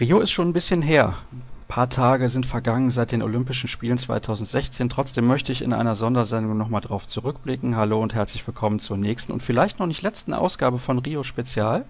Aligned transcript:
Rio 0.00 0.18
ist 0.18 0.32
schon 0.32 0.48
ein 0.48 0.52
bisschen 0.52 0.82
her. 0.82 1.14
Ein 1.30 1.42
paar 1.68 1.88
Tage 1.88 2.28
sind 2.28 2.46
vergangen 2.46 2.90
seit 2.90 3.12
den 3.12 3.22
Olympischen 3.22 3.68
Spielen 3.68 3.96
2016. 3.96 4.88
Trotzdem 4.88 5.24
möchte 5.24 5.52
ich 5.52 5.62
in 5.62 5.72
einer 5.72 5.94
Sondersendung 5.94 6.58
nochmal 6.58 6.80
drauf 6.80 7.06
zurückblicken. 7.06 7.76
Hallo 7.76 8.02
und 8.02 8.12
herzlich 8.12 8.44
willkommen 8.44 8.80
zur 8.80 8.96
nächsten 8.96 9.30
und 9.30 9.40
vielleicht 9.40 9.78
noch 9.78 9.86
nicht 9.86 10.02
letzten 10.02 10.34
Ausgabe 10.34 10.80
von 10.80 10.98
Rio 10.98 11.22
Spezial. 11.22 11.84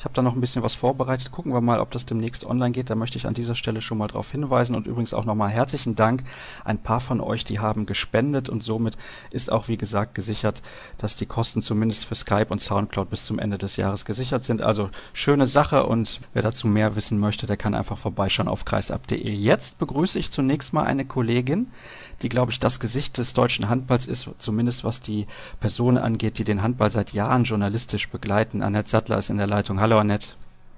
Ich 0.00 0.04
habe 0.06 0.14
da 0.14 0.22
noch 0.22 0.32
ein 0.32 0.40
bisschen 0.40 0.62
was 0.62 0.72
vorbereitet. 0.72 1.30
Gucken 1.30 1.52
wir 1.52 1.60
mal, 1.60 1.78
ob 1.78 1.90
das 1.90 2.06
demnächst 2.06 2.46
online 2.46 2.70
geht. 2.70 2.88
Da 2.88 2.94
möchte 2.94 3.18
ich 3.18 3.26
an 3.26 3.34
dieser 3.34 3.54
Stelle 3.54 3.82
schon 3.82 3.98
mal 3.98 4.08
darauf 4.08 4.30
hinweisen. 4.30 4.74
Und 4.74 4.86
übrigens 4.86 5.12
auch 5.12 5.26
nochmal 5.26 5.50
herzlichen 5.50 5.94
Dank. 5.94 6.22
Ein 6.64 6.78
paar 6.78 7.00
von 7.00 7.20
euch, 7.20 7.44
die 7.44 7.58
haben 7.58 7.84
gespendet 7.84 8.48
und 8.48 8.62
somit 8.62 8.96
ist 9.30 9.52
auch, 9.52 9.68
wie 9.68 9.76
gesagt, 9.76 10.14
gesichert, 10.14 10.62
dass 10.96 11.16
die 11.16 11.26
Kosten 11.26 11.60
zumindest 11.60 12.06
für 12.06 12.14
Skype 12.14 12.46
und 12.48 12.62
Soundcloud 12.62 13.10
bis 13.10 13.26
zum 13.26 13.38
Ende 13.38 13.58
des 13.58 13.76
Jahres 13.76 14.06
gesichert 14.06 14.42
sind. 14.42 14.62
Also 14.62 14.88
schöne 15.12 15.46
Sache 15.46 15.84
und 15.84 16.20
wer 16.32 16.40
dazu 16.40 16.66
mehr 16.66 16.96
wissen 16.96 17.20
möchte, 17.20 17.46
der 17.46 17.58
kann 17.58 17.74
einfach 17.74 17.98
vorbeischauen 17.98 18.48
auf 18.48 18.64
kreisab.de. 18.64 19.30
Jetzt 19.30 19.76
begrüße 19.76 20.18
ich 20.18 20.30
zunächst 20.30 20.72
mal 20.72 20.84
eine 20.84 21.04
Kollegin, 21.04 21.70
die, 22.22 22.28
glaube 22.28 22.52
ich, 22.52 22.60
das 22.60 22.80
Gesicht 22.80 23.18
des 23.18 23.32
deutschen 23.32 23.68
Handballs 23.68 24.06
ist, 24.06 24.30
zumindest 24.38 24.84
was 24.84 25.00
die 25.00 25.26
Personen 25.60 25.98
angeht, 25.98 26.38
die 26.38 26.44
den 26.44 26.62
Handball 26.62 26.90
seit 26.90 27.12
Jahren 27.12 27.44
journalistisch 27.44 28.08
begleiten. 28.10 28.62
Annette 28.62 28.90
Sattler 28.90 29.18
ist 29.18 29.30
in 29.30 29.38
der 29.38 29.46
Leitung. 29.46 29.80
Hallo 29.80 29.98
Annette. 29.98 30.32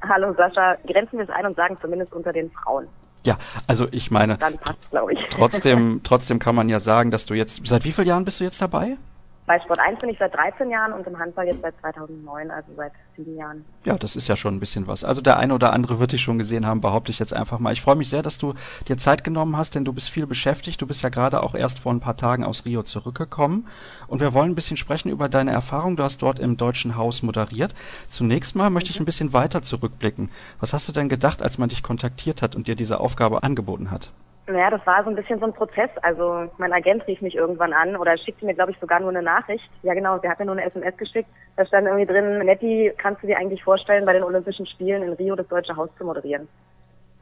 Hallo 0.09 0.35
Sascha, 0.37 0.77
grenzen 0.87 1.19
wir 1.19 1.25
es 1.25 1.31
ein 1.31 1.47
und 1.47 1.57
sagen 1.57 1.77
zumindest 1.81 2.13
unter 2.13 2.33
den 2.33 2.51
Frauen. 2.51 2.87
Ja, 3.25 3.39
also 3.69 3.87
ich 3.93 4.11
meine, 4.11 4.37
Dann 4.39 4.59
passt, 4.59 4.91
glaube 4.91 5.13
ich. 5.13 5.21
trotzdem, 5.31 6.01
trotzdem 6.05 6.39
kann 6.39 6.55
man 6.57 6.69
ja 6.69 6.81
sagen, 6.81 7.11
dass 7.11 7.25
du 7.25 7.35
jetzt, 7.35 7.65
seit 7.67 7.85
wie 7.85 7.93
vielen 7.93 8.09
Jahren 8.09 8.25
bist 8.25 8.41
du 8.41 8.45
jetzt 8.45 8.61
dabei? 8.61 8.97
Bei 9.45 9.59
Sport 9.59 9.81
1 9.81 9.99
bin 9.99 10.09
ich 10.09 10.19
seit 10.19 10.33
13 10.35 10.71
Jahren 10.71 10.93
und 10.93 11.05
im 11.05 11.19
Handball 11.19 11.47
jetzt 11.47 11.63
seit 11.63 11.75
2009, 11.81 12.51
also 12.53 12.69
seit 12.77 12.93
sieben 13.17 13.37
Jahren. 13.37 13.65
Ja, 13.85 13.99
das 13.99 14.15
ist 14.15 14.29
ja 14.29 14.37
schon 14.37 14.55
ein 14.55 14.61
bisschen 14.61 14.87
was. 14.87 15.03
Also 15.03 15.21
der 15.21 15.37
eine 15.37 15.53
oder 15.53 15.73
andere 15.73 15.99
wird 15.99 16.13
dich 16.13 16.23
schon 16.23 16.39
gesehen 16.39 16.65
haben, 16.65 16.81
behaupte 16.81 17.11
ich 17.11 17.19
jetzt 17.19 17.35
einfach 17.35 17.59
mal. 17.59 17.73
Ich 17.73 17.83
freue 17.83 17.97
mich 17.97 18.09
sehr, 18.09 18.23
dass 18.23 18.39
du 18.39 18.55
dir 18.87 18.99
Zeit 18.99 19.25
genommen 19.25 19.57
hast, 19.57 19.75
denn 19.75 19.85
du 19.85 19.93
bist 19.93 20.11
viel 20.11 20.29
beschäftigt. 20.29 20.81
Du 20.81 20.87
bist 20.87 21.03
ja 21.03 21.09
gerade 21.09 21.43
auch 21.43 21.57
erst 21.57 21.81
vor 21.81 21.93
ein 21.93 21.99
paar 21.99 22.17
Tagen 22.17 22.45
aus 22.45 22.65
Rio 22.65 22.85
zurückgekommen. 22.85 23.67
Und 24.07 24.21
wir 24.21 24.33
wollen 24.33 24.53
ein 24.53 24.55
bisschen 24.55 24.77
sprechen 24.77 25.09
über 25.09 25.29
deine 25.29 25.51
Erfahrung. 25.51 25.97
Du 25.97 26.05
hast 26.05 26.23
dort 26.23 26.39
im 26.39 26.57
Deutschen 26.57 26.97
Haus 26.97 27.25
moderiert. 27.25 27.75
Zunächst 28.09 28.55
mal 28.55 28.71
möchte 28.71 28.91
ich 28.91 29.01
ein 29.01 29.07
bisschen 29.07 29.33
weiter 29.33 29.61
zurückblicken. 29.61 30.31
Was 30.61 30.73
hast 30.73 30.89
du 30.89 30.93
denn 30.93 31.09
gedacht, 31.09 31.43
als 31.43 31.59
man 31.59 31.69
dich 31.69 31.83
kontaktiert 31.83 32.43
hat 32.43 32.55
und 32.55 32.69
dir 32.69 32.77
diese 32.77 33.01
Aufgabe 33.01 33.43
angeboten 33.43 33.91
hat? 33.91 34.13
Naja, 34.47 34.71
das 34.71 34.85
war 34.87 35.05
so 35.05 35.11
ein 35.11 35.17
bisschen 35.17 35.39
so 35.39 35.47
ein 35.47 35.53
Prozess. 35.53 35.91
Also 36.03 36.51
mein 36.59 36.73
Agent 36.73 37.07
rief 37.07 37.21
mich 37.23 37.37
irgendwann 37.37 37.73
an 37.73 37.97
oder 37.97 38.19
schickte 38.19 38.45
mir, 38.45 38.55
glaube 38.55 38.73
ich, 38.73 38.79
sogar 38.81 38.99
nur 38.99 39.11
eine 39.11 39.23
Nachricht. 39.23 39.71
Ja 39.83 39.95
genau, 39.95 40.19
der 40.19 40.31
hat 40.31 40.41
mir 40.41 40.47
nur 40.47 40.57
eine 40.57 40.65
SMS 40.65 40.97
geschickt. 40.97 41.29
Da 41.57 41.65
stand 41.65 41.87
irgendwie 41.87 42.07
drin, 42.07 42.39
Netti, 42.39 42.93
kannst 42.99 43.23
du 43.23 43.29
dir 43.29 43.39
eigentlich 43.39 43.63
vorstellen, 43.63 44.05
bei 44.05 44.13
den 44.13 44.25
Olympischen 44.25 44.67
Spielen 44.67 45.03
in 45.05 45.13
Rio 45.13 45.37
das 45.37 45.47
Deutsche 45.47 45.77
Haus 45.77 45.91
zu 45.97 46.05
moderieren? 46.05 46.49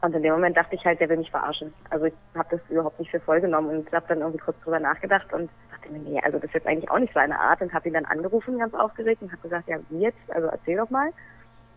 Und 0.02 0.14
in 0.14 0.22
dem 0.22 0.32
Moment 0.32 0.56
dachte 0.56 0.74
ich 0.74 0.84
halt, 0.84 0.98
der 0.98 1.10
will 1.10 1.18
mich 1.18 1.30
verarschen. 1.30 1.74
Also 1.90 2.06
ich 2.06 2.14
habe 2.34 2.48
das 2.50 2.60
überhaupt 2.70 2.98
nicht 2.98 3.10
für 3.10 3.20
voll 3.20 3.40
genommen 3.42 3.68
und 3.68 3.92
habe 3.92 4.06
dann 4.08 4.20
irgendwie 4.20 4.38
kurz 4.38 4.58
drüber 4.62 4.80
nachgedacht 4.80 5.30
und 5.34 5.50
dachte 5.70 5.92
mir, 5.92 5.98
nee, 5.98 6.20
also 6.24 6.38
das 6.38 6.46
ist 6.46 6.54
jetzt 6.54 6.66
eigentlich 6.66 6.90
auch 6.90 6.98
nicht 6.98 7.12
seine 7.12 7.38
Art 7.38 7.60
und 7.60 7.74
habe 7.74 7.86
ihn 7.88 7.94
dann 7.94 8.06
angerufen, 8.06 8.58
ganz 8.58 8.72
aufgeregt 8.72 9.20
und 9.20 9.30
habe 9.30 9.42
gesagt, 9.42 9.68
ja, 9.68 9.76
wie 9.90 10.00
jetzt? 10.00 10.18
Also 10.28 10.48
erzähl 10.48 10.78
doch 10.78 10.88
mal. 10.88 11.10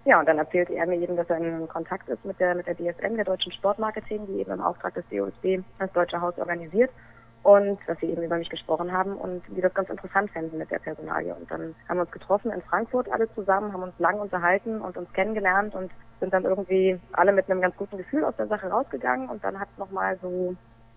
Ja, 0.06 0.20
und 0.20 0.28
dann 0.28 0.38
erzählte 0.38 0.74
er 0.74 0.86
mir 0.86 1.00
eben, 1.00 1.16
dass 1.16 1.30
er 1.30 1.38
in 1.38 1.68
Kontakt 1.70 2.10
ist 2.10 2.26
mit 2.26 2.38
der, 2.40 2.56
mit 2.56 2.68
der 2.68 2.76
DSM, 2.76 3.16
der 3.16 3.24
Deutschen 3.24 3.54
Sportmarketing, 3.54 4.28
die 4.28 4.40
eben 4.40 4.52
im 4.52 4.62
Auftrag 4.62 4.94
des 4.96 5.06
DOSB 5.10 5.64
das 5.80 5.92
Deutsche 5.94 6.20
Haus 6.20 6.38
organisiert. 6.38 6.92
Und 7.42 7.78
dass 7.88 8.00
sie 8.00 8.06
eben 8.06 8.24
über 8.24 8.38
mich 8.38 8.50
gesprochen 8.50 8.94
haben 8.94 9.18
und 9.18 9.44
die 9.50 9.60
das 9.60 9.74
ganz 9.74 9.90
interessant 9.90 10.32
fänden 10.32 10.58
mit 10.58 10.72
der 10.72 10.80
Personalie. 10.80 11.36
Und 11.36 11.52
dann 11.52 11.76
haben 11.90 11.98
wir 11.98 12.04
uns 12.04 12.12
getroffen 12.12 12.52
in 12.52 12.62
Frankfurt 12.62 13.12
alle 13.12 13.34
zusammen, 13.34 13.74
haben 13.74 13.84
uns 13.84 14.00
lang 14.00 14.18
unterhalten 14.20 14.80
und 14.80 14.96
uns 14.96 15.12
kennengelernt 15.12 15.76
und 15.76 15.92
sind 16.22 16.34
dann 16.34 16.46
irgendwie 16.46 16.98
alle 17.12 17.34
mit 17.34 17.50
einem 17.50 17.60
ganz 17.60 17.76
guten 17.76 17.98
Gefühl 17.98 18.24
aus 18.24 18.36
der 18.38 18.48
Sache 18.48 18.68
rausgegangen. 18.68 19.28
Und 19.28 19.44
dann 19.44 19.60
hat 19.60 19.68
es 19.74 19.78
nochmal 19.78 20.18
so, 20.22 20.56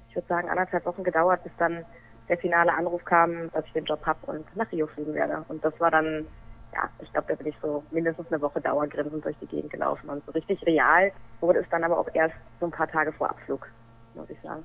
ich 0.09 0.15
würde 0.15 0.29
sagen, 0.29 0.49
anderthalb 0.49 0.87
Wochen 0.87 1.03
gedauert, 1.03 1.43
bis 1.43 1.53
dann 1.59 1.84
der 2.29 2.39
finale 2.39 2.73
Anruf 2.73 3.05
kam, 3.05 3.51
dass 3.53 3.65
ich 3.67 3.73
den 3.73 3.84
Job 3.84 4.07
habe 4.07 4.19
und 4.27 4.57
nach 4.57 4.71
Rio 4.71 4.87
fliegen 4.87 5.15
werde. 5.15 5.45
Und 5.49 5.65
das 5.65 5.78
war 5.81 5.91
dann 5.91 6.27
ja, 6.76 6.91
ich 7.03 7.10
glaube, 7.12 7.28
da 7.28 7.34
bin 7.34 7.47
ich 7.47 7.56
so 7.62 7.82
mindestens 7.91 8.31
eine 8.31 8.41
Woche 8.42 8.60
dauergrinsend 8.60 9.25
durch 9.25 9.37
die 9.41 9.47
Gegend 9.47 9.72
gelaufen. 9.72 10.10
Und 10.10 10.25
so 10.26 10.32
richtig 10.32 10.64
real 10.66 11.10
wurde 11.41 11.60
es 11.60 11.66
dann 11.70 11.84
aber 11.84 11.98
auch 11.98 12.09
erst 12.12 12.34
so 12.60 12.66
ein 12.66 12.72
paar 12.72 12.88
Tage 12.88 13.12
vor 13.12 13.31
Abflug, 13.31 13.66
muss 14.14 14.28
ich 14.28 14.41
sagen. 14.42 14.62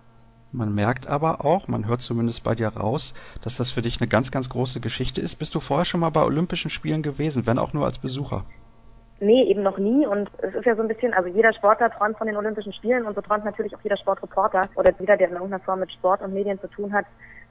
Man 0.51 0.75
merkt 0.75 1.07
aber 1.07 1.45
auch, 1.45 1.69
man 1.69 1.87
hört 1.87 2.01
zumindest 2.01 2.43
bei 2.43 2.55
dir 2.55 2.67
raus, 2.67 3.13
dass 3.41 3.55
das 3.55 3.71
für 3.71 3.81
dich 3.81 4.01
eine 4.01 4.09
ganz, 4.09 4.31
ganz 4.31 4.49
große 4.49 4.81
Geschichte 4.81 5.21
ist. 5.21 5.37
Bist 5.37 5.55
du 5.55 5.61
vorher 5.61 5.85
schon 5.85 6.01
mal 6.01 6.09
bei 6.09 6.23
Olympischen 6.23 6.69
Spielen 6.69 7.01
gewesen, 7.01 7.45
wenn 7.45 7.57
auch 7.57 7.71
nur 7.71 7.85
als 7.85 7.99
Besucher? 7.99 8.43
Nee, 9.21 9.43
eben 9.43 9.63
noch 9.63 9.77
nie. 9.77 10.05
Und 10.05 10.29
es 10.39 10.53
ist 10.53 10.65
ja 10.65 10.75
so 10.75 10.81
ein 10.81 10.89
bisschen, 10.89 11.13
also 11.13 11.29
jeder 11.29 11.53
Sportler 11.53 11.89
träumt 11.89 12.17
von 12.17 12.27
den 12.27 12.35
Olympischen 12.35 12.73
Spielen 12.73 13.05
und 13.05 13.15
so 13.15 13.21
träumt 13.21 13.45
natürlich 13.45 13.73
auch 13.73 13.81
jeder 13.81 13.95
Sportreporter 13.95 14.67
oder 14.75 14.91
jeder, 14.99 15.15
der 15.15 15.29
in 15.29 15.35
irgendeiner 15.35 15.63
Form 15.63 15.79
mit 15.79 15.91
Sport 15.93 16.21
und 16.21 16.33
Medien 16.33 16.59
zu 16.59 16.67
tun 16.67 16.91
hat, 16.91 17.05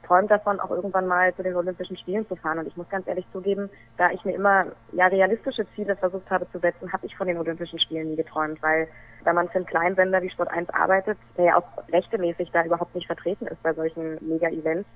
träumt 0.05 0.31
davon, 0.31 0.59
auch 0.59 0.71
irgendwann 0.71 1.07
mal 1.07 1.33
zu 1.35 1.43
den 1.43 1.55
Olympischen 1.55 1.97
Spielen 1.97 2.27
zu 2.27 2.35
fahren. 2.35 2.59
Und 2.59 2.67
ich 2.67 2.77
muss 2.77 2.89
ganz 2.89 3.07
ehrlich 3.07 3.25
zugeben, 3.31 3.69
da 3.97 4.11
ich 4.11 4.23
mir 4.25 4.35
immer 4.35 4.65
ja 4.91 5.07
realistische 5.07 5.65
Ziele 5.75 5.95
versucht 5.95 6.29
habe 6.29 6.49
zu 6.51 6.59
setzen, 6.59 6.91
habe 6.91 7.05
ich 7.05 7.15
von 7.15 7.27
den 7.27 7.37
Olympischen 7.37 7.79
Spielen 7.79 8.09
nie 8.09 8.15
geträumt, 8.15 8.61
weil 8.61 8.87
da 9.23 9.33
man 9.33 9.49
für 9.49 9.55
einen 9.55 9.65
Kleinsender 9.65 10.21
wie 10.21 10.29
Sport 10.29 10.49
1 10.49 10.69
arbeitet, 10.71 11.17
der 11.37 11.45
ja 11.45 11.57
auch 11.57 11.67
rechtemäßig 11.91 12.51
da 12.51 12.63
überhaupt 12.63 12.95
nicht 12.95 13.07
vertreten 13.07 13.47
ist 13.47 13.61
bei 13.63 13.73
solchen 13.73 14.17
Mega-Events, 14.21 14.87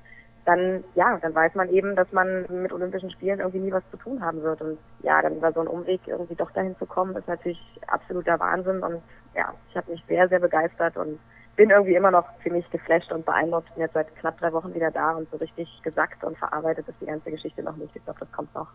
dann 0.46 0.84
ja, 0.94 1.18
dann 1.18 1.34
weiß 1.34 1.56
man 1.56 1.70
eben, 1.70 1.96
dass 1.96 2.12
man 2.12 2.46
mit 2.50 2.72
Olympischen 2.72 3.12
Spielen 3.12 3.40
irgendwie 3.40 3.60
nie 3.60 3.72
was 3.72 3.84
zu 3.92 3.98
tun 3.98 4.24
haben 4.24 4.42
wird. 4.44 4.62
Und 4.62 4.78
ja, 5.02 5.22
dann 5.22 5.38
über 5.38 5.52
so 5.52 5.60
einen 5.60 5.70
Umweg 5.70 6.02
irgendwie 6.06 6.36
doch 6.36 6.52
dahin 6.52 6.78
zu 6.78 6.86
kommen, 6.86 7.16
ist 7.16 7.28
natürlich 7.28 7.60
absoluter 7.88 8.40
Wahnsinn. 8.40 8.84
Und 8.84 9.02
ja, 9.36 9.54
ich 9.70 9.76
habe 9.76 9.92
mich 9.92 10.04
sehr, 10.08 10.28
sehr 10.30 10.40
begeistert 10.40 10.98
und 10.98 11.20
bin 11.56 11.70
irgendwie 11.70 11.96
immer 11.96 12.12
noch 12.12 12.26
ziemlich 12.44 12.70
geflasht 12.70 13.12
und 13.12 13.26
beeindruckt. 13.26 13.74
Bin 13.74 13.84
jetzt 13.84 13.94
seit 13.94 14.14
knapp 14.18 14.40
drei 14.40 14.52
Wochen 14.54 14.74
wieder 14.74 14.92
da 14.92 15.12
und 15.12 15.30
so 15.32 15.38
richtig 15.38 15.70
gesackt 15.84 16.24
und 16.24 16.38
verarbeitet 16.38 16.88
ist 16.88 17.00
die 17.02 17.06
ganze 17.06 17.32
Geschichte 17.32 17.64
noch 17.64 17.76
nicht. 17.78 17.96
Ich 17.96 18.04
glaube, 18.04 18.20
das 18.20 18.32
kommt 18.32 18.54
noch. 18.54 18.68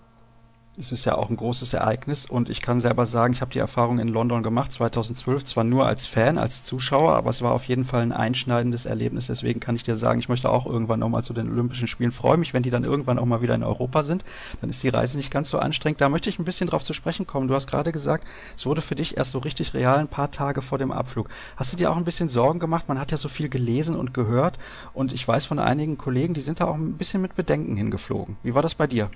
Es 0.81 0.93
ist 0.93 1.05
ja 1.05 1.15
auch 1.15 1.29
ein 1.29 1.37
großes 1.37 1.75
Ereignis 1.75 2.25
und 2.25 2.49
ich 2.49 2.63
kann 2.63 2.81
selber 2.81 3.05
sagen, 3.05 3.35
ich 3.35 3.43
habe 3.43 3.53
die 3.53 3.59
Erfahrung 3.59 3.99
in 3.99 4.09
London 4.09 4.43
gemacht, 4.43 4.73
2012, 4.73 5.45
zwar 5.45 5.63
nur 5.63 5.85
als 5.85 6.07
Fan, 6.07 6.39
als 6.39 6.65
Zuschauer, 6.65 7.13
aber 7.13 7.29
es 7.29 7.43
war 7.43 7.53
auf 7.53 7.65
jeden 7.65 7.85
Fall 7.85 8.01
ein 8.01 8.13
einschneidendes 8.13 8.87
Erlebnis. 8.87 9.27
Deswegen 9.27 9.61
kann 9.61 9.77
ich 9.77 9.83
dir 9.83 9.97
sagen, 9.97 10.21
ich 10.21 10.31
möchte 10.31 10.49
auch 10.49 10.65
irgendwann 10.65 11.01
nochmal 11.01 11.23
zu 11.23 11.35
den 11.35 11.51
Olympischen 11.51 11.87
Spielen. 11.87 12.13
Freue 12.13 12.39
mich, 12.39 12.55
wenn 12.55 12.63
die 12.63 12.71
dann 12.71 12.85
irgendwann 12.85 13.19
auch 13.19 13.27
mal 13.27 13.43
wieder 13.43 13.55
in 13.55 13.63
Europa 13.63 14.03
sind. 14.05 14.25
Dann 14.63 14.71
ist 14.71 14.83
die 14.83 14.89
Reise 14.89 15.19
nicht 15.19 15.31
ganz 15.31 15.51
so 15.51 15.59
anstrengend. 15.59 16.01
Da 16.01 16.09
möchte 16.09 16.31
ich 16.31 16.39
ein 16.39 16.47
bisschen 16.47 16.71
drauf 16.71 16.83
zu 16.83 16.95
sprechen 16.95 17.27
kommen. 17.27 17.47
Du 17.47 17.55
hast 17.55 17.67
gerade 17.67 17.93
gesagt, 17.93 18.27
es 18.57 18.65
wurde 18.65 18.81
für 18.81 18.95
dich 18.95 19.19
erst 19.19 19.33
so 19.33 19.39
richtig 19.39 19.75
real 19.75 19.99
ein 19.99 20.09
paar 20.09 20.31
Tage 20.31 20.63
vor 20.63 20.79
dem 20.79 20.93
Abflug. 20.93 21.29
Hast 21.57 21.75
du 21.75 21.77
dir 21.77 21.91
auch 21.91 21.97
ein 21.99 22.07
bisschen 22.07 22.31
Sorgen 22.31 22.59
gemacht? 22.59 22.89
Man 22.89 22.99
hat 22.99 23.11
ja 23.11 23.19
so 23.19 23.29
viel 23.29 23.51
gelesen 23.51 23.97
und 23.97 24.15
gehört 24.15 24.59
und 24.95 25.13
ich 25.13 25.29
weiß 25.29 25.45
von 25.45 25.59
einigen 25.59 25.99
Kollegen, 25.99 26.33
die 26.33 26.41
sind 26.41 26.59
da 26.61 26.65
auch 26.65 26.77
ein 26.77 26.95
bisschen 26.95 27.21
mit 27.21 27.37
Bedenken 27.37 27.77
hingeflogen. 27.77 28.39
Wie 28.43 28.55
war 28.55 28.63
das 28.63 28.75
bei 28.75 28.87
dir? 28.87 29.11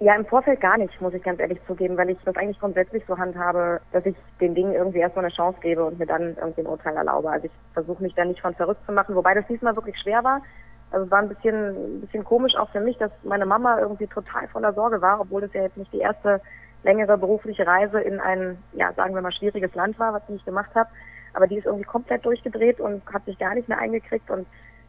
Ja, 0.00 0.16
im 0.16 0.26
Vorfeld 0.26 0.60
gar 0.60 0.76
nicht, 0.76 1.00
muss 1.00 1.14
ich 1.14 1.22
ganz 1.22 1.38
ehrlich 1.38 1.58
zugeben, 1.66 1.96
weil 1.96 2.10
ich 2.10 2.18
das 2.24 2.36
eigentlich 2.36 2.58
grundsätzlich 2.58 3.04
so 3.06 3.16
handhabe, 3.16 3.80
dass 3.92 4.04
ich 4.04 4.16
den 4.40 4.54
Dingen 4.54 4.74
irgendwie 4.74 4.98
erstmal 4.98 5.24
eine 5.24 5.34
Chance 5.34 5.58
gebe 5.60 5.84
und 5.84 5.98
mir 5.98 6.06
dann 6.06 6.36
irgendwie 6.36 6.62
ein 6.62 6.66
Urteil 6.66 6.96
erlaube. 6.96 7.30
Also 7.30 7.46
ich 7.46 7.52
versuche 7.72 8.02
mich 8.02 8.14
da 8.14 8.24
nicht 8.24 8.40
von 8.40 8.54
verrückt 8.54 8.84
zu 8.86 8.92
machen, 8.92 9.14
wobei 9.14 9.34
das 9.34 9.46
diesmal 9.46 9.76
wirklich 9.76 9.96
schwer 9.98 10.24
war. 10.24 10.42
Also 10.90 11.06
es 11.06 11.10
war 11.10 11.20
ein 11.20 11.28
bisschen, 11.28 11.98
ein 11.98 12.00
bisschen 12.00 12.24
komisch 12.24 12.54
auch 12.56 12.70
für 12.70 12.80
mich, 12.80 12.98
dass 12.98 13.12
meine 13.22 13.46
Mama 13.46 13.78
irgendwie 13.78 14.08
total 14.08 14.48
voller 14.48 14.72
Sorge 14.72 15.00
war, 15.00 15.20
obwohl 15.20 15.44
es 15.44 15.52
ja 15.52 15.62
jetzt 15.62 15.76
nicht 15.76 15.92
die 15.92 16.00
erste 16.00 16.40
längere 16.82 17.16
berufliche 17.16 17.66
Reise 17.66 18.00
in 18.00 18.20
ein, 18.20 18.58
ja, 18.72 18.92
sagen 18.94 19.14
wir 19.14 19.22
mal, 19.22 19.32
schwieriges 19.32 19.74
Land 19.74 19.98
war, 19.98 20.12
was 20.12 20.22
ich 20.28 20.44
gemacht 20.44 20.74
habe. 20.74 20.90
Aber 21.34 21.46
die 21.46 21.56
ist 21.56 21.66
irgendwie 21.66 21.84
komplett 21.84 22.24
durchgedreht 22.24 22.80
und 22.80 23.02
hat 23.12 23.24
sich 23.24 23.38
gar 23.38 23.54
nicht 23.54 23.68
mehr 23.68 23.78
eingekriegt 23.78 24.30
und 24.30 24.46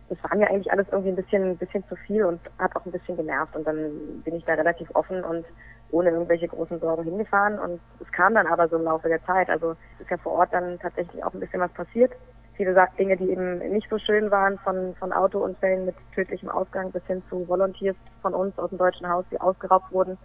das 0.09 0.17
war 0.23 0.37
mir 0.37 0.47
eigentlich 0.47 0.71
alles 0.71 0.87
irgendwie 0.91 1.09
ein 1.09 1.15
bisschen, 1.15 1.51
ein 1.51 1.57
bisschen 1.57 1.83
zu 1.87 1.95
viel 1.95 2.23
und 2.23 2.39
hat 2.59 2.75
auch 2.75 2.85
ein 2.85 2.91
bisschen 2.91 3.17
genervt. 3.17 3.55
Und 3.55 3.65
dann 3.65 4.21
bin 4.23 4.35
ich 4.35 4.45
da 4.45 4.53
relativ 4.53 4.87
offen 4.93 5.23
und 5.23 5.45
ohne 5.91 6.11
irgendwelche 6.11 6.47
großen 6.47 6.79
Sorgen 6.79 7.03
hingefahren. 7.03 7.57
Und 7.57 7.79
es 7.99 8.11
kam 8.11 8.35
dann 8.35 8.47
aber 8.47 8.67
so 8.67 8.75
im 8.75 8.83
Laufe 8.83 9.07
der 9.07 9.23
Zeit. 9.25 9.49
Also 9.49 9.75
ist 9.99 10.09
ja 10.09 10.17
vor 10.17 10.33
Ort 10.33 10.53
dann 10.53 10.79
tatsächlich 10.79 11.23
auch 11.23 11.33
ein 11.33 11.39
bisschen 11.39 11.59
was 11.59 11.71
passiert. 11.71 12.11
Viele 12.55 12.87
Dinge, 12.97 13.17
die 13.17 13.31
eben 13.31 13.59
nicht 13.71 13.89
so 13.89 13.97
schön 13.97 14.31
waren, 14.31 14.57
von, 14.59 14.95
von 14.95 15.11
Autounfällen 15.11 15.85
mit 15.85 15.95
tödlichem 16.13 16.49
Ausgang 16.49 16.91
bis 16.91 17.03
hin 17.05 17.21
zu 17.29 17.47
Volunteers 17.47 17.97
von 18.21 18.33
uns 18.33 18.57
aus 18.57 18.69
dem 18.69 18.77
Deutschen 18.77 19.09
Haus, 19.09 19.25
die 19.31 19.41
ausgeraubt 19.41 19.91
wurden 19.91 20.17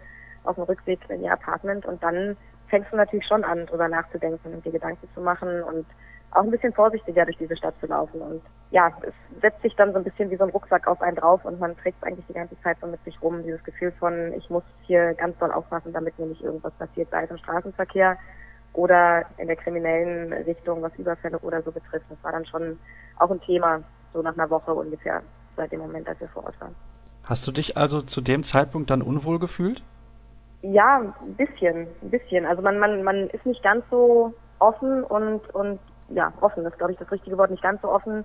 auf 0.45 0.55
dem 0.55 0.65
Rückweg 0.65 1.01
in 1.09 1.25
ihr 1.25 1.33
Apartment. 1.33 1.87
Und 1.87 2.03
dann 2.03 2.37
fängst 2.69 2.93
du 2.93 2.97
natürlich 2.97 3.27
schon 3.27 3.45
an, 3.45 3.67
drüber 3.67 3.89
nachzudenken 3.89 4.55
und 4.55 4.65
dir 4.65 4.73
Gedanken 4.73 5.09
zu 5.15 5.21
machen 5.21 5.63
und 5.63 5.87
auch 6.33 6.43
ein 6.43 6.51
bisschen 6.51 6.73
vorsichtiger 6.73 7.25
durch 7.25 7.39
diese 7.39 7.57
Stadt 7.57 7.75
zu 7.81 7.87
laufen. 7.87 8.21
Und 8.21 8.43
ja, 8.71 8.93
es 9.03 9.15
setzt 9.41 9.63
sich 9.63 9.75
dann 9.77 9.93
so 9.93 9.99
ein 9.99 10.05
bisschen 10.05 10.31
wie 10.31 10.37
so 10.37 10.45
ein 10.45 10.51
Rucksack 10.51 10.87
auf 10.87 11.01
einen 11.03 11.17
drauf 11.17 11.45
und 11.45 11.59
man 11.59 11.77
trägt 11.77 11.99
es 12.01 12.07
eigentlich 12.07 12.27
die 12.27 12.35
ganze 12.35 12.61
Zeit 12.63 12.79
so 12.81 12.87
mit 12.87 13.03
sich 13.05 13.21
rum. 13.23 13.43
Dieses 13.43 13.63
Gefühl 13.65 13.93
von, 13.99 14.33
ich 14.35 14.49
muss 14.49 14.63
hier 14.83 15.15
ganz 15.15 15.37
doll 15.39 15.51
aufpassen, 15.51 15.93
damit 15.93 16.19
mir 16.19 16.27
nicht 16.27 16.43
irgendwas 16.43 16.73
passiert, 16.75 17.11
sei 17.11 17.25
es 17.25 17.31
im 17.31 17.39
Straßenverkehr 17.39 18.17
oder 18.73 19.25
in 19.39 19.49
der 19.49 19.57
kriminellen 19.57 20.33
Richtung, 20.33 20.83
was 20.83 20.95
Überfälle 20.97 21.39
oder 21.41 21.63
so 21.63 21.73
betrifft. 21.73 22.07
Das 22.09 22.23
war 22.23 22.33
dann 22.33 22.47
schon 22.47 22.79
auch 23.19 23.31
ein 23.31 23.41
Thema, 23.41 23.83
so 24.13 24.23
nach 24.23 24.35
einer 24.35 24.51
Woche 24.51 24.73
ungefähr, 24.73 25.23
seit 25.57 25.73
dem 25.73 25.81
Moment, 25.81 26.09
als 26.09 26.21
wir 26.21 26.29
vor 26.29 26.45
Ort 26.45 26.61
waren. 26.61 26.75
Hast 27.25 27.47
du 27.47 27.53
dich 27.53 27.77
also 27.77 28.03
zu 28.03 28.21
dem 28.21 28.43
Zeitpunkt 28.43 28.91
dann 28.91 29.03
unwohl 29.03 29.39
gefühlt? 29.39 29.83
Ja, 30.63 30.99
ein 30.99 31.35
bisschen, 31.35 31.87
ein 32.03 32.11
bisschen. 32.11 32.47
Also 32.47 32.63
man, 32.63 32.79
man, 32.79 33.03
man 33.03 33.29
ist 33.31 33.45
nicht 33.47 33.63
ganz 33.63 33.85
so 33.91 34.35
offen 34.59 35.03
und, 35.05 35.49
und 35.55 35.81
ja, 36.11 36.33
offen 36.41 36.65
ist, 36.67 36.79
glaube 36.79 36.93
ich, 36.93 36.99
das 36.99 37.11
richtige 37.11 37.39
Wort, 37.39 37.51
nicht 37.51 37.63
ganz 37.63 37.81
so 37.83 37.89
offen, 37.89 38.25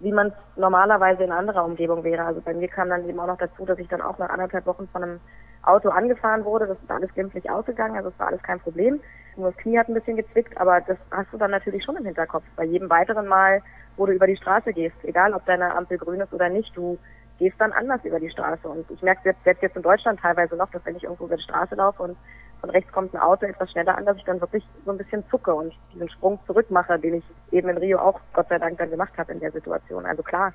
wie 0.00 0.12
man 0.12 0.28
es 0.28 0.34
normalerweise 0.56 1.24
in 1.24 1.32
anderer 1.32 1.64
Umgebung 1.64 2.04
wäre. 2.04 2.24
Also 2.24 2.40
bei 2.40 2.54
mir 2.54 2.68
kam 2.68 2.88
dann 2.88 3.08
eben 3.08 3.18
auch 3.20 3.26
noch 3.26 3.38
dazu, 3.38 3.64
dass 3.64 3.78
ich 3.78 3.88
dann 3.88 4.02
auch 4.02 4.18
nach 4.18 4.30
anderthalb 4.30 4.66
Wochen 4.66 4.88
von 4.88 5.02
einem 5.02 5.20
Auto 5.62 5.88
angefahren 5.88 6.44
wurde. 6.44 6.66
Das 6.66 6.78
ist 6.78 6.90
alles 6.90 7.12
glimpflich 7.14 7.50
ausgegangen, 7.50 7.96
also 7.96 8.10
es 8.10 8.18
war 8.18 8.28
alles 8.28 8.42
kein 8.42 8.60
Problem. 8.60 9.00
Nur 9.36 9.50
das 9.50 9.56
Knie 9.58 9.78
hat 9.78 9.88
ein 9.88 9.94
bisschen 9.94 10.16
gezwickt, 10.16 10.56
aber 10.60 10.80
das 10.80 10.98
hast 11.10 11.32
du 11.32 11.38
dann 11.38 11.50
natürlich 11.50 11.84
schon 11.84 11.96
im 11.96 12.04
Hinterkopf. 12.04 12.44
Bei 12.56 12.64
jedem 12.64 12.90
weiteren 12.90 13.26
Mal, 13.26 13.62
wo 13.96 14.06
du 14.06 14.12
über 14.12 14.26
die 14.26 14.36
Straße 14.36 14.72
gehst, 14.72 14.96
egal 15.02 15.34
ob 15.34 15.44
deine 15.46 15.74
Ampel 15.74 15.98
grün 15.98 16.20
ist 16.20 16.32
oder 16.32 16.48
nicht, 16.48 16.76
du 16.76 16.98
gehst 17.38 17.60
dann 17.60 17.72
anders 17.72 18.04
über 18.04 18.20
die 18.20 18.30
Straße. 18.30 18.68
Und 18.68 18.90
ich 18.90 19.02
merke 19.02 19.22
selbst, 19.22 19.44
selbst 19.44 19.62
jetzt 19.62 19.76
in 19.76 19.82
Deutschland 19.82 20.20
teilweise 20.20 20.56
noch, 20.56 20.70
dass 20.70 20.84
wenn 20.84 20.96
ich 20.96 21.04
irgendwo 21.04 21.26
über 21.26 21.36
die 21.36 21.42
Straße 21.42 21.74
laufe 21.74 22.02
und 22.02 22.16
von 22.60 22.70
rechts 22.70 22.90
kommt 22.92 23.12
ein 23.12 23.20
Auto 23.20 23.44
etwas 23.44 23.70
schneller 23.70 23.96
an, 23.96 24.06
dass 24.06 24.16
ich 24.16 24.24
dann 24.24 24.40
wirklich 24.40 24.64
so 24.86 24.90
ein 24.90 24.96
bisschen 24.96 25.22
zucke 25.28 25.54
und 25.54 25.74
diesen 25.92 26.08
Sprung 26.08 26.38
zurück 26.46 26.70
mache, 26.70 26.98
den 26.98 27.16
ich 27.16 27.24
eben 27.52 27.68
in 27.68 27.76
Rio 27.76 27.98
auch 27.98 28.20
Gott 28.32 28.48
sei 28.48 28.58
Dank 28.58 28.78
dann 28.78 28.88
gemacht 28.88 29.12
habe 29.18 29.32
in 29.32 29.40
der 29.40 29.52
Situation. 29.52 30.06
Also 30.06 30.22
klar, 30.22 30.52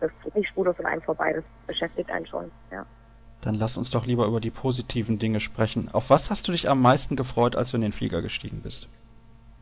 das 0.00 0.10
geht 0.24 0.34
nicht 0.34 0.48
spurlos 0.48 0.78
an 0.80 0.86
einem 0.86 1.02
vorbei, 1.02 1.32
das 1.32 1.44
beschäftigt 1.68 2.10
einen 2.10 2.26
schon, 2.26 2.50
ja. 2.72 2.84
Dann 3.42 3.54
lass 3.54 3.76
uns 3.76 3.90
doch 3.90 4.06
lieber 4.06 4.26
über 4.26 4.40
die 4.40 4.50
positiven 4.50 5.18
Dinge 5.18 5.40
sprechen. 5.40 5.88
Auf 5.92 6.10
was 6.10 6.30
hast 6.30 6.46
du 6.48 6.52
dich 6.52 6.68
am 6.68 6.80
meisten 6.80 7.16
gefreut, 7.16 7.56
als 7.56 7.70
du 7.70 7.76
in 7.76 7.82
den 7.82 7.92
Flieger 7.92 8.22
gestiegen 8.22 8.60
bist? 8.62 8.88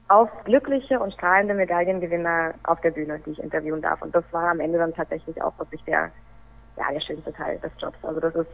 Auf 0.08 0.28
glückliche 0.44 1.00
und 1.00 1.12
strahlende 1.12 1.54
Medaillengewinner 1.54 2.54
auf 2.64 2.80
der 2.80 2.90
Bühne, 2.90 3.20
die 3.24 3.30
ich 3.30 3.38
interviewen 3.38 3.80
darf. 3.80 4.02
Und 4.02 4.14
das 4.14 4.24
war 4.32 4.50
am 4.50 4.60
Ende 4.60 4.78
dann 4.78 4.92
tatsächlich 4.94 5.40
auch 5.40 5.58
wirklich 5.58 5.82
der, 5.84 6.10
ja, 6.80 6.92
der 6.92 7.00
schönste 7.00 7.32
Teil 7.32 7.58
des 7.58 7.70
Jobs. 7.78 7.98
Also 8.02 8.20
das 8.20 8.34
ist 8.34 8.48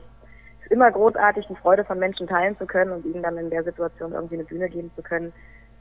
immer 0.70 0.90
großartig, 0.90 1.46
die 1.46 1.56
Freude 1.56 1.84
von 1.84 1.98
Menschen 1.98 2.26
teilen 2.26 2.58
zu 2.58 2.66
können 2.66 2.90
und 2.92 3.04
ihnen 3.04 3.22
dann 3.22 3.38
in 3.38 3.50
der 3.50 3.62
Situation 3.62 4.12
irgendwie 4.12 4.34
eine 4.34 4.44
Bühne 4.44 4.68
geben 4.68 4.90
zu 4.96 5.02
können. 5.02 5.32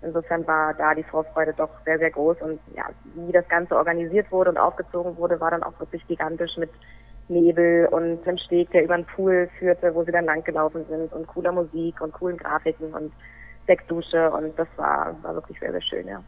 Insofern 0.01 0.45
war 0.45 0.73
da 0.75 0.93
die 0.93 1.03
Vorfreude 1.03 1.53
doch 1.57 1.69
sehr, 1.85 1.97
sehr 1.97 2.11
groß 2.11 2.37
und 2.41 2.59
ja, 2.75 2.85
wie 3.15 3.31
das 3.31 3.47
Ganze 3.47 3.75
organisiert 3.75 4.31
wurde 4.31 4.51
und 4.51 4.57
aufgezogen 4.57 5.17
wurde, 5.17 5.39
war 5.39 5.51
dann 5.51 5.63
auch 5.63 5.79
wirklich 5.79 6.05
gigantisch 6.07 6.55
mit 6.57 6.69
Nebel 7.27 7.87
und 7.87 8.27
einem 8.27 8.37
Steg, 8.37 8.69
der 8.71 8.83
über 8.83 8.95
den 8.95 9.05
Pool 9.05 9.49
führte, 9.57 9.95
wo 9.95 10.03
sie 10.03 10.11
dann 10.11 10.25
langgelaufen 10.25 10.85
sind 10.87 11.11
und 11.11 11.25
cooler 11.25 11.51
Musik 11.51 11.99
und 12.01 12.13
coolen 12.13 12.37
Grafiken 12.37 12.93
und 12.93 13.11
Sektdusche 13.65 14.29
und 14.29 14.59
das 14.59 14.67
war, 14.75 15.15
war 15.23 15.33
wirklich 15.33 15.59
sehr, 15.59 15.71
sehr 15.71 15.81
schön, 15.81 16.07
ja. 16.07 16.21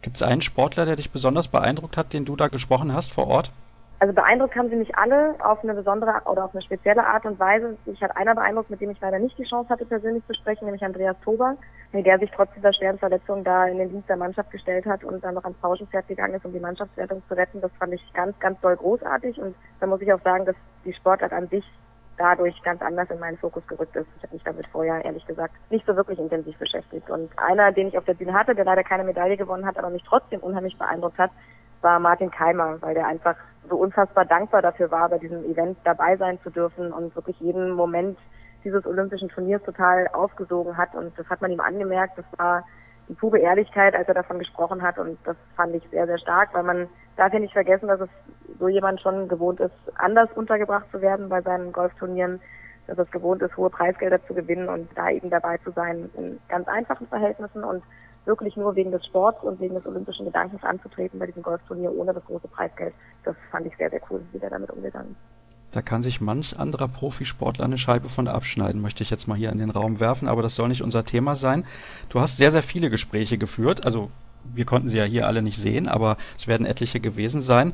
Gibt 0.00 0.16
es 0.16 0.22
einen 0.22 0.40
Sportler, 0.40 0.86
der 0.86 0.96
dich 0.96 1.12
besonders 1.12 1.48
beeindruckt 1.48 1.98
hat, 1.98 2.14
den 2.14 2.24
du 2.24 2.34
da 2.34 2.48
gesprochen 2.48 2.94
hast 2.94 3.12
vor 3.12 3.28
Ort? 3.28 3.52
Also 4.02 4.14
beeindruckt 4.14 4.56
haben 4.56 4.68
sie 4.68 4.74
mich 4.74 4.96
alle 4.96 5.36
auf 5.38 5.62
eine 5.62 5.74
besondere 5.74 6.22
oder 6.24 6.46
auf 6.46 6.52
eine 6.52 6.62
spezielle 6.62 7.06
Art 7.06 7.24
und 7.24 7.38
Weise. 7.38 7.78
Ich 7.86 8.02
hatte 8.02 8.16
einer 8.16 8.34
beeindruckt, 8.34 8.68
mit 8.68 8.80
dem 8.80 8.90
ich 8.90 9.00
leider 9.00 9.20
nicht 9.20 9.38
die 9.38 9.44
Chance 9.44 9.68
hatte, 9.68 9.86
persönlich 9.86 10.26
zu 10.26 10.34
sprechen, 10.34 10.64
nämlich 10.64 10.82
Andreas 10.82 11.14
Tober, 11.22 11.56
der 11.92 12.18
sich 12.18 12.32
trotz 12.34 12.52
dieser 12.56 12.72
schweren 12.72 12.98
Verletzung 12.98 13.44
da 13.44 13.68
in 13.68 13.78
den 13.78 13.90
Dienst 13.90 14.08
der 14.08 14.16
Mannschaft 14.16 14.50
gestellt 14.50 14.86
hat 14.86 15.04
und 15.04 15.22
dann 15.22 15.34
noch 15.34 15.44
ans 15.44 15.56
Pauschenpferd 15.58 16.08
gegangen 16.08 16.34
ist, 16.34 16.44
um 16.44 16.52
die 16.52 16.58
Mannschaftswertung 16.58 17.22
zu 17.28 17.34
retten. 17.34 17.60
Das 17.60 17.70
fand 17.78 17.94
ich 17.94 18.02
ganz, 18.12 18.36
ganz 18.40 18.60
doll 18.60 18.74
großartig 18.74 19.40
und 19.40 19.54
da 19.78 19.86
muss 19.86 20.00
ich 20.00 20.12
auch 20.12 20.22
sagen, 20.22 20.46
dass 20.46 20.56
die 20.84 20.94
Sportart 20.94 21.32
an 21.32 21.46
sich 21.46 21.64
dadurch 22.18 22.60
ganz 22.64 22.82
anders 22.82 23.08
in 23.08 23.20
meinen 23.20 23.38
Fokus 23.38 23.64
gerückt 23.68 23.94
ist. 23.94 24.08
Ich 24.16 24.22
habe 24.24 24.34
mich 24.34 24.42
damit 24.42 24.66
vorher, 24.66 25.04
ehrlich 25.04 25.26
gesagt, 25.26 25.54
nicht 25.70 25.86
so 25.86 25.94
wirklich 25.94 26.18
intensiv 26.18 26.56
beschäftigt. 26.58 27.08
Und 27.08 27.30
einer, 27.38 27.70
den 27.70 27.86
ich 27.86 27.96
auf 27.96 28.04
der 28.04 28.14
Bühne 28.14 28.32
hatte, 28.32 28.56
der 28.56 28.64
leider 28.64 28.82
keine 28.82 29.04
Medaille 29.04 29.36
gewonnen 29.36 29.64
hat, 29.64 29.78
aber 29.78 29.90
mich 29.90 30.02
trotzdem 30.02 30.40
unheimlich 30.40 30.76
beeindruckt 30.76 31.18
hat, 31.18 31.30
war 31.82 31.98
Martin 31.98 32.30
Keimer, 32.30 32.80
weil 32.80 32.94
der 32.94 33.06
einfach 33.06 33.36
so 33.68 33.76
unfassbar 33.76 34.24
dankbar 34.24 34.62
dafür 34.62 34.90
war, 34.90 35.08
bei 35.08 35.18
diesem 35.18 35.44
Event 35.44 35.78
dabei 35.84 36.16
sein 36.16 36.38
zu 36.42 36.50
dürfen 36.50 36.92
und 36.92 37.14
wirklich 37.14 37.38
jeden 37.40 37.70
Moment 37.70 38.18
dieses 38.64 38.86
olympischen 38.86 39.28
Turniers 39.28 39.62
total 39.62 40.08
aufgesogen 40.08 40.76
hat. 40.76 40.94
Und 40.94 41.16
das 41.18 41.28
hat 41.28 41.42
man 41.42 41.50
ihm 41.50 41.60
angemerkt. 41.60 42.18
Das 42.18 42.24
war 42.38 42.64
die 43.08 43.14
pure 43.14 43.38
Ehrlichkeit, 43.38 43.94
als 43.94 44.08
er 44.08 44.14
davon 44.14 44.38
gesprochen 44.38 44.82
hat. 44.82 44.98
Und 44.98 45.18
das 45.24 45.36
fand 45.56 45.74
ich 45.74 45.82
sehr, 45.90 46.06
sehr 46.06 46.18
stark, 46.18 46.54
weil 46.54 46.62
man 46.62 46.88
darf 47.16 47.32
ja 47.32 47.38
nicht 47.38 47.52
vergessen, 47.52 47.88
dass 47.88 48.00
es 48.00 48.10
so 48.58 48.68
jemand 48.68 49.00
schon 49.00 49.28
gewohnt 49.28 49.60
ist, 49.60 49.74
anders 49.96 50.30
untergebracht 50.34 50.86
zu 50.90 51.00
werden 51.00 51.28
bei 51.28 51.42
seinen 51.42 51.72
Golfturnieren, 51.72 52.40
dass 52.86 52.98
es 52.98 53.10
gewohnt 53.10 53.42
ist, 53.42 53.56
hohe 53.56 53.70
Preisgelder 53.70 54.24
zu 54.26 54.34
gewinnen 54.34 54.68
und 54.68 54.88
da 54.96 55.10
eben 55.10 55.30
dabei 55.30 55.58
zu 55.58 55.70
sein 55.72 56.10
in 56.16 56.38
ganz 56.48 56.68
einfachen 56.68 57.06
Verhältnissen 57.06 57.64
und 57.64 57.82
wirklich 58.24 58.56
nur 58.56 58.74
wegen 58.76 58.90
des 58.90 59.04
Sports 59.06 59.42
und 59.42 59.60
wegen 59.60 59.74
des 59.74 59.86
olympischen 59.86 60.26
Gedankens 60.26 60.62
anzutreten 60.62 61.18
bei 61.18 61.26
diesem 61.26 61.42
Golfturnier 61.42 61.92
ohne 61.92 62.12
das 62.12 62.24
große 62.24 62.48
Preisgeld. 62.48 62.94
Das 63.24 63.36
fand 63.50 63.66
ich 63.66 63.76
sehr, 63.76 63.90
sehr 63.90 64.00
cool, 64.10 64.20
wie 64.32 64.38
der 64.38 64.50
damit 64.50 64.70
umgegangen 64.70 65.10
ist. 65.12 65.42
Da 65.74 65.80
kann 65.80 66.02
sich 66.02 66.20
manch 66.20 66.58
anderer 66.58 66.88
Profisportler 66.88 67.64
eine 67.64 67.78
Scheibe 67.78 68.10
von 68.10 68.28
abschneiden, 68.28 68.82
möchte 68.82 69.02
ich 69.02 69.10
jetzt 69.10 69.26
mal 69.26 69.38
hier 69.38 69.50
in 69.50 69.58
den 69.58 69.70
Raum 69.70 70.00
werfen, 70.00 70.28
aber 70.28 70.42
das 70.42 70.54
soll 70.54 70.68
nicht 70.68 70.82
unser 70.82 71.04
Thema 71.04 71.34
sein. 71.34 71.64
Du 72.10 72.20
hast 72.20 72.36
sehr, 72.36 72.50
sehr 72.50 72.62
viele 72.62 72.90
Gespräche 72.90 73.38
geführt, 73.38 73.86
also 73.86 74.10
wir 74.44 74.66
konnten 74.66 74.88
sie 74.88 74.98
ja 74.98 75.04
hier 75.04 75.26
alle 75.26 75.40
nicht 75.40 75.56
sehen, 75.56 75.88
aber 75.88 76.16
es 76.36 76.46
werden 76.46 76.66
etliche 76.66 77.00
gewesen 77.00 77.42
sein. 77.42 77.72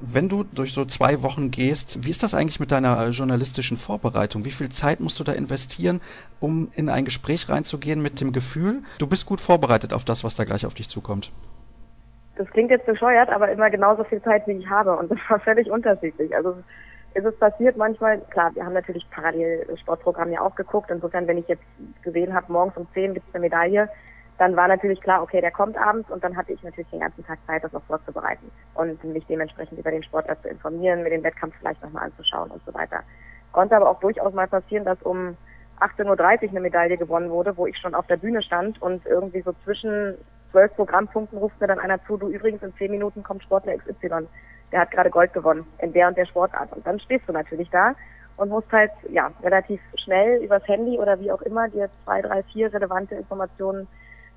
Wenn 0.00 0.28
du 0.28 0.44
durch 0.44 0.72
so 0.72 0.84
zwei 0.84 1.22
Wochen 1.22 1.50
gehst, 1.50 2.04
wie 2.04 2.10
ist 2.10 2.22
das 2.22 2.34
eigentlich 2.34 2.60
mit 2.60 2.72
deiner 2.72 3.06
äh, 3.06 3.10
journalistischen 3.10 3.76
Vorbereitung? 3.76 4.44
Wie 4.44 4.50
viel 4.50 4.68
Zeit 4.68 5.00
musst 5.00 5.18
du 5.20 5.24
da 5.24 5.32
investieren, 5.32 6.00
um 6.40 6.70
in 6.74 6.88
ein 6.88 7.04
Gespräch 7.04 7.48
reinzugehen 7.48 8.02
mit 8.02 8.20
dem 8.20 8.32
Gefühl, 8.32 8.82
du 8.98 9.06
bist 9.06 9.24
gut 9.24 9.40
vorbereitet 9.40 9.92
auf 9.92 10.04
das, 10.04 10.24
was 10.24 10.34
da 10.34 10.44
gleich 10.44 10.66
auf 10.66 10.74
dich 10.74 10.88
zukommt? 10.88 11.32
Das 12.36 12.50
klingt 12.50 12.70
jetzt 12.70 12.86
bescheuert, 12.86 13.30
aber 13.30 13.50
immer 13.52 13.70
genauso 13.70 14.02
viel 14.04 14.20
Zeit, 14.22 14.46
wie 14.48 14.52
ich 14.52 14.68
habe. 14.68 14.96
Und 14.96 15.10
das 15.10 15.18
war 15.28 15.38
völlig 15.38 15.70
unterschiedlich. 15.70 16.34
Also 16.34 16.56
es 17.14 17.24
ist 17.24 17.38
passiert 17.38 17.76
manchmal, 17.76 18.18
klar, 18.30 18.52
wir 18.54 18.64
haben 18.64 18.72
natürlich 18.72 19.06
parallel 19.10 19.64
das 19.68 19.78
Sportprogramm 19.80 20.32
ja 20.32 20.40
auch 20.40 20.56
geguckt. 20.56 20.90
Insofern, 20.90 21.28
wenn 21.28 21.38
ich 21.38 21.46
jetzt 21.46 21.62
gesehen 22.02 22.34
habe, 22.34 22.52
morgens 22.52 22.76
um 22.76 22.88
10 22.92 23.14
gibt 23.14 23.28
es 23.28 23.34
eine 23.34 23.42
Medaille, 23.42 23.88
dann 24.38 24.56
war 24.56 24.66
natürlich 24.66 25.00
klar, 25.00 25.22
okay, 25.22 25.40
der 25.40 25.52
kommt 25.52 25.76
abends 25.76 26.10
und 26.10 26.24
dann 26.24 26.36
hatte 26.36 26.52
ich 26.52 26.62
natürlich 26.62 26.90
den 26.90 27.00
ganzen 27.00 27.24
Tag 27.24 27.38
Zeit, 27.46 27.62
das 27.62 27.74
auch 27.74 27.84
vorzubereiten 27.84 28.50
und 28.74 29.02
mich 29.04 29.24
dementsprechend 29.26 29.78
über 29.78 29.90
den 29.90 30.02
Sportler 30.02 30.40
zu 30.42 30.48
informieren, 30.48 31.02
mir 31.02 31.10
den 31.10 31.22
Wettkampf 31.22 31.54
vielleicht 31.58 31.82
nochmal 31.82 32.06
anzuschauen 32.06 32.50
und 32.50 32.60
so 32.66 32.74
weiter. 32.74 33.02
Konnte 33.52 33.76
aber 33.76 33.88
auch 33.88 34.00
durchaus 34.00 34.34
mal 34.34 34.48
passieren, 34.48 34.84
dass 34.84 35.00
um 35.02 35.36
18.30 35.80 36.44
Uhr 36.44 36.50
eine 36.50 36.60
Medaille 36.60 36.96
gewonnen 36.96 37.30
wurde, 37.30 37.56
wo 37.56 37.66
ich 37.66 37.78
schon 37.78 37.94
auf 37.94 38.06
der 38.08 38.16
Bühne 38.16 38.42
stand 38.42 38.80
und 38.82 39.06
irgendwie 39.06 39.42
so 39.42 39.54
zwischen 39.64 40.16
zwölf 40.50 40.74
Programmpunkten 40.74 41.38
ruft 41.38 41.60
mir 41.60 41.68
dann 41.68 41.78
einer 41.78 42.04
zu, 42.04 42.16
du 42.16 42.28
übrigens 42.28 42.62
in 42.62 42.74
zehn 42.76 42.90
Minuten 42.90 43.22
kommt 43.22 43.42
Sportler 43.42 43.76
XY, 43.76 44.26
der 44.72 44.80
hat 44.80 44.90
gerade 44.90 45.10
Gold 45.10 45.32
gewonnen 45.32 45.66
in 45.78 45.92
der 45.92 46.08
und 46.08 46.16
der 46.16 46.26
Sportart. 46.26 46.72
Und 46.72 46.86
dann 46.86 46.98
stehst 47.00 47.28
du 47.28 47.32
natürlich 47.32 47.70
da 47.70 47.94
und 48.36 48.48
musst 48.48 48.70
halt 48.72 48.90
ja 49.10 49.30
relativ 49.42 49.80
schnell 49.96 50.42
übers 50.42 50.66
Handy 50.66 50.98
oder 50.98 51.20
wie 51.20 51.30
auch 51.30 51.42
immer 51.42 51.68
dir 51.68 51.88
zwei, 52.04 52.22
drei, 52.22 52.42
vier 52.44 52.72
relevante 52.72 53.14
Informationen 53.14 53.86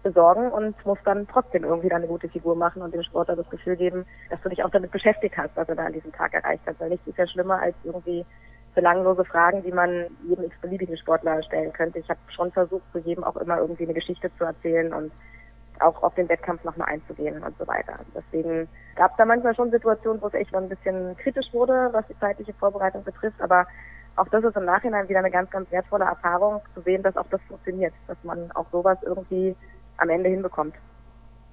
besorgen 0.03 0.51
und 0.51 0.75
musst 0.85 1.05
dann 1.05 1.27
trotzdem 1.27 1.63
irgendwie 1.63 1.91
eine 1.91 2.07
gute 2.07 2.29
Figur 2.29 2.55
machen 2.55 2.81
und 2.81 2.93
dem 2.93 3.03
Sportler 3.03 3.35
das 3.35 3.49
Gefühl 3.49 3.75
geben, 3.75 4.05
dass 4.29 4.41
du 4.41 4.49
dich 4.49 4.63
auch 4.63 4.69
damit 4.69 4.91
beschäftigt 4.91 5.37
hast, 5.37 5.55
was 5.55 5.67
er 5.67 5.75
da 5.75 5.85
an 5.85 5.93
diesem 5.93 6.11
Tag 6.13 6.33
erreicht 6.33 6.65
hat. 6.65 6.79
Weil 6.79 6.89
nichts 6.89 7.07
ist 7.07 7.17
ja 7.17 7.27
schlimmer 7.27 7.59
als 7.59 7.75
irgendwie 7.83 8.25
belanglose 8.75 9.25
Fragen, 9.25 9.63
die 9.63 9.71
man 9.71 10.05
jedem 10.27 10.45
x-beliebigen 10.45 10.97
Sportler 10.97 11.41
stellen 11.43 11.73
könnte. 11.73 11.99
Ich 11.99 12.09
habe 12.09 12.19
schon 12.29 12.51
versucht, 12.51 12.83
zu 12.91 12.99
jedem 12.99 13.23
auch 13.23 13.35
immer 13.37 13.57
irgendwie 13.57 13.83
eine 13.83 13.93
Geschichte 13.93 14.29
zu 14.37 14.43
erzählen 14.43 14.93
und 14.93 15.11
auch 15.79 16.03
auf 16.03 16.13
den 16.15 16.29
Wettkampf 16.29 16.63
nochmal 16.63 16.89
einzugehen 16.89 17.41
und 17.43 17.57
so 17.57 17.67
weiter. 17.67 17.99
Deswegen 18.15 18.67
gab 18.95 19.11
es 19.11 19.17
da 19.17 19.25
manchmal 19.25 19.55
schon 19.55 19.71
Situationen, 19.71 20.21
wo 20.21 20.27
es 20.27 20.33
echt 20.33 20.55
ein 20.55 20.69
bisschen 20.69 21.17
kritisch 21.17 21.51
wurde, 21.53 21.89
was 21.91 22.05
die 22.07 22.19
zeitliche 22.19 22.53
Vorbereitung 22.53 23.03
betrifft, 23.03 23.41
aber 23.41 23.67
auch 24.15 24.27
das 24.29 24.43
ist 24.43 24.57
im 24.57 24.65
Nachhinein 24.65 25.07
wieder 25.07 25.19
eine 25.19 25.31
ganz, 25.31 25.49
ganz 25.51 25.71
wertvolle 25.71 26.05
Erfahrung, 26.05 26.61
zu 26.73 26.81
sehen, 26.81 27.03
dass 27.03 27.17
auch 27.17 27.27
das 27.29 27.41
funktioniert, 27.47 27.93
dass 28.07 28.17
man 28.23 28.51
auch 28.53 28.65
sowas 28.71 28.97
irgendwie 29.03 29.55
am 29.97 30.09
Ende 30.09 30.29
hinbekommt. 30.29 30.75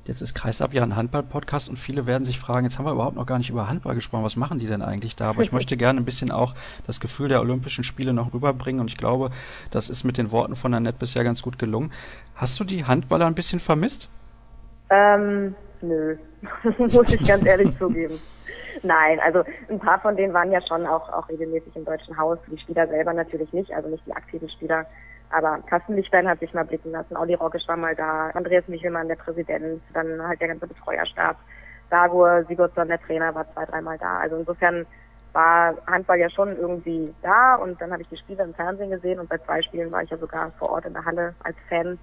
Jetzt 0.07 0.21
ist 0.21 0.35
Kreisab 0.35 0.75
ja 0.75 0.83
ein 0.83 0.97
Handball-Podcast 0.97 1.71
und 1.71 1.79
viele 1.79 2.07
werden 2.07 2.27
sich 2.27 2.39
fragen, 2.39 2.67
jetzt 2.67 2.79
haben 2.79 2.85
wir 2.85 2.93
überhaupt 2.93 3.17
noch 3.17 3.25
gar 3.25 3.39
nicht 3.39 3.49
über 3.49 3.69
Handball 3.69 3.95
gesprochen, 3.95 4.23
was 4.23 4.37
machen 4.37 4.59
die 4.59 4.67
denn 4.67 4.83
eigentlich 4.83 5.17
da? 5.17 5.31
Aber 5.31 5.41
ich 5.41 5.53
möchte 5.59 5.79
gerne 5.79 5.99
ein 5.99 6.05
bisschen 6.05 6.31
auch 6.31 6.55
das 6.87 7.01
Gefühl 7.01 7.29
der 7.29 7.41
Olympischen 7.41 7.85
Spiele 7.85 8.13
noch 8.13 8.35
rüberbringen 8.35 8.83
und 8.83 8.89
ich 8.89 8.99
glaube, 8.99 9.31
das 9.71 9.89
ist 9.89 10.05
mit 10.05 10.19
den 10.19 10.31
Worten 10.31 10.57
von 10.57 10.75
Annette 10.75 10.99
bisher 10.99 11.25
ganz 11.25 11.41
gut 11.41 11.59
gelungen. 11.59 11.91
Hast 12.35 12.61
du 12.61 12.65
die 12.65 12.85
Handballer 12.85 13.27
ein 13.27 13.35
bisschen 13.35 13.61
vermisst? 13.61 14.11
Ähm, 14.91 15.55
nö, 15.81 16.17
muss 16.79 17.13
ich 17.15 17.27
ganz 17.27 17.45
ehrlich 17.47 17.75
zugeben. 17.79 18.21
Nein, 18.83 19.21
also 19.21 19.43
ein 19.71 19.79
paar 19.79 20.01
von 20.01 20.17
denen 20.17 20.35
waren 20.35 20.53
ja 20.53 20.61
schon 20.67 20.85
auch, 20.87 21.09
auch 21.13 21.29
regelmäßig 21.31 21.75
im 21.77 21.85
Deutschen 21.87 22.19
Haus, 22.19 22.39
die 22.51 22.59
Spieler 22.59 22.87
selber 22.89 23.15
natürlich 23.15 23.51
nicht, 23.55 23.73
also 23.73 23.89
nicht 23.89 24.07
die 24.07 24.13
aktiven 24.13 24.51
Spieler. 24.51 24.85
Aber 25.31 25.59
Carsten 25.67 25.97
Lichtstein 25.97 26.29
hat 26.29 26.41
sich 26.41 26.55
mal 26.55 26.65
blicken 26.65 26.93
lassen, 26.93 27.17
Audi 27.17 27.35
Rockisch 27.35 27.67
war 27.67 27.77
mal 27.77 27.95
da, 27.95 28.31
Andreas 28.31 28.69
Michelmann, 28.69 29.09
der 29.09 29.17
Präsident, 29.17 29.83
dann 29.93 30.23
halt 30.23 30.41
der 30.41 30.49
ganze 30.49 30.67
Betreuerstab, 30.67 31.37
Dagur 31.91 32.45
Sigurdsson, 32.49 32.89
der 32.89 33.01
Trainer, 33.01 33.35
war 33.35 33.51
zwei, 33.53 33.65
dreimal 33.65 33.99
da. 33.99 34.19
Also 34.19 34.37
insofern 34.37 34.87
war 35.35 35.75
Handball 35.87 36.19
ja 36.19 36.31
schon 36.31 36.57
irgendwie 36.57 37.13
da. 37.23 37.57
Und 37.57 37.81
dann 37.81 37.93
habe 37.93 38.03
ich 38.03 38.09
die 38.09 38.17
Spiele 38.17 38.45
im 38.45 38.55
Fernsehen 38.55 38.91
gesehen. 38.91 39.21
Und 39.21 39.29
bei 39.29 39.39
zwei 39.39 39.61
Spielen 39.63 39.93
war 39.93 40.03
ich 40.03 40.11
ja 40.11 40.17
sogar 40.17 40.51
vor 40.59 40.71
Ort 40.71 40.87
in 40.87 40.95
der 40.95 41.05
Halle 41.05 41.35
als 41.43 41.57
Fan. 41.69 41.99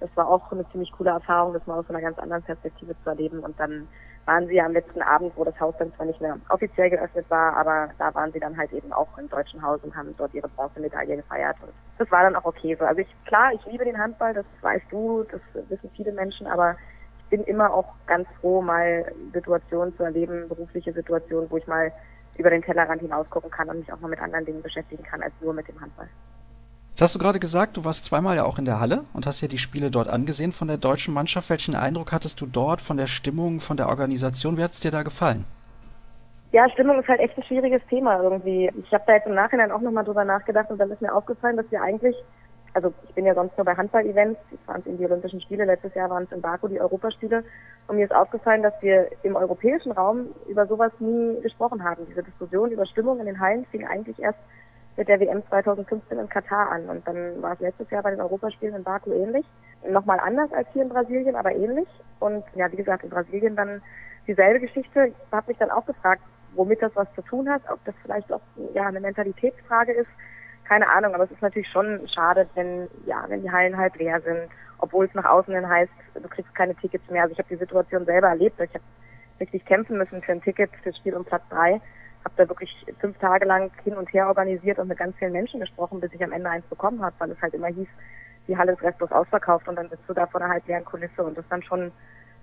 Das 0.00 0.08
war 0.14 0.28
auch 0.28 0.50
eine 0.52 0.68
ziemlich 0.70 0.92
coole 0.92 1.10
Erfahrung, 1.10 1.52
das 1.52 1.66
mal 1.66 1.78
aus 1.78 1.90
einer 1.90 2.00
ganz 2.00 2.18
anderen 2.18 2.42
Perspektive 2.44 2.94
zu 3.02 3.10
erleben. 3.10 3.40
Und 3.40 3.58
dann 3.58 3.88
waren 4.28 4.46
sie 4.46 4.60
am 4.60 4.74
letzten 4.74 5.00
Abend, 5.00 5.32
wo 5.36 5.44
das 5.44 5.58
Haus 5.58 5.74
dann 5.78 5.90
zwar 5.94 6.04
nicht 6.04 6.20
mehr 6.20 6.38
offiziell 6.50 6.90
geöffnet 6.90 7.24
war, 7.30 7.56
aber 7.56 7.88
da 7.96 8.14
waren 8.14 8.30
sie 8.30 8.38
dann 8.38 8.58
halt 8.58 8.70
eben 8.74 8.92
auch 8.92 9.08
im 9.16 9.26
Deutschen 9.30 9.62
Haus 9.62 9.80
und 9.82 9.96
haben 9.96 10.14
dort 10.18 10.34
ihre 10.34 10.48
Bronzemedaille 10.50 11.16
gefeiert. 11.16 11.56
Und 11.62 11.72
das 11.96 12.10
war 12.10 12.24
dann 12.24 12.36
auch 12.36 12.44
okay 12.44 12.76
so. 12.78 12.84
Also 12.84 13.00
ich, 13.00 13.08
klar, 13.24 13.54
ich 13.54 13.64
liebe 13.64 13.86
den 13.86 13.96
Handball, 13.96 14.34
das 14.34 14.44
weißt 14.60 14.84
du, 14.90 15.24
das 15.32 15.40
wissen 15.70 15.90
viele 15.96 16.12
Menschen, 16.12 16.46
aber 16.46 16.76
bin 17.30 17.42
immer 17.44 17.72
auch 17.72 17.94
ganz 18.06 18.28
froh, 18.38 18.60
mal 18.60 19.10
Situationen 19.32 19.96
zu 19.96 20.02
erleben, 20.02 20.46
berufliche 20.46 20.92
Situationen, 20.92 21.50
wo 21.50 21.56
ich 21.56 21.66
mal 21.66 21.90
über 22.36 22.50
den 22.50 22.62
Tellerrand 22.62 23.00
hinaus 23.00 23.28
gucken 23.30 23.50
kann 23.50 23.70
und 23.70 23.78
mich 23.78 23.90
auch 23.90 24.00
mal 24.00 24.08
mit 24.08 24.20
anderen 24.20 24.44
Dingen 24.44 24.62
beschäftigen 24.62 25.04
kann 25.04 25.22
als 25.22 25.32
nur 25.40 25.54
mit 25.54 25.66
dem 25.68 25.80
Handball. 25.80 26.08
Jetzt 26.98 27.02
hast 27.02 27.14
du 27.14 27.20
gerade 27.20 27.38
gesagt, 27.38 27.76
du 27.76 27.84
warst 27.84 28.06
zweimal 28.06 28.34
ja 28.34 28.42
auch 28.42 28.58
in 28.58 28.64
der 28.64 28.80
Halle 28.80 29.04
und 29.14 29.24
hast 29.24 29.40
dir 29.40 29.46
die 29.46 29.58
Spiele 29.58 29.88
dort 29.88 30.08
angesehen 30.08 30.50
von 30.50 30.66
der 30.66 30.78
deutschen 30.78 31.14
Mannschaft. 31.14 31.48
Welchen 31.48 31.76
Eindruck 31.76 32.10
hattest 32.10 32.40
du 32.40 32.46
dort 32.46 32.82
von 32.82 32.96
der 32.96 33.06
Stimmung, 33.06 33.60
von 33.60 33.76
der 33.76 33.88
Organisation? 33.88 34.56
Wie 34.56 34.64
hat 34.64 34.72
es 34.72 34.80
dir 34.80 34.90
da 34.90 35.04
gefallen? 35.04 35.44
Ja, 36.50 36.68
Stimmung 36.70 36.98
ist 36.98 37.06
halt 37.06 37.20
echt 37.20 37.38
ein 37.38 37.44
schwieriges 37.44 37.82
Thema 37.88 38.20
irgendwie. 38.20 38.68
Ich 38.82 38.92
habe 38.92 39.04
da 39.06 39.12
jetzt 39.14 39.28
im 39.28 39.34
Nachhinein 39.34 39.70
auch 39.70 39.80
nochmal 39.80 40.02
drüber 40.02 40.24
nachgedacht 40.24 40.72
und 40.72 40.78
dann 40.78 40.90
ist 40.90 41.00
mir 41.00 41.14
aufgefallen, 41.14 41.56
dass 41.56 41.70
wir 41.70 41.80
eigentlich, 41.80 42.16
also 42.74 42.92
ich 43.08 43.14
bin 43.14 43.26
ja 43.26 43.34
sonst 43.36 43.56
nur 43.56 43.64
bei 43.64 43.76
Handball-Events, 43.76 44.40
ich 44.50 44.60
fand 44.66 44.84
in 44.88 44.98
die 44.98 45.04
Olympischen 45.04 45.40
Spiele, 45.40 45.66
letztes 45.66 45.94
Jahr 45.94 46.10
waren 46.10 46.24
es 46.24 46.32
in 46.32 46.40
Baku 46.40 46.66
die 46.66 46.80
Europaspiele 46.80 47.44
und 47.86 47.94
mir 47.94 48.06
ist 48.06 48.12
aufgefallen, 48.12 48.64
dass 48.64 48.74
wir 48.80 49.08
im 49.22 49.36
europäischen 49.36 49.92
Raum 49.92 50.30
über 50.48 50.66
sowas 50.66 50.90
nie 50.98 51.40
gesprochen 51.42 51.84
haben. 51.84 52.06
Diese 52.10 52.24
Diskussion 52.24 52.72
über 52.72 52.86
Stimmung 52.86 53.20
in 53.20 53.26
den 53.26 53.38
Hallen 53.38 53.66
fing 53.70 53.86
eigentlich 53.86 54.18
erst 54.18 54.40
mit 54.98 55.08
der 55.08 55.20
WM 55.20 55.46
2015 55.48 56.18
in 56.18 56.28
Katar 56.28 56.72
an. 56.72 56.88
Und 56.88 57.06
dann 57.06 57.40
war 57.40 57.52
es 57.52 57.60
letztes 57.60 57.88
Jahr 57.88 58.02
bei 58.02 58.10
den 58.10 58.20
Europaspielen 58.20 58.74
in 58.74 58.82
Baku 58.82 59.12
ähnlich. 59.12 59.46
Nochmal 59.88 60.18
anders 60.18 60.52
als 60.52 60.68
hier 60.72 60.82
in 60.82 60.88
Brasilien, 60.88 61.36
aber 61.36 61.54
ähnlich. 61.54 61.88
Und 62.18 62.44
ja, 62.56 62.70
wie 62.72 62.76
gesagt, 62.76 63.04
in 63.04 63.10
Brasilien 63.10 63.54
dann 63.54 63.80
dieselbe 64.26 64.58
Geschichte. 64.58 65.06
Ich 65.06 65.32
habe 65.32 65.46
mich 65.46 65.58
dann 65.58 65.70
auch 65.70 65.86
gefragt, 65.86 66.20
womit 66.54 66.82
das 66.82 66.90
was 66.96 67.06
zu 67.14 67.22
tun 67.22 67.48
hat, 67.48 67.62
ob 67.70 67.82
das 67.84 67.94
vielleicht 68.02 68.30
auch 68.32 68.40
ja 68.74 68.86
eine 68.86 69.00
Mentalitätsfrage 69.00 69.92
ist. 69.92 70.08
Keine 70.64 70.90
Ahnung, 70.90 71.14
aber 71.14 71.24
es 71.24 71.30
ist 71.30 71.42
natürlich 71.42 71.70
schon 71.70 72.06
schade, 72.12 72.48
wenn 72.54 72.88
ja, 73.06 73.24
wenn 73.28 73.42
die 73.42 73.52
Hallen 73.52 73.78
halt 73.78 73.96
leer 73.96 74.20
sind, 74.20 74.50
obwohl 74.78 75.06
es 75.06 75.14
nach 75.14 75.24
außen 75.24 75.54
hin 75.54 75.68
heißt, 75.68 75.92
du 76.14 76.28
kriegst 76.28 76.52
keine 76.56 76.74
Tickets 76.74 77.08
mehr. 77.08 77.22
Also 77.22 77.34
ich 77.34 77.38
habe 77.38 77.48
die 77.48 77.56
Situation 77.56 78.04
selber 78.04 78.28
erlebt. 78.28 78.60
Ich 78.60 78.74
habe 78.74 78.84
richtig 79.38 79.64
kämpfen 79.64 79.96
müssen 79.96 80.20
für 80.22 80.32
ein 80.32 80.42
Ticket 80.42 80.70
fürs 80.82 80.96
Spiel 80.98 81.14
um 81.14 81.24
Platz 81.24 81.44
drei 81.50 81.80
habe 82.24 82.34
da 82.36 82.48
wirklich 82.48 82.70
fünf 83.00 83.18
Tage 83.18 83.44
lang 83.44 83.70
hin 83.84 83.94
und 83.94 84.12
her 84.12 84.28
organisiert 84.28 84.78
und 84.78 84.88
mit 84.88 84.98
ganz 84.98 85.16
vielen 85.16 85.32
Menschen 85.32 85.60
gesprochen, 85.60 86.00
bis 86.00 86.12
ich 86.12 86.22
am 86.22 86.32
Ende 86.32 86.50
eins 86.50 86.66
bekommen 86.66 87.02
habe, 87.02 87.14
weil 87.18 87.30
es 87.30 87.40
halt 87.40 87.54
immer 87.54 87.68
hieß, 87.68 87.88
die 88.48 88.56
Halle 88.56 88.72
ist 88.72 88.82
restlos 88.82 89.12
ausverkauft 89.12 89.68
und 89.68 89.76
dann 89.76 89.88
bist 89.88 90.02
du 90.06 90.14
da 90.14 90.26
vor 90.26 90.40
einer 90.40 90.50
halb 90.52 90.66
leeren 90.66 90.84
Kulisse 90.84 91.22
und 91.22 91.36
das 91.36 91.44
dann 91.48 91.62
schon, 91.62 91.92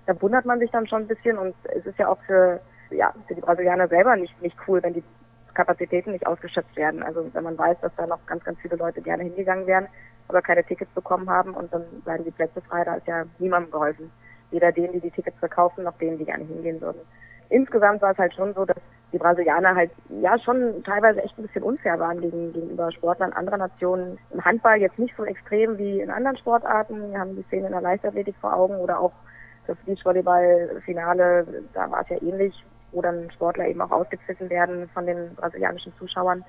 da 0.06 0.20
wundert 0.22 0.44
man 0.44 0.60
sich 0.60 0.70
dann 0.70 0.86
schon 0.86 1.02
ein 1.02 1.08
bisschen 1.08 1.36
und 1.36 1.54
es 1.74 1.84
ist 1.84 1.98
ja 1.98 2.08
auch 2.08 2.18
für, 2.26 2.60
ja, 2.90 3.12
für 3.26 3.34
die 3.34 3.40
Brasilianer 3.40 3.88
selber 3.88 4.16
nicht, 4.16 4.40
nicht 4.40 4.56
cool, 4.66 4.82
wenn 4.82 4.94
die 4.94 5.04
Kapazitäten 5.52 6.12
nicht 6.12 6.26
ausgeschöpft 6.26 6.76
werden. 6.76 7.02
Also 7.02 7.28
wenn 7.32 7.42
man 7.42 7.58
weiß, 7.58 7.78
dass 7.80 7.92
da 7.96 8.06
noch 8.06 8.24
ganz, 8.26 8.44
ganz 8.44 8.58
viele 8.60 8.76
Leute 8.76 9.00
gerne 9.00 9.24
hingegangen 9.24 9.66
wären, 9.66 9.88
aber 10.28 10.42
keine 10.42 10.62
Tickets 10.62 10.90
bekommen 10.92 11.28
haben 11.28 11.54
und 11.54 11.72
dann 11.72 11.84
bleiben 12.04 12.24
die 12.24 12.30
Plätze 12.30 12.60
frei, 12.60 12.84
da 12.84 12.94
ist 12.94 13.06
ja 13.06 13.24
niemandem 13.38 13.72
geholfen. 13.72 14.10
Weder 14.50 14.70
denen, 14.70 14.92
die 14.92 15.00
die 15.00 15.10
Tickets 15.10 15.38
verkaufen, 15.38 15.84
noch 15.84 15.98
denen, 15.98 16.18
die 16.18 16.24
gerne 16.24 16.44
hingehen 16.44 16.80
würden. 16.80 17.00
Insgesamt 17.48 18.02
war 18.02 18.12
es 18.12 18.18
halt 18.18 18.34
schon 18.34 18.54
so, 18.54 18.64
dass 18.64 18.76
die 19.12 19.18
Brasilianer 19.18 19.74
halt 19.74 19.90
ja 20.20 20.38
schon 20.38 20.82
teilweise 20.84 21.22
echt 21.22 21.38
ein 21.38 21.46
bisschen 21.46 21.62
unfair 21.62 21.98
waren 21.98 22.20
gegen, 22.20 22.52
gegenüber 22.52 22.90
Sportlern 22.92 23.32
anderer 23.32 23.56
Nationen. 23.56 24.18
Im 24.32 24.44
Handball 24.44 24.78
jetzt 24.78 24.98
nicht 24.98 25.14
so 25.16 25.24
extrem 25.24 25.78
wie 25.78 26.00
in 26.00 26.10
anderen 26.10 26.36
Sportarten. 26.36 27.12
Wir 27.12 27.18
haben 27.18 27.36
die 27.36 27.44
Szene 27.44 27.66
in 27.66 27.72
der 27.72 27.82
Leichtathletik 27.82 28.34
vor 28.40 28.54
Augen 28.54 28.76
oder 28.76 29.00
auch 29.00 29.12
das 29.66 29.76
Beachvolleyball-Finale, 29.84 31.64
da 31.74 31.90
war 31.90 32.02
es 32.02 32.08
ja 32.08 32.22
ähnlich, 32.22 32.54
wo 32.92 33.02
dann 33.02 33.30
Sportler 33.32 33.66
eben 33.66 33.80
auch 33.80 33.90
ausgepfiffen 33.90 34.48
werden 34.48 34.88
von 34.94 35.06
den 35.06 35.34
brasilianischen 35.34 35.92
Zuschauern. 35.98 36.44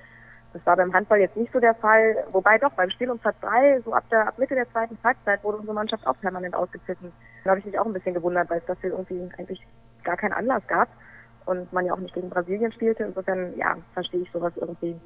Das 0.52 0.64
war 0.64 0.76
beim 0.76 0.94
Handball 0.94 1.20
jetzt 1.20 1.36
nicht 1.36 1.52
so 1.52 1.60
der 1.60 1.74
Fall, 1.74 2.24
wobei 2.32 2.58
doch 2.58 2.72
beim 2.72 2.90
Spiel 2.90 3.10
um 3.10 3.18
Platz 3.18 3.36
3, 3.42 3.80
so 3.84 3.92
ab 3.92 4.04
der 4.10 4.28
ab 4.28 4.38
Mitte 4.38 4.54
der 4.54 4.70
zweiten 4.70 4.96
Halbzeit 5.04 5.44
wurde 5.44 5.58
unsere 5.58 5.74
Mannschaft 5.74 6.06
auch 6.06 6.18
permanent 6.20 6.54
ausgepfiffen. 6.54 7.12
Da 7.44 7.50
habe 7.50 7.60
ich 7.60 7.66
mich 7.66 7.78
auch 7.78 7.86
ein 7.86 7.92
bisschen 7.92 8.14
gewundert, 8.14 8.48
weil 8.48 8.58
es 8.58 8.66
dafür 8.66 8.90
irgendwie 8.90 9.28
eigentlich 9.36 9.60
gar 10.04 10.16
keinen 10.16 10.32
Anlass 10.32 10.62
gab 10.66 10.88
und 11.46 11.72
man 11.72 11.86
ja 11.86 11.94
auch 11.94 11.98
nicht 11.98 12.14
gegen 12.14 12.30
Brasilien 12.30 12.72
spielte. 12.72 13.04
Insofern, 13.04 13.56
ja, 13.56 13.76
verstehe 13.94 14.20
ich 14.20 14.30
sowas 14.32 14.52
irgendwie 14.56 14.96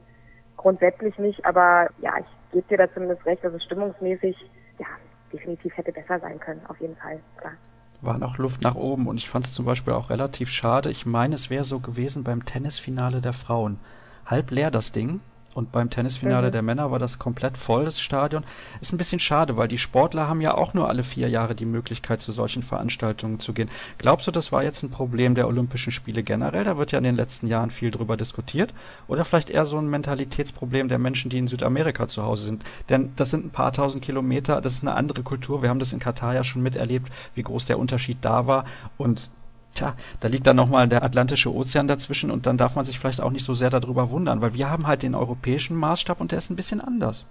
grundsätzlich 0.57 1.19
nicht. 1.19 1.45
Aber 1.45 1.89
ja, 2.01 2.15
ich 2.19 2.53
gebe 2.53 2.69
dir 2.69 2.79
da 2.79 2.93
zumindest 2.93 3.25
recht, 3.27 3.45
dass 3.45 3.55
es 3.55 3.65
stimmungsmäßig, 3.65 4.37
ja, 4.79 4.87
definitiv 5.33 5.77
hätte 5.77 5.93
besser 5.93 6.21
sein 6.21 6.39
können, 6.41 6.61
auf 6.69 6.81
jeden 6.81 6.97
Fall, 6.97 7.21
klar. 7.37 7.53
War 8.01 8.19
noch 8.19 8.37
Luft 8.39 8.63
nach 8.63 8.75
oben 8.75 9.07
und 9.07 9.17
ich 9.17 9.31
fand 9.31 9.45
es 9.45 9.55
zum 9.55 9.65
Beispiel 9.65 9.93
auch 9.93 10.11
relativ 10.11 10.49
schade. 10.49 10.91
Ich 10.91 11.07
meine, 11.07 11.37
es 11.37 11.51
wäre 11.51 11.65
so 11.65 11.79
gewesen 11.79 12.25
beim 12.25 12.45
Tennisfinale 12.45 13.21
der 13.21 13.33
Frauen. 13.33 13.79
Halb 14.27 14.51
leer 14.51 14.73
das 14.73 14.91
Ding 14.91 15.21
und 15.54 15.73
beim 15.73 15.90
Tennisfinale 15.90 16.49
mhm. 16.49 16.52
der 16.52 16.62
Männer 16.62 16.90
war 16.90 16.99
das 16.99 17.18
komplett 17.18 17.59
voll, 17.59 17.85
das 17.85 18.00
Stadion. 18.00 18.44
Ist 18.80 18.92
ein 18.92 18.99
bisschen 18.99 19.21
schade, 19.21 19.56
weil 19.56 19.68
die 19.68 19.78
Sportler 19.78 20.28
haben 20.28 20.40
ja 20.40 20.54
auch 20.54 20.75
nur 20.75 20.88
alle 20.88 21.04
vier 21.04 21.28
Jahre 21.28 21.54
die 21.54 21.66
Möglichkeit, 21.66 22.21
zu 22.21 22.32
solchen 22.32 22.62
Veranstaltungen 22.62 23.38
zu 23.38 23.52
gehen. 23.52 23.71
Glaubst 23.99 24.26
du, 24.26 24.30
das 24.30 24.52
war 24.52 24.64
jetzt 24.64 24.82
ein 24.82 24.90
Problem 24.90 25.35
der 25.35 25.49
Olympischen 25.49 25.92
Spiele 25.92 26.23
generell? 26.23 26.64
Da 26.64 26.78
wird 26.78 26.92
ja 26.92 26.99
in 26.99 27.04
den 27.04 27.16
letzten 27.16 27.47
Jahren 27.47 27.71
viel 27.71 27.90
drüber 27.90 28.16
diskutiert. 28.16 28.73
Oder 29.09 29.25
vielleicht 29.25 29.50
eher 29.50 29.66
so 29.66 29.78
ein 29.78 29.88
Mentalitätsproblem 29.88 30.88
der 30.88 30.99
Menschen, 30.99 31.30
die 31.30 31.38
in 31.38 31.49
Südamerika 31.49 32.09
zu 32.09 32.23
Hause 32.23 32.44
sind. 32.44 32.64
Denn 32.88 33.12
das 33.16 33.30
sind 33.30 33.44
ein 33.44 33.50
paar 33.50 33.73
tausend 33.73 34.02
Kilometer, 34.02 34.61
das 34.61 34.75
ist 34.75 34.82
eine 34.82 34.94
andere 34.94 35.23
Kultur. 35.23 35.62
Wir 35.62 35.68
haben 35.68 35.78
das 35.78 35.92
in 35.92 35.99
Katar 35.99 36.35
ja 36.35 36.44
schon 36.44 36.62
miterlebt, 36.62 37.12
wie 37.35 37.42
groß 37.42 37.66
der 37.66 37.78
Unterschied 37.78 38.18
da 38.23 38.47
war. 38.47 38.64
Und 38.97 39.30
Tja, 39.75 39.95
da 40.21 40.29
liegt 40.29 40.47
dann 40.47 40.57
nochmal 40.57 40.87
der 40.87 41.02
Atlantische 41.02 41.52
Ozean 41.52 41.88
dazwischen 41.88 42.31
und 42.31 42.45
dann 42.47 42.59
darf 42.59 42.75
man 42.76 42.85
sich 42.85 42.99
vielleicht 42.99 43.21
auch 43.21 43.31
nicht 43.31 43.45
so 43.45 43.55
sehr 43.55 43.71
darüber 43.71 44.11
wundern, 44.11 44.41
weil 44.41 44.55
wir 44.55 44.69
haben 44.69 44.87
halt 44.87 45.02
den 45.02 45.14
europäischen 45.14 45.76
Maßstab 45.76 46.21
und 46.21 46.31
der 46.31 46.38
ist 46.38 46.50
ein 46.50 46.57
bisschen 46.57 46.81
anders. 46.81 47.25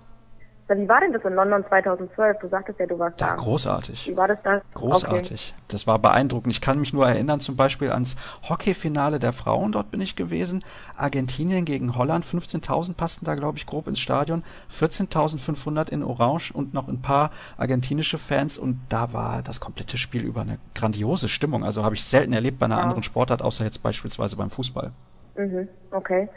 Wie 0.78 0.88
war 0.88 1.02
denn 1.02 1.14
das 1.14 1.24
in 1.24 1.34
London 1.34 1.66
2012? 1.68 2.40
Du 2.40 2.48
sagtest 2.48 2.80
ja, 2.80 2.86
du 2.86 2.98
warst 2.98 3.20
da. 3.20 3.28
Ja, 3.28 3.36
großartig. 3.36 4.08
Wie 4.08 4.18
war 4.18 4.28
das 4.28 4.38
da? 4.44 4.62
Großartig. 4.74 5.54
Okay. 5.54 5.64
Das 5.68 5.88
war 5.88 6.00
beeindruckend. 6.00 6.54
Ich 6.54 6.62
kann 6.62 6.80
mich 6.80 6.94
nur 6.94 7.08
erinnern, 7.08 7.40
zum 7.40 7.56
Beispiel 7.56 7.92
ans 7.92 8.16
Hockeyfinale 8.48 9.20
der 9.20 9.34
Frauen. 9.34 9.72
Dort 9.72 9.92
bin 9.92 10.02
ich 10.02 10.16
gewesen. 10.16 10.64
Argentinien 10.98 11.66
gegen 11.66 11.98
Holland. 11.98 12.26
15.000 12.26 12.96
passten 12.96 13.26
da, 13.26 13.36
glaube 13.36 13.58
ich, 13.58 13.66
grob 13.66 13.88
ins 13.88 14.00
Stadion. 14.00 14.44
14.500 14.72 15.90
in 15.90 16.04
Orange 16.04 16.52
und 16.54 16.74
noch 16.74 16.88
ein 16.88 17.02
paar 17.02 17.32
argentinische 17.58 18.18
Fans. 18.18 18.58
Und 18.58 18.80
da 18.90 19.14
war 19.14 19.42
das 19.42 19.60
komplette 19.60 19.98
Spiel 19.98 20.24
über 20.24 20.42
eine 20.42 20.58
grandiose 20.76 21.28
Stimmung. 21.28 21.64
Also 21.64 21.84
habe 21.84 21.96
ich 21.96 22.04
selten 22.04 22.34
erlebt 22.34 22.60
bei 22.60 22.66
einer 22.66 22.78
ja. 22.78 22.84
anderen 22.84 23.04
Sportart, 23.04 23.42
außer 23.42 23.66
jetzt 23.66 23.84
beispielsweise 23.84 24.36
beim 24.36 24.50
Fußball. 24.50 24.92
Mhm, 25.36 25.68
okay. 25.92 26.30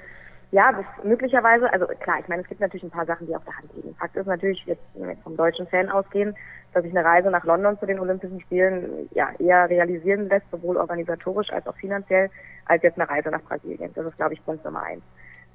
Ja, 0.55 0.71
das 0.71 0.85
möglicherweise, 1.05 1.73
also 1.73 1.85
klar, 1.99 2.21
ich 2.21 2.29
meine, 2.29 2.43
es 2.43 2.49
gibt 2.49 2.61
natürlich 2.61 2.85
ein 2.85 2.91
paar 2.91 3.07
Sachen, 3.07 3.27
die 3.27 3.35
auf 3.35 3.43
der 3.45 3.59
Hand 3.59 3.75
liegen. 3.75 3.93
Fakt 3.97 4.15
ist 4.15 4.27
natürlich, 4.27 4.65
jetzt 4.67 4.85
vom 5.25 5.37
deutschen 5.37 5.67
Fan 5.67 5.91
ausgehen, 5.91 6.37
dass 6.73 6.85
sich 6.85 6.97
eine 6.97 7.05
Reise 7.05 7.29
nach 7.29 7.43
London 7.43 7.77
zu 7.81 7.87
den 7.87 7.99
Olympischen 7.99 8.41
Spielen 8.41 9.09
ja 9.15 9.31
eher 9.41 9.69
realisieren 9.69 10.29
lässt, 10.29 10.49
sowohl 10.53 10.77
organisatorisch 10.77 11.51
als 11.53 11.67
auch 11.67 11.75
finanziell, 11.75 12.31
als 12.67 12.85
jetzt 12.85 13.01
eine 13.01 13.11
Reise 13.11 13.31
nach 13.31 13.43
Brasilien. 13.43 13.91
Das 13.97 14.07
ist, 14.07 14.17
glaube 14.17 14.35
ich, 14.35 14.45
Punkt 14.45 14.65
Nummer 14.65 14.85
eins. 14.85 15.03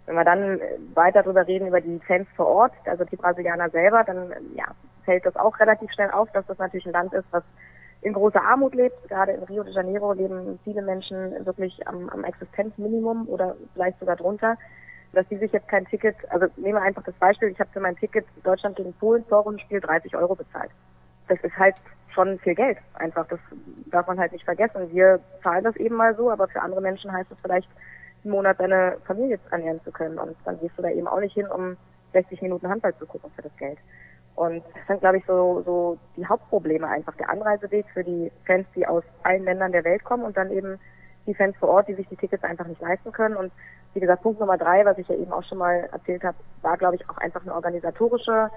Wenn 0.05 0.15
wir 0.15 0.25
dann 0.25 0.59
weiter 0.95 1.23
darüber 1.23 1.47
reden, 1.47 1.69
über 1.69 1.79
die 1.79 2.01
Fans 2.05 2.27
vor 2.35 2.47
Ort, 2.47 2.73
also 2.83 3.05
die 3.05 3.15
Brasilianer 3.15 3.69
selber, 3.69 4.03
dann 4.03 4.33
ja, 4.53 4.65
fällt 5.05 5.25
das 5.25 5.37
auch 5.37 5.57
relativ 5.61 5.89
schnell 5.93 6.11
auf, 6.11 6.29
dass 6.33 6.45
das 6.47 6.57
natürlich 6.57 6.87
ein 6.87 6.91
Land 6.91 7.13
ist, 7.13 7.27
was 7.31 7.43
in 8.01 8.11
großer 8.11 8.43
Armut 8.43 8.75
lebt. 8.75 9.07
Gerade 9.07 9.31
in 9.31 9.43
Rio 9.43 9.63
de 9.63 9.71
Janeiro 9.71 10.11
leben 10.11 10.59
viele 10.65 10.81
Menschen 10.81 11.45
wirklich 11.45 11.87
am, 11.87 12.09
am 12.09 12.25
Existenzminimum 12.25 13.29
oder 13.29 13.55
vielleicht 13.73 13.97
sogar 13.99 14.17
drunter 14.17 14.57
dass 15.13 15.27
die 15.27 15.37
sich 15.37 15.51
jetzt 15.51 15.67
kein 15.67 15.85
Ticket, 15.85 16.15
also 16.29 16.47
nehmen 16.57 16.75
wir 16.75 16.81
einfach 16.81 17.03
das 17.03 17.15
Beispiel, 17.15 17.49
ich 17.49 17.59
habe 17.59 17.69
für 17.71 17.79
mein 17.79 17.95
Ticket 17.95 18.25
Deutschland 18.43 18.75
gegen 18.75 18.93
Polen 18.93 19.25
Vorrundenspiel 19.25 19.79
30 19.79 20.15
Euro 20.15 20.35
bezahlt. 20.35 20.71
Das 21.27 21.39
ist 21.41 21.57
halt 21.57 21.75
schon 22.13 22.39
viel 22.39 22.55
Geld. 22.55 22.77
Einfach, 22.95 23.27
das 23.27 23.39
darf 23.87 24.07
man 24.07 24.19
halt 24.19 24.31
nicht 24.31 24.45
vergessen. 24.45 24.91
Wir 24.91 25.19
zahlen 25.43 25.63
das 25.63 25.75
eben 25.77 25.95
mal 25.95 26.15
so, 26.15 26.29
aber 26.31 26.47
für 26.47 26.61
andere 26.61 26.81
Menschen 26.81 27.11
heißt 27.11 27.31
es 27.31 27.37
vielleicht, 27.41 27.69
einen 28.23 28.33
Monat 28.33 28.57
seine 28.57 28.97
Familie 29.05 29.39
ernähren 29.51 29.81
zu 29.83 29.91
können. 29.91 30.19
Und 30.19 30.35
dann 30.45 30.59
gehst 30.59 30.77
du 30.77 30.81
da 30.81 30.89
eben 30.89 31.07
auch 31.07 31.19
nicht 31.19 31.33
hin, 31.33 31.47
um 31.47 31.77
60 32.13 32.41
Minuten 32.41 32.67
Handball 32.67 32.95
zu 32.97 33.05
gucken 33.05 33.31
für 33.35 33.43
das 33.43 33.55
Geld. 33.57 33.77
Und 34.35 34.63
das 34.73 34.87
sind, 34.87 35.01
glaube 35.01 35.17
ich, 35.17 35.25
so, 35.25 35.61
so 35.65 35.97
die 36.15 36.25
Hauptprobleme 36.25 36.87
einfach. 36.87 37.15
Der 37.17 37.29
Anreiseweg 37.29 37.85
für 37.93 38.03
die 38.03 38.31
Fans, 38.45 38.67
die 38.75 38.85
aus 38.87 39.03
allen 39.23 39.43
Ländern 39.43 39.71
der 39.71 39.83
Welt 39.83 40.03
kommen 40.03 40.23
und 40.23 40.37
dann 40.37 40.51
eben 40.51 40.79
die 41.29 41.35
Fans 41.35 41.55
vor 41.57 41.69
Ort, 41.69 41.87
die 41.87 41.93
sich 41.93 42.07
die 42.07 42.17
Tickets 42.17 42.43
einfach 42.43 42.65
nicht 42.65 42.81
leisten 42.81 43.11
können. 43.11 43.35
Und 43.35 43.51
wie 43.93 43.99
gesagt, 43.99 44.23
Punkt 44.23 44.39
Nummer 44.39 44.57
drei, 44.57 44.83
was 44.83 44.97
ich 44.97 45.07
ja 45.07 45.15
eben 45.15 45.31
auch 45.31 45.43
schon 45.43 45.59
mal 45.59 45.87
erzählt 45.91 46.23
habe, 46.23 46.37
war, 46.61 46.77
glaube 46.77 46.95
ich, 46.95 47.09
auch 47.09 47.17
einfach 47.17 47.41
eine 47.41 47.53
organisatorische 47.53 48.49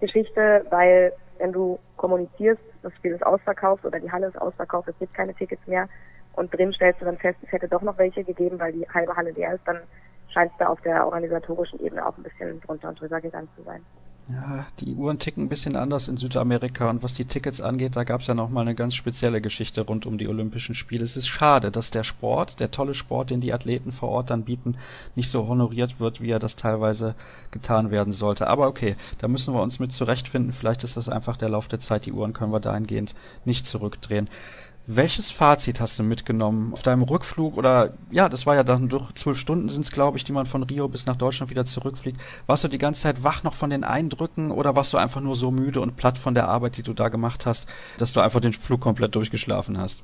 Geschichte, 0.00 0.64
weil 0.70 1.12
wenn 1.38 1.52
du 1.52 1.78
kommunizierst, 1.96 2.60
das 2.82 2.92
Spiel 2.94 3.12
ist 3.12 3.24
ausverkauft 3.24 3.84
oder 3.84 3.98
die 3.98 4.10
Halle 4.10 4.28
ist 4.28 4.40
ausverkauft, 4.40 4.88
es 4.88 4.98
gibt 4.98 5.14
keine 5.14 5.34
Tickets 5.34 5.66
mehr 5.66 5.88
und 6.34 6.56
drin 6.56 6.72
stellst 6.72 7.00
du 7.00 7.04
dann 7.04 7.18
fest, 7.18 7.38
es 7.42 7.50
hätte 7.50 7.68
doch 7.68 7.82
noch 7.82 7.98
welche 7.98 8.24
gegeben, 8.24 8.60
weil 8.60 8.72
die 8.72 8.88
halbe 8.88 9.16
Halle 9.16 9.30
leer 9.30 9.54
ist, 9.54 9.66
dann 9.66 9.80
scheint 10.28 10.52
es 10.52 10.58
da 10.58 10.68
auf 10.68 10.80
der 10.82 11.04
organisatorischen 11.04 11.80
Ebene 11.80 12.06
auch 12.06 12.16
ein 12.16 12.22
bisschen 12.22 12.60
drunter 12.60 12.90
und 12.90 13.00
drüber 13.00 13.20
gegangen 13.20 13.48
zu 13.56 13.62
sein. 13.62 13.84
Ja, 14.30 14.66
die 14.80 14.94
Uhren 14.94 15.18
ticken 15.18 15.44
ein 15.44 15.48
bisschen 15.48 15.74
anders 15.74 16.06
in 16.06 16.18
Südamerika 16.18 16.90
und 16.90 17.02
was 17.02 17.14
die 17.14 17.24
Tickets 17.24 17.62
angeht, 17.62 17.96
da 17.96 18.04
gab 18.04 18.20
es 18.20 18.26
ja 18.26 18.34
nochmal 18.34 18.60
eine 18.60 18.74
ganz 18.74 18.94
spezielle 18.94 19.40
Geschichte 19.40 19.80
rund 19.80 20.04
um 20.04 20.18
die 20.18 20.28
Olympischen 20.28 20.74
Spiele. 20.74 21.02
Es 21.02 21.16
ist 21.16 21.28
schade, 21.28 21.70
dass 21.70 21.90
der 21.90 22.04
Sport, 22.04 22.60
der 22.60 22.70
tolle 22.70 22.94
Sport, 22.94 23.30
den 23.30 23.40
die 23.40 23.54
Athleten 23.54 23.90
vor 23.90 24.10
Ort 24.10 24.28
dann 24.28 24.44
bieten, 24.44 24.76
nicht 25.14 25.30
so 25.30 25.48
honoriert 25.48 25.98
wird, 25.98 26.20
wie 26.20 26.30
er 26.30 26.40
das 26.40 26.56
teilweise 26.56 27.14
getan 27.52 27.90
werden 27.90 28.12
sollte. 28.12 28.48
Aber 28.48 28.66
okay, 28.66 28.96
da 29.16 29.28
müssen 29.28 29.54
wir 29.54 29.62
uns 29.62 29.78
mit 29.78 29.92
zurechtfinden. 29.92 30.52
Vielleicht 30.52 30.84
ist 30.84 30.98
das 30.98 31.08
einfach 31.08 31.38
der 31.38 31.48
Lauf 31.48 31.66
der 31.66 31.80
Zeit. 31.80 32.04
Die 32.04 32.12
Uhren 32.12 32.34
können 32.34 32.52
wir 32.52 32.60
dahingehend 32.60 33.14
nicht 33.46 33.64
zurückdrehen. 33.64 34.28
Welches 34.90 35.30
Fazit 35.30 35.82
hast 35.82 35.98
du 35.98 36.02
mitgenommen 36.02 36.72
auf 36.72 36.80
deinem 36.82 37.02
Rückflug? 37.02 37.58
Oder 37.58 37.92
ja, 38.08 38.30
das 38.30 38.46
war 38.46 38.54
ja 38.54 38.64
dann 38.64 38.88
durch 38.88 39.12
zwölf 39.16 39.36
Stunden 39.36 39.68
sind 39.68 39.84
es, 39.84 39.92
glaube 39.92 40.16
ich, 40.16 40.24
die 40.24 40.32
man 40.32 40.46
von 40.46 40.62
Rio 40.62 40.88
bis 40.88 41.04
nach 41.04 41.16
Deutschland 41.16 41.50
wieder 41.50 41.66
zurückfliegt. 41.66 42.18
Warst 42.46 42.64
du 42.64 42.68
die 42.68 42.78
ganze 42.78 43.02
Zeit 43.02 43.22
wach 43.22 43.44
noch 43.44 43.52
von 43.52 43.68
den 43.68 43.84
Eindrücken 43.84 44.50
oder 44.50 44.74
warst 44.76 44.94
du 44.94 44.96
einfach 44.96 45.20
nur 45.20 45.34
so 45.34 45.50
müde 45.50 45.82
und 45.82 45.98
platt 45.98 46.16
von 46.16 46.32
der 46.32 46.48
Arbeit, 46.48 46.78
die 46.78 46.82
du 46.82 46.94
da 46.94 47.10
gemacht 47.10 47.44
hast, 47.44 47.68
dass 47.98 48.14
du 48.14 48.20
einfach 48.20 48.40
den 48.40 48.54
Flug 48.54 48.80
komplett 48.80 49.14
durchgeschlafen 49.14 49.76
hast? 49.76 50.02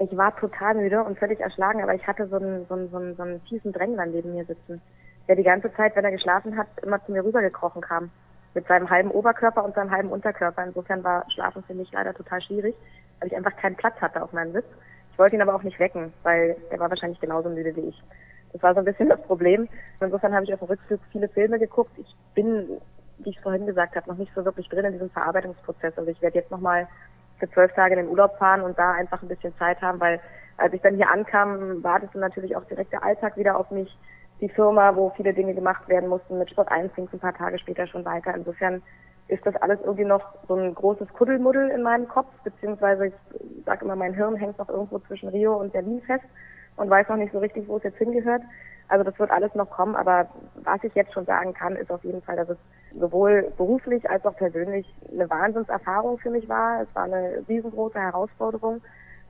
Ich 0.00 0.16
war 0.16 0.34
total 0.34 0.74
müde 0.74 1.04
und 1.04 1.16
völlig 1.16 1.38
erschlagen, 1.38 1.80
aber 1.80 1.94
ich 1.94 2.04
hatte 2.04 2.26
so 2.26 2.34
einen, 2.34 2.66
so 2.66 2.74
einen, 2.74 2.90
so 2.90 2.96
einen, 2.96 3.14
so 3.14 3.22
einen 3.22 3.40
fiesen 3.42 3.72
Drängler 3.72 4.06
neben 4.06 4.34
mir 4.34 4.44
sitzen, 4.44 4.82
der 5.28 5.36
die 5.36 5.44
ganze 5.44 5.72
Zeit, 5.74 5.94
wenn 5.94 6.04
er 6.04 6.10
geschlafen 6.10 6.56
hat, 6.56 6.66
immer 6.82 7.00
zu 7.06 7.12
mir 7.12 7.24
rübergekrochen 7.24 7.82
kam. 7.82 8.10
Mit 8.54 8.66
seinem 8.66 8.90
halben 8.90 9.12
Oberkörper 9.12 9.64
und 9.64 9.76
seinem 9.76 9.92
halben 9.92 10.08
Unterkörper. 10.08 10.64
Insofern 10.64 11.04
war 11.04 11.24
Schlafen 11.30 11.62
für 11.62 11.74
mich 11.74 11.92
leider 11.92 12.12
total 12.12 12.42
schwierig, 12.42 12.74
weil 13.20 13.28
ich 13.28 13.36
einfach 13.36 13.56
keinen 13.56 13.76
Platz 13.76 14.00
hatte 14.00 14.22
auf 14.22 14.32
meinem 14.32 14.52
Sitz. 14.52 14.66
Ich 15.12 15.18
wollte 15.18 15.36
ihn 15.36 15.42
aber 15.42 15.54
auch 15.54 15.62
nicht 15.62 15.78
wecken, 15.78 16.12
weil 16.22 16.56
er 16.70 16.78
war 16.78 16.90
wahrscheinlich 16.90 17.20
genauso 17.20 17.48
müde 17.50 17.76
wie 17.76 17.88
ich. 17.88 18.02
Das 18.52 18.62
war 18.62 18.74
so 18.74 18.80
ein 18.80 18.84
bisschen 18.84 19.08
das 19.08 19.22
Problem. 19.22 19.68
Insofern 20.00 20.34
habe 20.34 20.44
ich 20.44 20.52
auf 20.52 20.60
dem 20.60 20.68
Rückflug 20.68 21.00
viele 21.12 21.28
Filme 21.28 21.58
geguckt. 21.58 21.92
Ich 21.98 22.14
bin, 22.34 22.80
wie 23.18 23.30
ich 23.30 23.40
vorhin 23.40 23.66
gesagt 23.66 23.96
habe, 23.96 24.08
noch 24.08 24.16
nicht 24.16 24.32
so 24.34 24.44
wirklich 24.44 24.68
drin 24.68 24.86
in 24.86 24.92
diesem 24.92 25.10
Verarbeitungsprozess. 25.10 25.96
Also 25.96 26.10
ich 26.10 26.20
werde 26.20 26.38
jetzt 26.38 26.50
nochmal 26.50 26.88
für 27.38 27.50
zwölf 27.50 27.72
Tage 27.72 27.94
in 27.94 28.00
den 28.00 28.08
Urlaub 28.08 28.36
fahren 28.38 28.62
und 28.62 28.78
da 28.78 28.92
einfach 28.92 29.22
ein 29.22 29.28
bisschen 29.28 29.56
Zeit 29.58 29.80
haben, 29.80 30.00
weil 30.00 30.20
als 30.56 30.74
ich 30.74 30.82
dann 30.82 30.96
hier 30.96 31.10
ankam, 31.10 31.82
wartete 31.82 32.18
natürlich 32.18 32.54
auch 32.54 32.64
direkt 32.64 32.92
der 32.92 33.02
Alltag 33.02 33.36
wieder 33.36 33.56
auf 33.58 33.70
mich. 33.70 33.96
Die 34.40 34.48
Firma, 34.48 34.94
wo 34.96 35.10
viele 35.16 35.34
Dinge 35.34 35.54
gemacht 35.54 35.88
werden 35.88 36.08
mussten, 36.08 36.38
mit 36.38 36.50
Sport 36.50 36.70
1 36.70 36.94
ging 36.94 37.06
es 37.06 37.12
ein 37.12 37.20
paar 37.20 37.34
Tage 37.34 37.58
später 37.58 37.86
schon 37.86 38.04
weiter. 38.04 38.34
Insofern 38.34 38.82
ist 39.30 39.46
das 39.46 39.54
alles 39.56 39.78
irgendwie 39.82 40.04
noch 40.04 40.22
so 40.48 40.56
ein 40.56 40.74
großes 40.74 41.08
Kuddelmuddel 41.12 41.70
in 41.70 41.82
meinem 41.82 42.08
Kopf, 42.08 42.28
beziehungsweise 42.44 43.06
ich 43.06 43.14
sage 43.64 43.84
immer, 43.84 43.96
mein 43.96 44.14
Hirn 44.14 44.36
hängt 44.36 44.58
noch 44.58 44.68
irgendwo 44.68 44.98
zwischen 45.00 45.28
Rio 45.28 45.56
und 45.56 45.72
Berlin 45.72 46.02
fest 46.02 46.24
und 46.76 46.90
weiß 46.90 47.08
noch 47.08 47.16
nicht 47.16 47.32
so 47.32 47.38
richtig, 47.38 47.68
wo 47.68 47.76
es 47.76 47.84
jetzt 47.84 47.98
hingehört. 47.98 48.42
Also 48.88 49.04
das 49.04 49.16
wird 49.20 49.30
alles 49.30 49.54
noch 49.54 49.70
kommen, 49.70 49.94
aber 49.94 50.28
was 50.64 50.82
ich 50.82 50.94
jetzt 50.94 51.12
schon 51.12 51.24
sagen 51.24 51.54
kann, 51.54 51.76
ist 51.76 51.92
auf 51.92 52.02
jeden 52.02 52.22
Fall, 52.22 52.36
dass 52.36 52.48
es 52.48 52.58
sowohl 52.98 53.52
beruflich 53.56 54.10
als 54.10 54.26
auch 54.26 54.34
persönlich 54.34 54.92
eine 55.12 55.30
Wahnsinnserfahrung 55.30 56.18
für 56.18 56.30
mich 56.30 56.48
war. 56.48 56.82
Es 56.82 56.92
war 56.96 57.04
eine 57.04 57.44
riesengroße 57.48 58.00
Herausforderung 58.00 58.82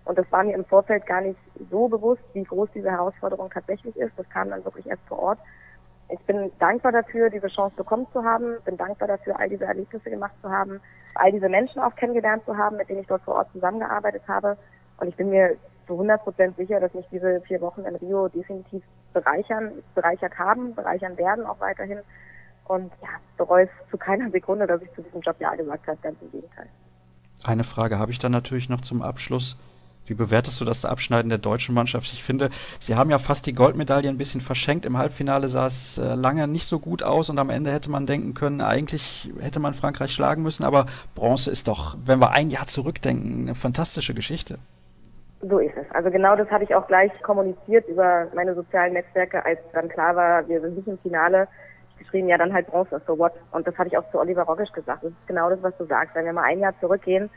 und 0.06 0.18
das 0.18 0.30
war 0.32 0.44
mir 0.44 0.54
im 0.54 0.64
Vorfeld 0.64 1.04
gar 1.04 1.20
nicht 1.20 1.38
so 1.70 1.88
bewusst, 1.88 2.22
wie 2.32 2.44
groß 2.44 2.70
diese 2.74 2.90
Herausforderung 2.90 3.50
tatsächlich 3.50 3.94
ist. 3.96 4.12
Das 4.16 4.28
kam 4.30 4.48
dann 4.48 4.64
wirklich 4.64 4.86
erst 4.86 5.06
vor 5.06 5.18
Ort. 5.18 5.38
Ich 6.12 6.20
bin 6.20 6.50
dankbar 6.58 6.92
dafür, 6.92 7.30
diese 7.30 7.48
Chance 7.48 7.76
bekommen 7.76 8.06
zu 8.12 8.24
haben, 8.24 8.56
bin 8.64 8.76
dankbar 8.76 9.08
dafür, 9.08 9.38
all 9.38 9.48
diese 9.48 9.64
Erlebnisse 9.64 10.10
gemacht 10.10 10.34
zu 10.42 10.50
haben, 10.50 10.80
all 11.14 11.30
diese 11.32 11.48
Menschen 11.48 11.80
auch 11.80 11.94
kennengelernt 11.94 12.44
zu 12.44 12.56
haben, 12.56 12.76
mit 12.76 12.88
denen 12.88 13.00
ich 13.00 13.06
dort 13.06 13.22
vor 13.22 13.36
Ort 13.36 13.52
zusammengearbeitet 13.52 14.22
habe. 14.26 14.56
Und 14.98 15.08
ich 15.08 15.16
bin 15.16 15.30
mir 15.30 15.56
zu 15.86 15.94
100 15.94 16.22
Prozent 16.22 16.56
sicher, 16.56 16.80
dass 16.80 16.94
mich 16.94 17.06
diese 17.10 17.40
vier 17.42 17.60
Wochen 17.60 17.82
in 17.82 17.96
Rio 17.96 18.28
definitiv 18.28 18.82
bereichern, 19.12 19.72
bereichert 19.94 20.38
haben, 20.38 20.74
bereichern 20.74 21.16
werden 21.16 21.44
auch 21.46 21.60
weiterhin. 21.60 21.98
Und 22.64 22.92
ja, 23.02 23.08
bereue 23.36 23.64
es 23.64 23.90
zu 23.90 23.98
keiner 23.98 24.30
Sekunde, 24.30 24.66
dass 24.66 24.82
ich 24.82 24.92
zu 24.92 25.02
diesem 25.02 25.20
Job 25.20 25.36
Ja 25.40 25.54
gesagt 25.54 25.86
habe, 25.88 25.98
ganz 26.02 26.16
im 26.22 26.30
Gegenteil. 26.30 26.68
Eine 27.42 27.64
Frage 27.64 27.98
habe 27.98 28.12
ich 28.12 28.18
dann 28.18 28.32
natürlich 28.32 28.68
noch 28.68 28.80
zum 28.82 29.02
Abschluss. 29.02 29.56
Wie 30.10 30.14
bewertest 30.14 30.60
du 30.60 30.64
das 30.64 30.84
Abschneiden 30.84 31.28
der 31.28 31.38
deutschen 31.38 31.72
Mannschaft? 31.72 32.12
Ich 32.12 32.24
finde, 32.24 32.50
sie 32.80 32.96
haben 32.96 33.10
ja 33.10 33.18
fast 33.18 33.46
die 33.46 33.52
Goldmedaille 33.52 34.08
ein 34.08 34.18
bisschen 34.18 34.40
verschenkt. 34.40 34.84
Im 34.84 34.98
Halbfinale 34.98 35.48
sah 35.48 35.68
es 35.68 35.98
äh, 35.98 36.14
lange 36.14 36.48
nicht 36.48 36.66
so 36.66 36.80
gut 36.80 37.04
aus 37.04 37.30
und 37.30 37.38
am 37.38 37.48
Ende 37.48 37.70
hätte 37.70 37.92
man 37.92 38.06
denken 38.06 38.34
können, 38.34 38.60
eigentlich 38.60 39.32
hätte 39.38 39.60
man 39.60 39.72
Frankreich 39.72 40.10
schlagen 40.10 40.42
müssen. 40.42 40.64
Aber 40.64 40.86
Bronze 41.14 41.52
ist 41.52 41.68
doch, 41.68 41.96
wenn 42.04 42.18
wir 42.18 42.32
ein 42.32 42.50
Jahr 42.50 42.66
zurückdenken, 42.66 43.42
eine 43.42 43.54
fantastische 43.54 44.12
Geschichte. 44.12 44.58
So 45.42 45.60
ist 45.60 45.76
es. 45.76 45.86
Also 45.94 46.10
genau 46.10 46.34
das 46.34 46.50
habe 46.50 46.64
ich 46.64 46.74
auch 46.74 46.88
gleich 46.88 47.12
kommuniziert 47.22 47.86
über 47.86 48.26
meine 48.34 48.56
sozialen 48.56 48.94
Netzwerke, 48.94 49.44
als 49.44 49.60
dann 49.72 49.88
klar 49.88 50.16
war, 50.16 50.48
wir 50.48 50.60
sind 50.60 50.76
nicht 50.76 50.88
im 50.88 50.98
Finale. 50.98 51.46
Ich 51.92 52.06
geschrieben, 52.06 52.26
ja 52.26 52.36
dann 52.36 52.52
halt 52.52 52.66
Bronze, 52.66 53.00
so 53.06 53.16
what. 53.16 53.34
Und 53.52 53.64
das 53.64 53.78
hatte 53.78 53.90
ich 53.90 53.96
auch 53.96 54.10
zu 54.10 54.18
Oliver 54.18 54.42
Rogisch 54.42 54.72
gesagt. 54.72 55.04
Das 55.04 55.12
ist 55.12 55.28
genau 55.28 55.50
das, 55.50 55.62
was 55.62 55.76
du 55.78 55.84
sagst. 55.84 56.16
Wenn 56.16 56.24
wir 56.24 56.32
mal 56.32 56.42
ein 56.42 56.58
Jahr 56.58 56.74
zurückgehen, 56.80 57.30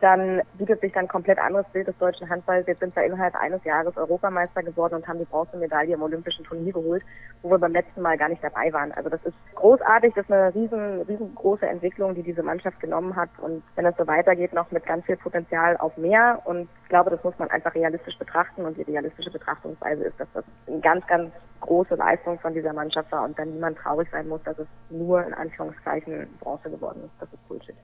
dann 0.00 0.42
bietet 0.58 0.80
sich 0.80 0.92
dann 0.92 1.08
komplett 1.08 1.38
anderes 1.38 1.66
Bild 1.72 1.88
des 1.88 1.96
deutschen 1.98 2.28
Handballs. 2.28 2.66
Jetzt 2.66 2.80
sind 2.80 2.94
wir 2.94 3.04
innerhalb 3.04 3.34
eines 3.34 3.64
Jahres 3.64 3.96
Europameister 3.96 4.62
geworden 4.62 4.94
und 4.94 5.08
haben 5.08 5.18
die 5.18 5.24
Bronzemedaille 5.24 5.94
im 5.94 6.02
Olympischen 6.02 6.44
Turnier 6.44 6.72
geholt, 6.72 7.02
wo 7.42 7.50
wir 7.50 7.58
beim 7.58 7.72
letzten 7.72 8.02
Mal 8.02 8.18
gar 8.18 8.28
nicht 8.28 8.44
dabei 8.44 8.72
waren. 8.72 8.92
Also 8.92 9.08
das 9.08 9.24
ist 9.24 9.34
großartig, 9.54 10.12
das 10.14 10.26
ist 10.26 10.32
eine 10.32 10.54
riesen, 10.54 11.02
riesengroße 11.02 11.66
Entwicklung, 11.66 12.14
die 12.14 12.22
diese 12.22 12.42
Mannschaft 12.42 12.78
genommen 12.80 13.16
hat. 13.16 13.30
Und 13.38 13.62
wenn 13.74 13.86
es 13.86 13.96
so 13.96 14.06
weitergeht, 14.06 14.52
noch 14.52 14.70
mit 14.70 14.84
ganz 14.84 15.06
viel 15.06 15.16
Potenzial 15.16 15.76
auf 15.78 15.96
mehr. 15.96 16.42
Und 16.44 16.68
ich 16.82 16.88
glaube, 16.90 17.10
das 17.10 17.24
muss 17.24 17.38
man 17.38 17.50
einfach 17.50 17.74
realistisch 17.74 18.18
betrachten. 18.18 18.66
Und 18.66 18.76
die 18.76 18.82
realistische 18.82 19.30
Betrachtungsweise 19.30 20.04
ist, 20.04 20.20
dass 20.20 20.28
das 20.34 20.44
eine 20.66 20.80
ganz, 20.80 21.06
ganz 21.06 21.32
große 21.60 21.94
Leistung 21.94 22.38
von 22.40 22.52
dieser 22.52 22.74
Mannschaft 22.74 23.10
war 23.12 23.24
und 23.24 23.38
dann 23.38 23.50
niemand 23.50 23.78
traurig 23.78 24.08
sein 24.10 24.28
muss, 24.28 24.42
dass 24.42 24.58
es 24.58 24.68
nur 24.90 25.26
in 25.26 25.32
Anführungszeichen 25.32 26.28
Bronze 26.40 26.70
geworden 26.70 27.02
ist. 27.04 27.14
Das 27.18 27.32
ist 27.32 27.48
Bullshit 27.48 27.74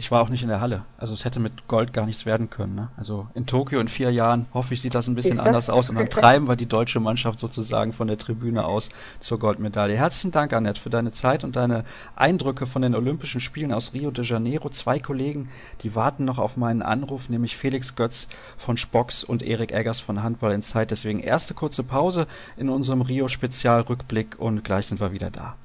ich 0.00 0.10
war 0.10 0.22
auch 0.22 0.30
nicht 0.30 0.42
in 0.42 0.48
der 0.48 0.62
Halle. 0.62 0.86
Also 0.96 1.12
es 1.12 1.26
hätte 1.26 1.40
mit 1.40 1.68
Gold 1.68 1.92
gar 1.92 2.06
nichts 2.06 2.24
werden 2.24 2.48
können. 2.48 2.74
Ne? 2.74 2.88
Also 2.96 3.28
in 3.34 3.44
Tokio 3.44 3.80
in 3.80 3.88
vier 3.88 4.10
Jahren, 4.10 4.46
hoffe 4.54 4.72
ich, 4.72 4.80
sieht 4.80 4.94
das 4.94 5.08
ein 5.08 5.14
bisschen 5.14 5.38
anders 5.38 5.68
aus. 5.68 5.90
Und 5.90 5.96
dann 5.96 6.08
treiben 6.10 6.48
wir 6.48 6.56
die 6.56 6.64
deutsche 6.64 7.00
Mannschaft 7.00 7.38
sozusagen 7.38 7.92
von 7.92 8.08
der 8.08 8.16
Tribüne 8.16 8.64
aus 8.64 8.88
zur 9.18 9.38
Goldmedaille. 9.38 9.94
Herzlichen 9.94 10.30
Dank, 10.30 10.54
Annette, 10.54 10.80
für 10.80 10.88
deine 10.88 11.12
Zeit 11.12 11.44
und 11.44 11.54
deine 11.54 11.84
Eindrücke 12.16 12.66
von 12.66 12.80
den 12.80 12.94
Olympischen 12.94 13.42
Spielen 13.42 13.74
aus 13.74 13.92
Rio 13.92 14.10
de 14.10 14.24
Janeiro. 14.24 14.70
Zwei 14.70 14.98
Kollegen, 14.98 15.50
die 15.82 15.94
warten 15.94 16.24
noch 16.24 16.38
auf 16.38 16.56
meinen 16.56 16.80
Anruf, 16.80 17.28
nämlich 17.28 17.58
Felix 17.58 17.94
Götz 17.94 18.26
von 18.56 18.78
Spocks 18.78 19.22
und 19.22 19.42
Erik 19.42 19.70
Eggers 19.70 20.00
von 20.00 20.22
Handball 20.22 20.52
in 20.52 20.62
Zeit. 20.62 20.92
Deswegen 20.92 21.20
erste 21.20 21.52
kurze 21.52 21.82
Pause 21.82 22.26
in 22.56 22.70
unserem 22.70 23.02
Rio-Spezialrückblick 23.02 24.36
und 24.38 24.64
gleich 24.64 24.86
sind 24.86 24.98
wir 24.98 25.12
wieder 25.12 25.30
da. 25.30 25.56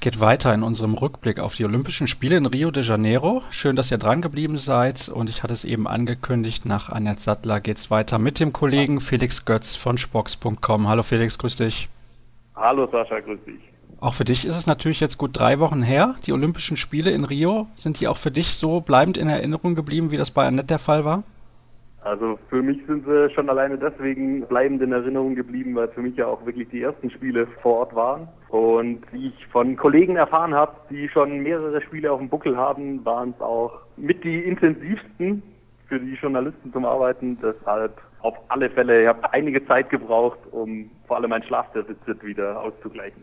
Es 0.00 0.04
geht 0.04 0.18
weiter 0.18 0.54
in 0.54 0.62
unserem 0.62 0.94
Rückblick 0.94 1.38
auf 1.38 1.56
die 1.56 1.66
Olympischen 1.66 2.06
Spiele 2.06 2.38
in 2.38 2.46
Rio 2.46 2.70
de 2.70 2.82
Janeiro. 2.82 3.42
Schön, 3.50 3.76
dass 3.76 3.90
ihr 3.90 3.98
dran 3.98 4.22
geblieben 4.22 4.56
seid 4.56 5.10
und 5.10 5.28
ich 5.28 5.42
hatte 5.42 5.52
es 5.52 5.66
eben 5.66 5.86
angekündigt, 5.86 6.64
nach 6.64 6.88
Annette 6.88 7.20
Sattler 7.20 7.60
geht 7.60 7.76
es 7.76 7.90
weiter 7.90 8.18
mit 8.18 8.40
dem 8.40 8.54
Kollegen 8.54 9.00
Felix 9.00 9.44
Götz 9.44 9.76
von 9.76 9.98
Spox.com. 9.98 10.88
Hallo 10.88 11.02
Felix, 11.02 11.36
grüß 11.36 11.56
dich. 11.56 11.90
Hallo 12.56 12.88
Sascha, 12.90 13.20
grüß 13.20 13.44
dich. 13.44 13.60
Auch 14.00 14.14
für 14.14 14.24
dich 14.24 14.46
ist 14.46 14.56
es 14.56 14.66
natürlich 14.66 15.00
jetzt 15.00 15.18
gut 15.18 15.38
drei 15.38 15.58
Wochen 15.58 15.82
her. 15.82 16.14
Die 16.24 16.32
Olympischen 16.32 16.78
Spiele 16.78 17.10
in 17.10 17.26
Rio, 17.26 17.66
sind 17.76 18.00
die 18.00 18.08
auch 18.08 18.16
für 18.16 18.30
dich 18.30 18.54
so 18.54 18.80
bleibend 18.80 19.18
in 19.18 19.28
Erinnerung 19.28 19.74
geblieben, 19.74 20.10
wie 20.10 20.16
das 20.16 20.30
bei 20.30 20.46
Annette 20.46 20.68
der 20.68 20.78
Fall 20.78 21.04
war? 21.04 21.24
Also 22.00 22.38
für 22.48 22.62
mich 22.62 22.78
sind 22.86 23.04
sie 23.04 23.28
schon 23.34 23.50
alleine 23.50 23.76
deswegen 23.76 24.46
bleibend 24.46 24.80
in 24.80 24.92
Erinnerung 24.92 25.34
geblieben, 25.34 25.74
weil 25.74 25.88
für 25.88 26.00
mich 26.00 26.16
ja 26.16 26.26
auch 26.26 26.46
wirklich 26.46 26.70
die 26.70 26.80
ersten 26.80 27.10
Spiele 27.10 27.46
vor 27.60 27.80
Ort 27.80 27.94
waren. 27.94 28.28
Und 28.50 29.00
wie 29.12 29.28
ich 29.28 29.46
von 29.46 29.76
Kollegen 29.76 30.16
erfahren 30.16 30.54
habe, 30.54 30.72
die 30.90 31.08
schon 31.08 31.38
mehrere 31.40 31.80
Spiele 31.82 32.10
auf 32.10 32.18
dem 32.18 32.28
Buckel 32.28 32.56
haben, 32.56 33.04
waren 33.04 33.32
es 33.36 33.40
auch 33.40 33.72
mit 33.96 34.24
die 34.24 34.40
intensivsten 34.40 35.42
für 35.86 36.00
die 36.00 36.14
Journalisten 36.14 36.72
zum 36.72 36.84
Arbeiten. 36.84 37.38
Deshalb 37.40 38.00
auf 38.22 38.34
alle 38.48 38.68
Fälle, 38.70 39.02
ich 39.02 39.08
habe 39.08 39.32
einige 39.32 39.64
Zeit 39.66 39.88
gebraucht, 39.88 40.38
um 40.50 40.90
vor 41.06 41.16
allem 41.16 41.30
mein 41.30 41.44
Schlafdefizit 41.44 42.24
wieder 42.24 42.60
auszugleichen. 42.60 43.22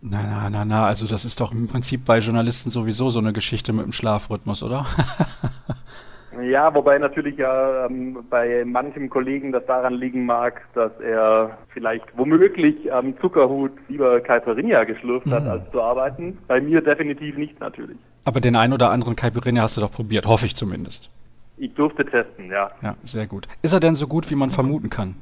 Na, 0.00 0.20
na, 0.22 0.50
na, 0.50 0.64
na, 0.64 0.86
also 0.86 1.06
das 1.06 1.24
ist 1.24 1.40
doch 1.40 1.50
im 1.50 1.66
Prinzip 1.66 2.04
bei 2.04 2.18
Journalisten 2.18 2.70
sowieso 2.70 3.10
so 3.10 3.18
eine 3.18 3.32
Geschichte 3.32 3.72
mit 3.72 3.84
dem 3.84 3.92
Schlafrhythmus, 3.92 4.62
oder? 4.62 4.86
Ja, 6.42 6.74
wobei 6.74 6.98
natürlich 6.98 7.38
ja 7.38 7.86
ähm, 7.86 8.18
bei 8.28 8.64
manchem 8.64 9.08
Kollegen 9.08 9.50
das 9.52 9.64
daran 9.66 9.94
liegen 9.94 10.26
mag, 10.26 10.62
dass 10.74 10.92
er 11.00 11.56
vielleicht 11.72 12.04
womöglich 12.16 12.92
am 12.92 13.18
Zuckerhut 13.20 13.72
lieber 13.88 14.20
Caipirinha 14.20 14.84
geschlürft 14.84 15.26
mhm. 15.26 15.32
hat, 15.32 15.46
als 15.46 15.70
zu 15.70 15.80
arbeiten. 15.80 16.38
Bei 16.46 16.60
mir 16.60 16.80
definitiv 16.82 17.36
nicht 17.36 17.58
natürlich. 17.60 17.96
Aber 18.24 18.40
den 18.40 18.56
ein 18.56 18.72
oder 18.72 18.90
anderen 18.90 19.16
Caipirinha 19.16 19.62
hast 19.62 19.76
du 19.76 19.80
doch 19.80 19.92
probiert, 19.92 20.26
hoffe 20.26 20.46
ich 20.46 20.54
zumindest. 20.54 21.10
Ich 21.56 21.74
durfte 21.74 22.04
testen, 22.04 22.50
ja. 22.50 22.70
Ja, 22.82 22.94
sehr 23.02 23.26
gut. 23.26 23.48
Ist 23.62 23.72
er 23.72 23.80
denn 23.80 23.94
so 23.94 24.06
gut, 24.06 24.30
wie 24.30 24.36
man 24.36 24.50
vermuten 24.50 24.90
kann? 24.90 25.16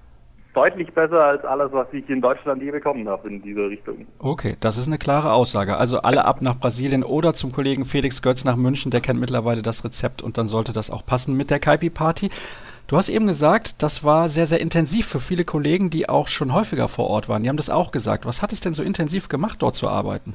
Deutlich 0.56 0.92
besser 0.94 1.22
als 1.22 1.44
alles, 1.44 1.70
was 1.72 1.86
ich 1.92 2.08
in 2.08 2.22
Deutschland 2.22 2.62
je 2.62 2.70
bekommen 2.70 3.06
habe 3.08 3.28
in 3.28 3.42
dieser 3.42 3.68
Richtung. 3.68 4.06
Okay, 4.18 4.56
das 4.60 4.78
ist 4.78 4.86
eine 4.86 4.96
klare 4.96 5.32
Aussage. 5.32 5.76
Also 5.76 6.00
alle 6.00 6.24
ab 6.24 6.40
nach 6.40 6.58
Brasilien 6.58 7.04
oder 7.04 7.34
zum 7.34 7.52
Kollegen 7.52 7.84
Felix 7.84 8.22
Götz 8.22 8.44
nach 8.44 8.56
München, 8.56 8.90
der 8.90 9.02
kennt 9.02 9.20
mittlerweile 9.20 9.60
das 9.60 9.84
Rezept 9.84 10.22
und 10.22 10.38
dann 10.38 10.48
sollte 10.48 10.72
das 10.72 10.90
auch 10.90 11.04
passen 11.04 11.36
mit 11.36 11.50
der 11.50 11.58
Kaipi 11.58 11.90
Party. 11.90 12.30
Du 12.86 12.96
hast 12.96 13.08
eben 13.08 13.26
gesagt, 13.26 13.82
das 13.82 14.02
war 14.02 14.28
sehr, 14.28 14.46
sehr 14.46 14.60
intensiv 14.60 15.06
für 15.06 15.20
viele 15.20 15.44
Kollegen, 15.44 15.90
die 15.90 16.08
auch 16.08 16.28
schon 16.28 16.54
häufiger 16.54 16.88
vor 16.88 17.08
Ort 17.08 17.28
waren. 17.28 17.42
Die 17.42 17.48
haben 17.48 17.56
das 17.56 17.68
auch 17.68 17.90
gesagt. 17.90 18.24
Was 18.24 18.40
hat 18.40 18.52
es 18.52 18.60
denn 18.60 18.74
so 18.74 18.82
intensiv 18.82 19.28
gemacht, 19.28 19.60
dort 19.60 19.74
zu 19.74 19.88
arbeiten? 19.88 20.34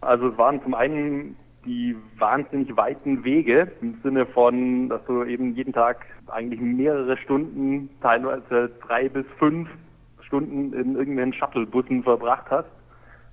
Also 0.00 0.28
es 0.28 0.38
waren 0.38 0.60
zum 0.62 0.74
einen 0.74 1.36
die 1.64 1.96
wahnsinnig 2.18 2.76
weiten 2.76 3.24
Wege 3.24 3.70
im 3.80 3.98
Sinne 4.02 4.26
von, 4.26 4.88
dass 4.88 5.04
du 5.06 5.24
eben 5.24 5.54
jeden 5.54 5.72
Tag 5.72 6.06
eigentlich 6.28 6.60
mehrere 6.60 7.16
Stunden, 7.18 7.90
teilweise 8.00 8.70
drei 8.86 9.08
bis 9.08 9.26
fünf 9.38 9.68
Stunden 10.22 10.72
in 10.72 10.96
irgendwelchen 10.96 11.34
Shuttlebussen 11.34 12.02
verbracht 12.02 12.46
hast, 12.50 12.70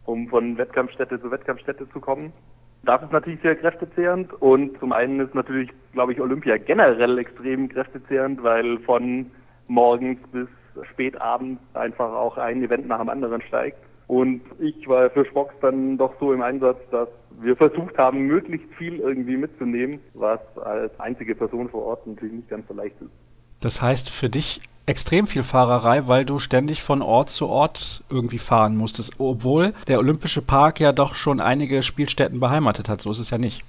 um 0.06 0.28
von 0.28 0.58
Wettkampfstätte 0.58 1.22
zu 1.22 1.32
Wettkampfstätte 1.32 1.90
zu 1.90 2.00
kommen. 2.00 2.34
Das 2.84 3.02
ist 3.04 3.12
natürlich 3.12 3.42
sehr 3.42 3.56
kräftezehrend 3.56 4.34
und 4.42 4.80
zum 4.80 4.94
einen 4.94 5.20
ist 5.20 5.36
natürlich, 5.36 5.70
glaube 5.92 6.14
ich, 6.14 6.22
Olympia 6.22 6.58
generell 6.58 7.18
extrem 7.18 7.68
kräftezehrend, 7.68 8.42
weil 8.42 8.80
von 8.80 9.30
morgens 9.68 10.20
bis 10.32 10.48
spätabends 10.92 11.62
einfach 11.74 12.12
auch 12.12 12.38
ein 12.38 12.64
Event 12.64 12.88
nach 12.88 13.00
dem 13.00 13.10
anderen 13.10 13.42
steigt. 13.42 13.80
Und 14.10 14.42
ich 14.58 14.88
war 14.88 15.12
für 15.12 15.24
Spox 15.24 15.54
dann 15.62 15.96
doch 16.00 16.16
so 16.20 16.34
im 16.34 16.42
Einsatz, 16.42 16.80
dass 16.90 17.08
wir 17.42 17.56
versucht 17.56 17.96
haben, 18.00 18.26
möglichst 18.26 18.68
viel 18.74 18.96
irgendwie 18.96 19.38
mitzunehmen, 19.38 20.00
was 20.16 20.40
als 20.58 21.00
einzige 21.00 21.36
Person 21.36 21.70
vor 21.70 21.86
Ort 21.86 22.08
natürlich 22.08 22.34
nicht 22.34 22.50
ganz 22.50 22.68
so 22.68 22.74
leicht 22.74 22.96
ist. 23.00 23.12
Das 23.62 23.84
heißt 23.84 24.10
für 24.10 24.28
dich 24.28 24.62
extrem 24.88 25.28
viel 25.28 25.44
Fahrerei, 25.44 26.08
weil 26.08 26.26
du 26.26 26.40
ständig 26.40 26.82
von 26.82 27.04
Ort 27.04 27.30
zu 27.30 27.46
Ort 27.46 28.04
irgendwie 28.10 28.40
fahren 28.40 28.76
musstest, 28.76 29.14
obwohl 29.20 29.74
der 29.88 30.00
Olympische 30.00 30.42
Park 30.42 30.80
ja 30.80 30.92
doch 30.92 31.14
schon 31.14 31.40
einige 31.40 31.84
Spielstätten 31.84 32.40
beheimatet 32.40 32.90
hat. 32.90 33.02
So 33.02 33.12
ist 33.12 33.20
es 33.20 33.30
ja 33.30 33.38
nicht. 33.38 33.64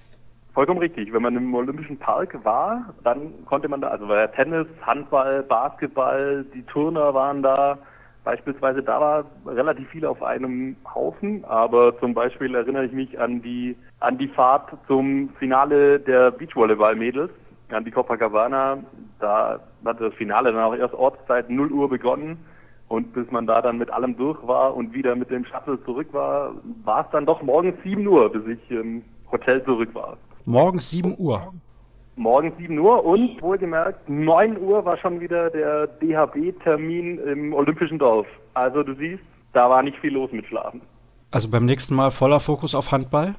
Vollkommen 0.55 0.81
richtig. 0.81 1.13
Wenn 1.13 1.21
man 1.21 1.37
im 1.37 1.55
Olympischen 1.55 1.99
Park 1.99 2.43
war, 2.45 2.95
dann 3.05 3.45
konnte 3.45 3.69
man 3.69 3.83
da, 3.83 3.89
also 3.89 4.09
war 4.09 4.17
ja 4.17 4.27
Tennis, 4.29 4.67
Handball, 4.81 5.43
Basketball, 5.43 6.47
die 6.55 6.63
Turner 6.63 7.13
waren 7.13 7.43
da. 7.43 7.77
Beispielsweise 8.25 8.83
da 8.83 9.01
war 9.01 9.25
relativ 9.47 9.89
viel 9.89 10.05
auf 10.05 10.23
einem 10.23 10.77
Haufen, 10.95 11.45
aber 11.47 11.99
zum 12.01 12.13
Beispiel 12.13 12.55
erinnere 12.55 12.85
ich 12.85 12.93
mich 12.93 13.19
an 13.19 13.41
die 13.43 13.77
an 13.99 14.19
die 14.19 14.29
Fahrt 14.29 14.71
zum 14.87 15.31
Finale 15.39 15.99
der 16.01 16.31
Beachvolleyball-Mädels 16.31 17.31
an 17.73 17.85
die 17.85 17.91
Copacabana. 17.91 18.79
Da 19.21 19.61
hat 19.85 20.01
das 20.01 20.15
Finale 20.15 20.53
dann 20.53 20.63
auch 20.63 20.75
erst 20.75 20.95
Ortszeit 20.95 21.51
0 21.51 21.73
Uhr 21.73 21.89
begonnen. 21.89 22.39
Und 22.89 23.13
bis 23.13 23.31
man 23.31 23.47
da 23.47 23.63
dann 23.63 23.79
mit 23.79 23.91
allem 23.91 24.17
durch 24.17 24.45
war 24.47 24.75
und 24.75 24.93
wieder 24.93 25.15
mit 25.15 25.31
dem 25.31 25.45
Shuttle 25.45 25.83
zurück 25.85 26.09
war, 26.13 26.53
war 26.85 27.05
es 27.05 27.11
dann 27.13 27.25
doch 27.25 27.41
morgens 27.41 27.81
7 27.85 28.05
Uhr, 28.05 28.33
bis 28.33 28.45
ich 28.47 28.71
im 28.71 29.03
Hotel 29.31 29.65
zurück 29.65 29.95
war. 29.95 30.17
Morgens 30.45 30.91
7 30.91 31.15
Uhr? 31.17 31.53
Morgens 32.21 32.55
7 32.59 32.79
Uhr 32.79 33.03
und 33.03 33.41
wohlgemerkt 33.41 34.07
9 34.07 34.59
Uhr 34.59 34.85
war 34.85 34.99
schon 34.99 35.21
wieder 35.21 35.49
der 35.49 35.87
DHB-Termin 35.87 37.19
im 37.19 37.55
Olympischen 37.55 37.99
Dorf. 37.99 38.27
Also 38.53 38.83
du 38.83 38.95
siehst, 38.95 39.23
da 39.55 39.71
war 39.71 39.83
nicht 39.83 39.97
viel 40.01 40.13
los 40.13 40.31
mit 40.31 40.45
Schlafen. 40.45 40.83
Also 41.31 41.49
beim 41.51 41.65
nächsten 41.65 41.95
Mal 41.95 42.11
voller 42.11 42.39
Fokus 42.39 42.75
auf 42.75 42.93
Handball? 42.93 43.37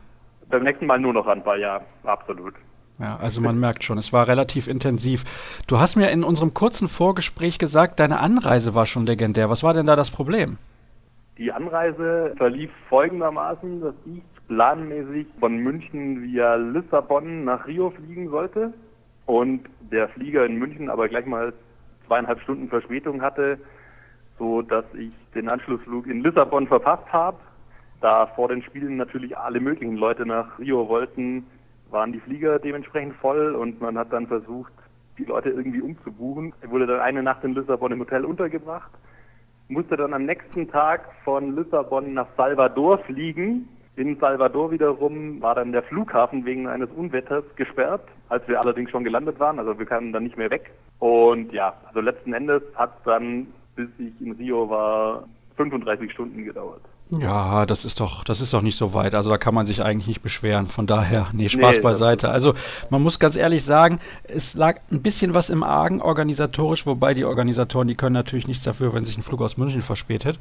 Beim 0.50 0.64
nächsten 0.64 0.88
Mal 0.88 1.00
nur 1.00 1.14
noch 1.14 1.28
Handball, 1.28 1.62
ja, 1.62 1.82
absolut. 2.04 2.56
Ja, 2.98 3.18
also 3.18 3.40
man 3.40 3.60
merkt 3.60 3.84
schon, 3.84 4.00
es 4.00 4.12
war 4.14 4.28
relativ 4.28 4.68
intensiv. 4.68 5.26
Du 5.68 5.80
hast 5.80 5.96
mir 5.96 6.10
in 6.10 6.24
unserem 6.24 6.56
kurzen 6.56 6.88
Vorgespräch 6.88 7.60
gesagt, 7.60 8.00
deine 8.00 8.20
Anreise 8.20 8.74
war 8.74 8.88
schon 8.88 9.06
legendär. 9.06 9.48
Was 9.52 9.62
war 9.62 9.76
denn 9.76 9.86
da 9.86 9.96
das 9.96 10.10
Problem? 10.10 10.58
Die 11.38 11.52
Anreise 11.52 12.34
verlief 12.36 12.72
folgendermaßen, 12.90 13.82
dass 13.82 13.94
ich 14.08 14.24
planmäßig 14.52 15.28
von 15.40 15.60
München 15.60 16.24
via 16.24 16.56
Lissabon 16.56 17.46
nach 17.46 17.66
Rio 17.68 17.90
fliegen 17.92 18.30
sollte 18.30 18.74
und 19.26 19.62
der 19.94 20.10
Flieger 20.10 20.46
in 20.46 20.58
München 20.58 20.90
aber 20.90 21.08
gleich 21.08 21.26
mal 21.26 21.54
zweieinhalb 22.06 22.42
Stunden 22.42 22.68
Verspätung 22.68 23.22
hatte, 23.22 23.58
so 24.38 24.62
dass 24.62 24.84
ich 24.94 25.14
den 25.34 25.48
Anschlussflug 25.48 26.06
in 26.06 26.22
Lissabon 26.22 26.68
verpasst 26.68 27.08
habe. 27.14 27.38
Da 28.02 28.28
vor 28.28 28.50
den 28.50 28.62
Spielen 28.62 28.98
natürlich 28.98 29.38
alle 29.38 29.62
möglichen 29.62 29.96
Leute 29.96 30.26
nach 30.26 30.60
Rio 30.60 30.90
wollten, 30.90 31.46
waren 31.90 32.12
die 32.12 32.20
Flieger 32.20 32.60
dementsprechend 32.60 33.16
voll 33.16 33.56
und 33.56 33.80
man 33.80 33.98
hat 33.98 34.12
dann 34.12 34.28
versucht, 34.28 34.74
die 35.18 35.24
Leute 35.24 35.52
irgendwie 35.52 35.80
umzubuchen. 35.80 36.54
Er 36.60 36.72
wurde 36.72 36.88
dann 36.88 37.00
eine 37.00 37.24
Nacht 37.24 37.46
in 37.46 37.54
Lissabon 37.54 37.94
im 37.94 38.02
Hotel 38.02 38.26
untergebracht, 38.26 38.92
musste 39.70 39.96
dann 39.96 40.14
am 40.14 40.26
nächsten 40.26 40.70
Tag 40.70 41.10
von 41.24 41.56
Lissabon 41.56 42.14
nach 42.14 42.28
Salvador 42.36 42.98
fliegen. 42.98 43.70
In 43.96 44.18
Salvador 44.20 44.72
wiederum 44.72 45.42
war 45.42 45.56
dann 45.56 45.74
der 45.74 45.84
Flughafen 45.84 46.46
wegen 46.46 46.68
eines 46.68 46.90
Unwetters 46.92 47.44
gesperrt, 47.56 48.04
als 48.30 48.48
wir 48.48 48.60
allerdings 48.60 48.90
schon 48.90 49.04
gelandet 49.04 49.40
waren. 49.40 49.60
Also 49.60 49.78
wir 49.78 49.86
kamen 49.86 50.14
dann 50.14 50.24
nicht 50.24 50.38
mehr 50.38 50.50
weg. 50.50 50.72
Und 51.00 51.52
ja, 51.52 51.74
also 51.88 52.00
letzten 52.00 52.34
Endes 52.34 52.64
hat 52.76 52.94
es 52.98 53.04
dann, 53.04 53.48
bis 53.76 53.90
ich 53.98 54.14
in 54.22 54.32
Rio 54.34 54.70
war, 54.70 55.28
35 55.58 56.12
Stunden 56.12 56.46
gedauert. 56.46 56.82
Ja, 57.20 57.66
das 57.66 57.84
ist 57.84 58.00
doch, 58.00 58.24
das 58.24 58.40
ist 58.40 58.54
doch 58.54 58.62
nicht 58.62 58.78
so 58.78 58.94
weit. 58.94 59.16
Also 59.16 59.30
da 59.30 59.38
kann 59.38 59.54
man 59.54 59.66
sich 59.66 59.84
eigentlich 59.84 60.08
nicht 60.08 60.22
beschweren. 60.22 60.68
Von 60.68 60.88
daher, 60.88 61.28
nee, 61.34 61.50
Spaß 61.50 61.78
nee, 61.78 61.82
beiseite. 61.82 62.30
Also 62.30 62.54
man 62.90 63.02
muss 63.02 63.20
ganz 63.20 63.36
ehrlich 63.36 63.66
sagen, 63.66 64.00
es 64.24 64.54
lag 64.54 64.80
ein 64.92 65.02
bisschen 65.02 65.34
was 65.34 65.50
im 65.50 65.62
Argen 65.62 66.02
organisatorisch, 66.02 66.86
wobei 66.86 67.14
die 67.14 67.26
Organisatoren, 67.26 67.90
die 67.90 67.96
können 67.96 68.14
natürlich 68.14 68.48
nichts 68.48 68.64
dafür, 68.64 68.94
wenn 68.94 69.04
sich 69.04 69.18
ein 69.18 69.24
Flug 69.24 69.42
aus 69.42 69.58
München 69.58 69.82
verspätet. 69.82 70.40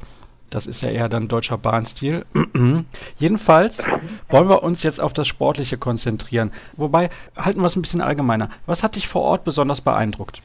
Das 0.49 0.65
ist 0.65 0.81
ja 0.81 0.89
eher 0.89 1.09
dann 1.09 1.27
deutscher 1.27 1.57
Bahnstil. 1.57 2.25
Jedenfalls 3.17 3.87
wollen 4.29 4.49
wir 4.49 4.63
uns 4.63 4.83
jetzt 4.83 5.01
auf 5.01 5.11
das 5.11 5.27
Sportliche 5.27 5.77
konzentrieren. 5.77 6.51
Wobei, 6.77 7.09
halten 7.35 7.59
wir 7.59 7.67
es 7.67 7.75
ein 7.75 7.81
bisschen 7.81 8.01
allgemeiner. 8.01 8.49
Was 8.65 8.81
hat 8.81 8.95
dich 8.95 9.09
vor 9.09 9.23
Ort 9.23 9.43
besonders 9.43 9.81
beeindruckt? 9.81 10.41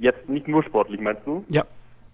Jetzt 0.00 0.28
nicht 0.28 0.48
nur 0.48 0.64
sportlich, 0.64 1.00
meinst 1.00 1.22
du? 1.24 1.44
Ja 1.48 1.64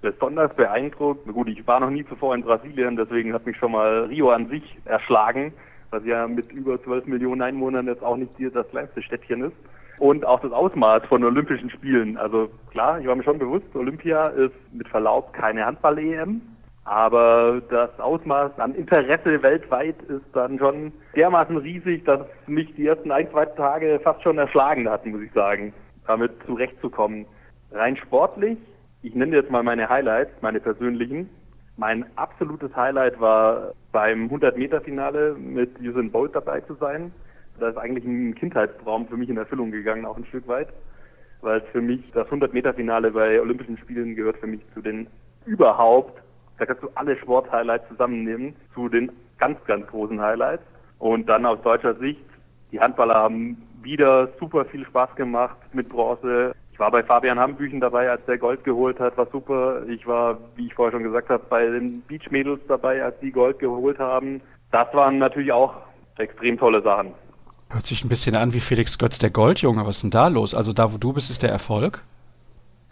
besonders 0.00 0.54
beeindruckt. 0.54 1.26
Gut, 1.26 1.48
ich 1.48 1.66
war 1.66 1.80
noch 1.80 1.90
nie 1.90 2.04
zuvor 2.06 2.34
in 2.34 2.42
Brasilien, 2.42 2.96
deswegen 2.96 3.32
hat 3.32 3.46
mich 3.46 3.56
schon 3.56 3.72
mal 3.72 4.04
Rio 4.04 4.30
an 4.30 4.48
sich 4.48 4.78
erschlagen, 4.84 5.52
was 5.90 6.04
ja 6.04 6.26
mit 6.26 6.50
über 6.52 6.82
12 6.82 7.06
Millionen 7.06 7.42
Einwohnern 7.42 7.86
jetzt 7.86 8.02
auch 8.02 8.16
nicht 8.16 8.32
das 8.52 8.68
kleinste 8.68 9.02
Städtchen 9.02 9.44
ist. 9.44 9.56
Und 9.98 10.24
auch 10.24 10.40
das 10.40 10.52
Ausmaß 10.52 11.04
von 11.06 11.22
Olympischen 11.22 11.68
Spielen. 11.68 12.16
Also 12.16 12.48
klar, 12.70 12.98
ich 13.00 13.06
war 13.06 13.14
mir 13.14 13.22
schon 13.22 13.38
bewusst, 13.38 13.66
Olympia 13.74 14.28
ist 14.28 14.54
mit 14.72 14.88
Verlaub 14.88 15.34
keine 15.34 15.66
Handball-EM, 15.66 16.40
aber 16.84 17.60
das 17.68 18.00
Ausmaß 18.00 18.58
an 18.58 18.74
Interesse 18.74 19.42
weltweit 19.42 20.00
ist 20.04 20.24
dann 20.32 20.58
schon 20.58 20.92
dermaßen 21.14 21.58
riesig, 21.58 22.04
dass 22.06 22.20
mich 22.46 22.74
die 22.76 22.86
ersten 22.86 23.12
ein, 23.12 23.30
zwei 23.30 23.44
Tage 23.44 24.00
fast 24.02 24.22
schon 24.22 24.38
erschlagen 24.38 24.88
hat, 24.88 25.04
muss 25.04 25.20
ich 25.20 25.32
sagen, 25.32 25.74
damit 26.06 26.32
zurechtzukommen. 26.46 27.26
Rein 27.70 27.98
sportlich 27.98 28.56
ich 29.02 29.14
nenne 29.14 29.36
jetzt 29.36 29.50
mal 29.50 29.62
meine 29.62 29.88
Highlights, 29.88 30.32
meine 30.42 30.60
persönlichen. 30.60 31.30
Mein 31.76 32.04
absolutes 32.16 32.74
Highlight 32.76 33.18
war 33.20 33.72
beim 33.92 34.28
100-Meter-Finale 34.28 35.34
mit 35.34 35.80
Usain 35.80 36.10
Bolt 36.10 36.34
dabei 36.34 36.60
zu 36.60 36.74
sein. 36.74 37.12
Da 37.58 37.68
ist 37.68 37.78
eigentlich 37.78 38.04
ein 38.04 38.34
Kindheitstraum 38.34 39.06
für 39.08 39.16
mich 39.16 39.30
in 39.30 39.38
Erfüllung 39.38 39.70
gegangen, 39.70 40.04
auch 40.04 40.16
ein 40.16 40.26
Stück 40.26 40.46
weit, 40.48 40.68
weil 41.40 41.60
für 41.72 41.80
mich 41.80 42.10
das 42.12 42.28
100-Meter-Finale 42.28 43.10
bei 43.12 43.40
Olympischen 43.40 43.78
Spielen 43.78 44.14
gehört 44.14 44.36
für 44.38 44.46
mich 44.46 44.60
zu 44.74 44.82
den 44.82 45.06
überhaupt, 45.46 46.20
da 46.58 46.66
kannst 46.66 46.82
du 46.82 46.90
alle 46.94 47.16
Sport-Highlights 47.16 47.88
zusammennehmen, 47.88 48.54
zu 48.74 48.90
den 48.90 49.10
ganz, 49.38 49.58
ganz 49.64 49.86
großen 49.86 50.20
Highlights. 50.20 50.62
Und 50.98 51.26
dann 51.26 51.46
aus 51.46 51.62
deutscher 51.62 51.94
Sicht, 51.94 52.24
die 52.70 52.80
Handballer 52.80 53.14
haben 53.14 53.56
wieder 53.82 54.28
super 54.38 54.66
viel 54.66 54.84
Spaß 54.84 55.14
gemacht 55.16 55.56
mit 55.72 55.88
Bronze 55.88 56.54
war 56.80 56.90
bei 56.90 57.02
Fabian 57.02 57.38
Hambüchen 57.38 57.78
dabei, 57.78 58.10
als 58.10 58.24
der 58.24 58.38
Gold 58.38 58.64
geholt 58.64 58.98
hat, 58.98 59.16
war 59.18 59.26
super. 59.30 59.82
Ich 59.86 60.06
war, 60.06 60.38
wie 60.56 60.66
ich 60.66 60.74
vorher 60.74 60.92
schon 60.92 61.04
gesagt 61.04 61.28
habe, 61.28 61.44
bei 61.48 61.66
den 61.66 62.00
Beach 62.08 62.30
Mädels 62.30 62.60
dabei, 62.66 63.04
als 63.04 63.20
die 63.20 63.30
Gold 63.30 63.58
geholt 63.58 63.98
haben. 63.98 64.40
Das 64.72 64.92
waren 64.94 65.18
natürlich 65.18 65.52
auch 65.52 65.74
extrem 66.18 66.58
tolle 66.58 66.82
Sachen. 66.82 67.12
Hört 67.68 67.86
sich 67.86 68.02
ein 68.02 68.08
bisschen 68.08 68.34
an 68.34 68.54
wie 68.54 68.60
Felix 68.60 68.98
Götz, 68.98 69.18
der 69.18 69.30
Goldjunge. 69.30 69.86
Was 69.86 69.96
ist 69.96 70.02
denn 70.04 70.10
da 70.10 70.28
los? 70.28 70.54
Also 70.54 70.72
da, 70.72 70.92
wo 70.92 70.96
du 70.96 71.12
bist, 71.12 71.30
ist 71.30 71.42
der 71.42 71.50
Erfolg? 71.50 72.02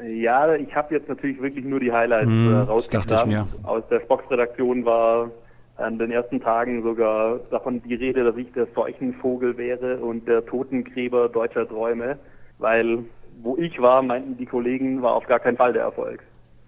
Ja, 0.01 0.55
ich 0.55 0.77
habe 0.77 0.95
jetzt 0.95 1.09
natürlich 1.09 1.41
wirklich 1.41 1.65
nur 1.65 1.81
die 1.81 1.91
Highlights 1.91 2.29
hm, 2.29 2.53
äh, 2.53 2.59
rausgekramt. 2.59 3.49
Aus 3.65 3.83
der 3.91 4.01
Spox-Redaktion 4.01 4.85
war 4.85 5.31
an 5.77 5.99
den 5.99 6.11
ersten 6.11 6.41
Tagen 6.41 6.83
sogar 6.83 7.41
davon 7.51 7.83
die 7.83 7.95
Rede, 7.95 8.23
dass 8.23 8.37
ich 8.37 8.53
der 8.53 8.67
Seuchenvogel 8.75 9.57
wäre 9.57 9.97
und 9.97 10.29
der 10.29 10.45
Totengräber 10.45 11.29
deutscher 11.29 11.67
Träume, 11.67 12.19
weil 12.59 13.05
wo 13.43 13.57
ich 13.57 13.81
war, 13.81 14.03
meinten 14.03 14.37
die 14.37 14.47
Kollegen, 14.47 15.03
war 15.03 15.15
auf 15.15 15.27
gar 15.27 15.39
keinen 15.39 15.57
Fall 15.57 15.73
der 15.73 15.83
Erfolg. 15.83 16.23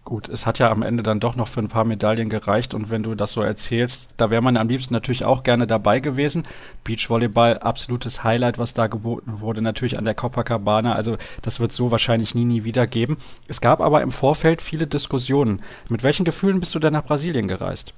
Gut, 0.04 0.30
es 0.30 0.46
hat 0.46 0.58
ja 0.58 0.70
am 0.70 0.82
Ende 0.82 1.02
dann 1.02 1.20
doch 1.20 1.36
noch 1.36 1.46
für 1.46 1.60
ein 1.60 1.68
paar 1.68 1.84
Medaillen 1.84 2.30
gereicht 2.30 2.72
und 2.72 2.90
wenn 2.90 3.02
du 3.02 3.14
das 3.14 3.32
so 3.32 3.42
erzählst, 3.42 4.10
da 4.16 4.30
wäre 4.30 4.40
man 4.40 4.56
am 4.56 4.68
liebsten 4.68 4.94
natürlich 4.94 5.26
auch 5.26 5.42
gerne 5.42 5.66
dabei 5.66 6.00
gewesen. 6.00 6.44
Beachvolleyball, 6.84 7.58
absolutes 7.58 8.24
Highlight, 8.24 8.58
was 8.58 8.72
da 8.72 8.86
geboten 8.86 9.40
wurde, 9.40 9.60
natürlich 9.60 9.98
an 9.98 10.06
der 10.06 10.14
Copacabana, 10.14 10.94
also 10.94 11.18
das 11.42 11.60
wird 11.60 11.72
so 11.72 11.90
wahrscheinlich 11.90 12.34
nie, 12.34 12.46
nie 12.46 12.64
wieder 12.64 12.86
geben. 12.86 13.18
Es 13.46 13.60
gab 13.60 13.80
aber 13.80 14.00
im 14.00 14.10
Vorfeld 14.10 14.62
viele 14.62 14.86
Diskussionen. 14.86 15.60
Mit 15.90 16.02
welchen 16.02 16.24
Gefühlen 16.24 16.60
bist 16.60 16.74
du 16.74 16.78
denn 16.78 16.94
nach 16.94 17.04
Brasilien 17.04 17.46
gereist? 17.46 17.92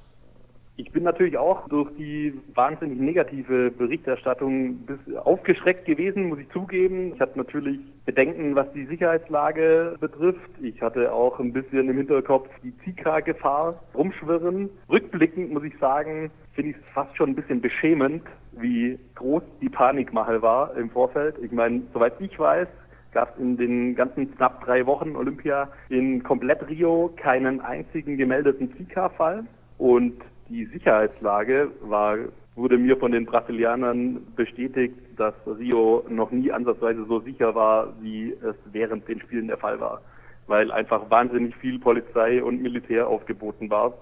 Ich 0.76 0.90
bin 0.90 1.02
natürlich 1.02 1.37
auch 1.37 1.68
durch 1.68 1.90
die 1.98 2.32
wahnsinnig 2.54 2.98
negative 2.98 3.70
Berichterstattung 3.70 4.78
aufgeschreckt 5.22 5.85
gewesen, 5.85 6.28
muss 6.28 6.38
ich 6.38 6.48
zugeben. 6.48 7.12
Ich 7.14 7.20
hatte 7.20 7.38
natürlich 7.38 7.78
Bedenken, 8.06 8.54
was 8.54 8.72
die 8.72 8.87
Sicherheitslage 8.87 9.96
betrifft. 10.00 10.50
Ich 10.62 10.80
hatte 10.80 11.12
auch 11.12 11.38
ein 11.38 11.52
bisschen 11.52 11.90
im 11.90 11.96
Hinterkopf 11.98 12.48
die 12.62 12.76
Zika-Gefahr 12.78 13.82
rumschwirren. 13.94 14.70
Rückblickend 14.88 15.52
muss 15.52 15.64
ich 15.64 15.76
sagen, 15.78 16.30
finde 16.54 16.70
ich 16.70 16.76
es 16.76 16.92
fast 16.94 17.14
schon 17.18 17.30
ein 17.30 17.37
bisschen 17.37 17.61
beschämend, 17.61 18.22
wie 18.52 18.98
groß 19.16 19.42
die 19.61 19.68
Panikmache 19.68 20.40
war 20.40 20.74
im 20.76 20.88
Vorfeld. 20.88 21.37
Ich 21.42 21.52
meine, 21.52 21.82
soweit 21.92 22.18
ich 22.18 22.38
weiß, 22.38 22.68
gab 23.12 23.35
es 23.35 23.42
in 23.42 23.58
den 23.58 23.94
ganzen 23.94 24.35
knapp 24.37 24.64
drei 24.64 24.87
Wochen 24.87 25.16
Olympia 25.16 25.68
in 25.90 26.22
komplett 26.22 26.66
Rio 26.66 27.12
keinen 27.16 27.61
einzigen 27.61 28.16
gemeldeten 28.16 28.74
Zika-Fall. 28.78 29.44
Und 29.76 30.14
die 30.52 30.66
Sicherheitslage 30.66 31.70
war 31.80 32.16
wurde 32.54 32.76
mir 32.76 32.96
von 32.96 33.12
den 33.12 33.24
Brasilianern 33.24 34.20
bestätigt, 34.36 34.94
dass 35.16 35.34
Rio 35.46 36.04
noch 36.08 36.30
nie 36.30 36.52
ansatzweise 36.52 37.04
so 37.06 37.20
sicher 37.20 37.54
war, 37.54 37.94
wie 38.00 38.32
es 38.32 38.56
während 38.72 39.08
den 39.08 39.20
Spielen 39.20 39.48
der 39.48 39.56
Fall 39.56 39.80
war, 39.80 40.02
weil 40.46 40.70
einfach 40.70 41.08
wahnsinnig 41.10 41.56
viel 41.56 41.78
Polizei 41.78 42.42
und 42.42 42.60
Militär 42.60 43.08
aufgeboten 43.08 43.70
war. 43.70 43.94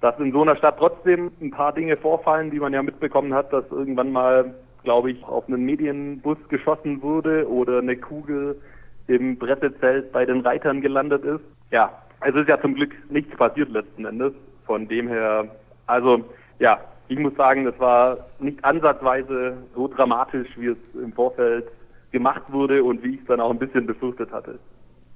Dass 0.00 0.18
in 0.20 0.32
so 0.32 0.42
einer 0.42 0.56
Stadt 0.56 0.78
trotzdem 0.78 1.32
ein 1.40 1.50
paar 1.50 1.74
Dinge 1.74 1.96
vorfallen, 1.96 2.50
die 2.50 2.60
man 2.60 2.72
ja 2.72 2.82
mitbekommen 2.82 3.34
hat, 3.34 3.52
dass 3.52 3.70
irgendwann 3.70 4.12
mal, 4.12 4.54
glaube 4.84 5.10
ich, 5.10 5.22
auf 5.24 5.46
einen 5.48 5.64
Medienbus 5.64 6.38
geschossen 6.48 7.02
wurde 7.02 7.46
oder 7.50 7.78
eine 7.78 7.96
Kugel 7.96 8.60
im 9.08 9.38
Pressezelt 9.38 10.12
bei 10.12 10.24
den 10.24 10.40
Reitern 10.40 10.80
gelandet 10.80 11.24
ist. 11.24 11.44
Ja, 11.70 11.90
es 12.24 12.34
ist 12.34 12.48
ja 12.48 12.60
zum 12.60 12.74
Glück 12.74 12.94
nichts 13.10 13.36
passiert 13.36 13.70
letzten 13.70 14.04
Endes. 14.04 14.32
Von 14.66 14.86
dem 14.86 15.08
her, 15.08 15.48
also 15.88 16.24
ja, 16.60 16.78
ich 17.08 17.18
muss 17.18 17.34
sagen, 17.36 17.64
das 17.64 17.78
war 17.78 18.18
nicht 18.38 18.64
ansatzweise 18.64 19.56
so 19.74 19.88
dramatisch, 19.88 20.48
wie 20.56 20.68
es 20.68 20.76
im 20.94 21.12
Vorfeld 21.12 21.66
gemacht 22.12 22.42
wurde 22.48 22.84
und 22.84 23.02
wie 23.02 23.14
ich 23.14 23.20
es 23.20 23.26
dann 23.26 23.40
auch 23.40 23.50
ein 23.50 23.58
bisschen 23.58 23.86
befürchtet 23.86 24.30
hatte. 24.30 24.58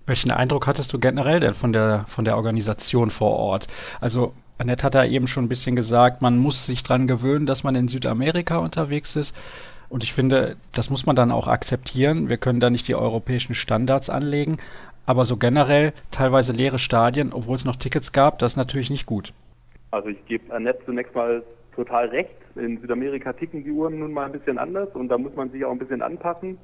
Welchen 0.06 0.32
Eindruck 0.32 0.66
hattest 0.66 0.92
du 0.92 0.98
generell 0.98 1.40
denn 1.40 1.54
von 1.54 1.72
der, 1.72 2.04
von 2.08 2.24
der 2.24 2.36
Organisation 2.36 3.10
vor 3.10 3.36
Ort? 3.36 3.68
Also, 4.00 4.34
Annette 4.58 4.84
hat 4.84 4.94
da 4.94 5.04
eben 5.04 5.28
schon 5.28 5.44
ein 5.44 5.48
bisschen 5.48 5.76
gesagt, 5.76 6.22
man 6.22 6.38
muss 6.38 6.66
sich 6.66 6.82
dran 6.82 7.06
gewöhnen, 7.06 7.46
dass 7.46 7.62
man 7.62 7.74
in 7.74 7.88
Südamerika 7.88 8.58
unterwegs 8.58 9.16
ist. 9.16 9.36
Und 9.88 10.02
ich 10.02 10.12
finde, 10.12 10.56
das 10.72 10.90
muss 10.90 11.06
man 11.06 11.16
dann 11.16 11.30
auch 11.30 11.46
akzeptieren. 11.46 12.28
Wir 12.28 12.38
können 12.38 12.60
da 12.60 12.70
nicht 12.70 12.88
die 12.88 12.94
europäischen 12.94 13.54
Standards 13.54 14.10
anlegen. 14.10 14.58
Aber 15.04 15.24
so 15.24 15.36
generell 15.36 15.92
teilweise 16.10 16.52
leere 16.52 16.78
Stadien, 16.78 17.32
obwohl 17.32 17.56
es 17.56 17.64
noch 17.64 17.76
Tickets 17.76 18.12
gab, 18.12 18.38
das 18.38 18.52
ist 18.52 18.56
natürlich 18.56 18.90
nicht 18.90 19.06
gut. 19.06 19.32
Also 19.92 20.08
ich 20.08 20.24
gebe 20.24 20.52
Annette 20.52 20.84
zunächst 20.86 21.14
mal 21.14 21.42
total 21.76 22.08
recht. 22.08 22.34
In 22.56 22.80
Südamerika 22.80 23.32
ticken 23.34 23.62
die 23.62 23.70
Uhren 23.70 23.98
nun 23.98 24.12
mal 24.12 24.24
ein 24.24 24.32
bisschen 24.32 24.58
anders 24.58 24.88
und 24.94 25.08
da 25.08 25.18
muss 25.18 25.34
man 25.36 25.50
sich 25.50 25.64
auch 25.64 25.70
ein 25.70 25.78
bisschen 25.78 26.02
anpassen. 26.02 26.58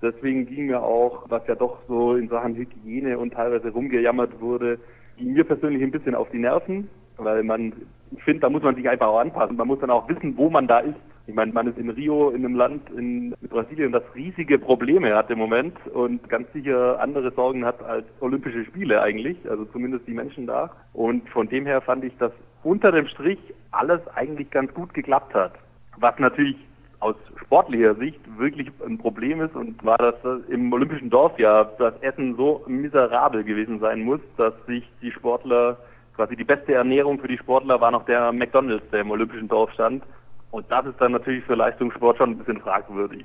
Deswegen 0.00 0.46
ging 0.46 0.66
mir 0.66 0.80
auch, 0.82 1.28
was 1.28 1.46
ja 1.48 1.56
doch 1.56 1.78
so 1.88 2.14
in 2.14 2.28
Sachen 2.28 2.54
Hygiene 2.54 3.18
und 3.18 3.34
teilweise 3.34 3.70
rumgejammert 3.70 4.40
wurde, 4.40 4.78
ging 5.18 5.32
mir 5.32 5.44
persönlich 5.44 5.82
ein 5.82 5.90
bisschen 5.90 6.14
auf 6.14 6.30
die 6.30 6.38
Nerven, 6.38 6.88
weil 7.18 7.42
man, 7.42 7.72
ich 8.12 8.22
finde, 8.22 8.40
da 8.40 8.48
muss 8.48 8.62
man 8.62 8.76
sich 8.76 8.88
einfach 8.88 9.08
auch 9.08 9.18
anpassen. 9.18 9.56
Man 9.56 9.66
muss 9.66 9.80
dann 9.80 9.90
auch 9.90 10.08
wissen, 10.08 10.36
wo 10.36 10.48
man 10.48 10.68
da 10.68 10.78
ist. 10.78 10.96
Ich 11.26 11.34
meine, 11.34 11.52
man 11.52 11.66
ist 11.66 11.76
in 11.76 11.90
Rio, 11.90 12.30
in 12.30 12.44
einem 12.44 12.54
Land 12.54 12.88
in 12.90 13.34
Brasilien, 13.48 13.92
das 13.92 14.02
riesige 14.14 14.58
Probleme 14.58 15.14
hat 15.14 15.30
im 15.30 15.38
Moment 15.38 15.76
und 15.88 16.28
ganz 16.28 16.50
sicher 16.52 17.00
andere 17.00 17.32
Sorgen 17.32 17.64
hat 17.64 17.82
als 17.82 18.06
Olympische 18.20 18.64
Spiele 18.64 19.02
eigentlich, 19.02 19.36
also 19.48 19.64
zumindest 19.66 20.06
die 20.06 20.14
Menschen 20.14 20.46
da. 20.46 20.70
Und 20.92 21.28
von 21.28 21.48
dem 21.48 21.66
her 21.66 21.82
fand 21.82 22.04
ich, 22.04 22.16
dass 22.16 22.32
unter 22.62 22.92
dem 22.92 23.06
Strich 23.08 23.38
alles 23.70 24.00
eigentlich 24.14 24.50
ganz 24.50 24.72
gut 24.74 24.92
geklappt 24.94 25.34
hat. 25.34 25.52
Was 25.96 26.18
natürlich 26.18 26.56
aus 27.00 27.16
sportlicher 27.42 27.94
Sicht 27.94 28.20
wirklich 28.38 28.70
ein 28.86 28.98
Problem 28.98 29.40
ist 29.40 29.54
und 29.54 29.82
war, 29.84 29.96
dass 29.96 30.16
im 30.48 30.72
Olympischen 30.72 31.08
Dorf 31.08 31.38
ja 31.38 31.64
das 31.78 31.94
Essen 32.02 32.36
so 32.36 32.62
miserabel 32.66 33.42
gewesen 33.42 33.80
sein 33.80 34.02
muss, 34.02 34.20
dass 34.36 34.52
sich 34.66 34.84
die 35.00 35.10
Sportler, 35.10 35.78
quasi 36.14 36.36
die 36.36 36.44
beste 36.44 36.74
Ernährung 36.74 37.18
für 37.18 37.28
die 37.28 37.38
Sportler 37.38 37.80
war 37.80 37.90
noch 37.90 38.04
der 38.04 38.32
McDonalds, 38.32 38.88
der 38.90 39.00
im 39.00 39.10
Olympischen 39.10 39.48
Dorf 39.48 39.72
stand. 39.72 40.02
Und 40.50 40.70
das 40.70 40.84
ist 40.86 41.00
dann 41.00 41.12
natürlich 41.12 41.44
für 41.44 41.54
Leistungssport 41.54 42.18
schon 42.18 42.30
ein 42.30 42.38
bisschen 42.38 42.60
fragwürdig. 42.60 43.24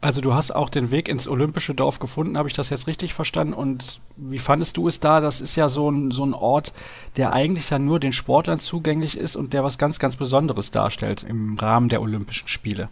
Also 0.00 0.20
du 0.20 0.32
hast 0.32 0.52
auch 0.52 0.70
den 0.70 0.92
Weg 0.92 1.08
ins 1.08 1.28
olympische 1.28 1.74
Dorf 1.74 1.98
gefunden, 1.98 2.38
habe 2.38 2.46
ich 2.46 2.54
das 2.54 2.70
jetzt 2.70 2.86
richtig 2.86 3.14
verstanden? 3.14 3.52
Und 3.52 4.00
wie 4.16 4.38
fandest 4.38 4.76
du 4.76 4.86
es 4.86 5.00
da? 5.00 5.20
Das 5.20 5.40
ist 5.40 5.56
ja 5.56 5.68
so 5.68 5.90
ein, 5.90 6.12
so 6.12 6.24
ein 6.24 6.34
Ort, 6.34 6.72
der 7.16 7.32
eigentlich 7.32 7.68
dann 7.68 7.84
nur 7.84 7.98
den 7.98 8.12
Sportlern 8.12 8.60
zugänglich 8.60 9.18
ist 9.18 9.34
und 9.34 9.52
der 9.52 9.64
was 9.64 9.76
ganz, 9.76 9.98
ganz 9.98 10.16
Besonderes 10.16 10.70
darstellt 10.70 11.26
im 11.28 11.56
Rahmen 11.58 11.88
der 11.88 12.00
Olympischen 12.00 12.46
Spiele. 12.46 12.88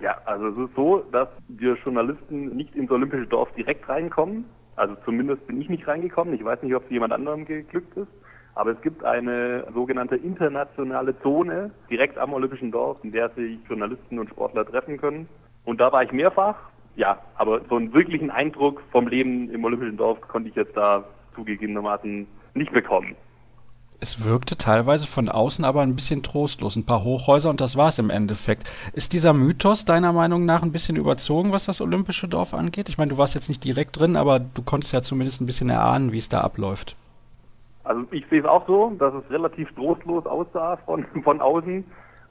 Ja, 0.00 0.18
also 0.26 0.48
es 0.48 0.68
ist 0.68 0.76
so, 0.76 1.02
dass 1.12 1.28
wir 1.48 1.76
Journalisten 1.82 2.54
nicht 2.54 2.76
ins 2.76 2.90
olympische 2.90 3.26
Dorf 3.26 3.50
direkt 3.56 3.88
reinkommen. 3.88 4.44
Also 4.76 4.96
zumindest 5.06 5.46
bin 5.46 5.60
ich 5.62 5.70
nicht 5.70 5.88
reingekommen. 5.88 6.34
Ich 6.34 6.44
weiß 6.44 6.62
nicht, 6.62 6.74
ob 6.74 6.84
es 6.84 6.90
jemand 6.90 7.14
anderem 7.14 7.46
geglückt 7.46 7.96
ist. 7.96 8.08
Aber 8.54 8.72
es 8.72 8.80
gibt 8.82 9.02
eine 9.02 9.66
sogenannte 9.72 10.16
internationale 10.16 11.18
Zone 11.22 11.70
direkt 11.90 12.18
am 12.18 12.34
Olympischen 12.34 12.70
Dorf, 12.70 12.98
in 13.02 13.12
der 13.12 13.30
sich 13.30 13.58
Journalisten 13.68 14.18
und 14.18 14.28
Sportler 14.28 14.66
treffen 14.66 14.98
können. 14.98 15.28
Und 15.68 15.82
da 15.82 15.92
war 15.92 16.02
ich 16.02 16.12
mehrfach. 16.12 16.56
Ja, 16.96 17.18
aber 17.36 17.60
so 17.68 17.76
einen 17.76 17.92
wirklichen 17.92 18.30
Eindruck 18.30 18.80
vom 18.90 19.06
Leben 19.06 19.50
im 19.50 19.62
Olympischen 19.64 19.98
Dorf 19.98 20.18
konnte 20.22 20.48
ich 20.48 20.54
jetzt 20.54 20.74
da 20.74 21.04
zugegebenermaßen 21.34 22.26
nicht 22.54 22.72
bekommen. 22.72 23.14
Es 24.00 24.24
wirkte 24.24 24.56
teilweise 24.56 25.06
von 25.06 25.28
außen 25.28 25.66
aber 25.66 25.82
ein 25.82 25.94
bisschen 25.94 26.22
trostlos. 26.22 26.76
Ein 26.76 26.86
paar 26.86 27.04
Hochhäuser 27.04 27.50
und 27.50 27.60
das 27.60 27.76
war 27.76 27.88
es 27.88 27.98
im 27.98 28.08
Endeffekt. 28.08 28.64
Ist 28.94 29.12
dieser 29.12 29.34
Mythos 29.34 29.84
deiner 29.84 30.14
Meinung 30.14 30.46
nach 30.46 30.62
ein 30.62 30.72
bisschen 30.72 30.96
überzogen, 30.96 31.52
was 31.52 31.66
das 31.66 31.82
Olympische 31.82 32.28
Dorf 32.28 32.54
angeht? 32.54 32.88
Ich 32.88 32.96
meine, 32.96 33.10
du 33.10 33.18
warst 33.18 33.34
jetzt 33.34 33.50
nicht 33.50 33.62
direkt 33.62 33.98
drin, 33.98 34.16
aber 34.16 34.40
du 34.40 34.62
konntest 34.62 34.94
ja 34.94 35.02
zumindest 35.02 35.42
ein 35.42 35.46
bisschen 35.46 35.68
erahnen, 35.68 36.12
wie 36.12 36.18
es 36.18 36.30
da 36.30 36.40
abläuft. 36.40 36.96
Also 37.84 38.04
ich 38.10 38.26
sehe 38.30 38.40
es 38.40 38.46
auch 38.46 38.66
so, 38.66 38.90
dass 38.98 39.12
es 39.12 39.30
relativ 39.30 39.70
trostlos 39.74 40.24
aussah 40.24 40.78
von, 40.86 41.04
von 41.22 41.42
außen. 41.42 41.84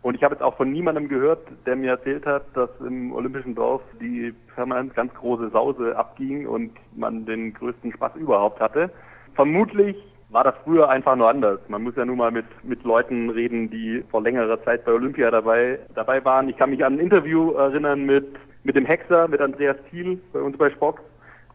Und 0.07 0.15
ich 0.15 0.23
habe 0.23 0.35
jetzt 0.35 0.41
auch 0.41 0.55
von 0.55 0.71
niemandem 0.71 1.09
gehört, 1.09 1.45
der 1.65 1.75
mir 1.75 1.89
erzählt 1.89 2.25
hat, 2.25 2.43
dass 2.53 2.69
im 2.79 3.11
Olympischen 3.11 3.55
Dorf 3.55 3.81
die 3.99 4.33
permanent 4.55 4.95
ganz 4.95 5.13
große 5.13 5.49
Sause 5.49 5.97
abging 5.97 6.47
und 6.47 6.71
man 6.95 7.25
den 7.25 7.53
größten 7.53 7.91
Spaß 7.91 8.15
überhaupt 8.15 8.61
hatte. 8.61 8.89
Vermutlich 9.35 9.97
war 10.29 10.45
das 10.45 10.55
früher 10.63 10.87
einfach 10.87 11.17
nur 11.17 11.29
anders. 11.29 11.59
Man 11.67 11.83
muss 11.83 11.97
ja 11.97 12.05
nun 12.05 12.19
mal 12.19 12.31
mit, 12.31 12.45
mit 12.63 12.85
Leuten 12.85 13.29
reden, 13.31 13.69
die 13.69 14.01
vor 14.09 14.21
längerer 14.21 14.63
Zeit 14.63 14.85
bei 14.85 14.93
Olympia 14.93 15.29
dabei, 15.29 15.77
dabei 15.93 16.23
waren. 16.23 16.47
Ich 16.47 16.55
kann 16.55 16.69
mich 16.69 16.85
an 16.85 16.93
ein 16.93 16.99
Interview 16.99 17.51
erinnern 17.55 18.05
mit, 18.05 18.27
mit 18.63 18.77
dem 18.77 18.85
Hexer, 18.85 19.27
mit 19.27 19.41
Andreas 19.41 19.75
Thiel 19.89 20.21
bei 20.31 20.39
uns 20.39 20.57
bei 20.57 20.69
Spock. 20.69 21.01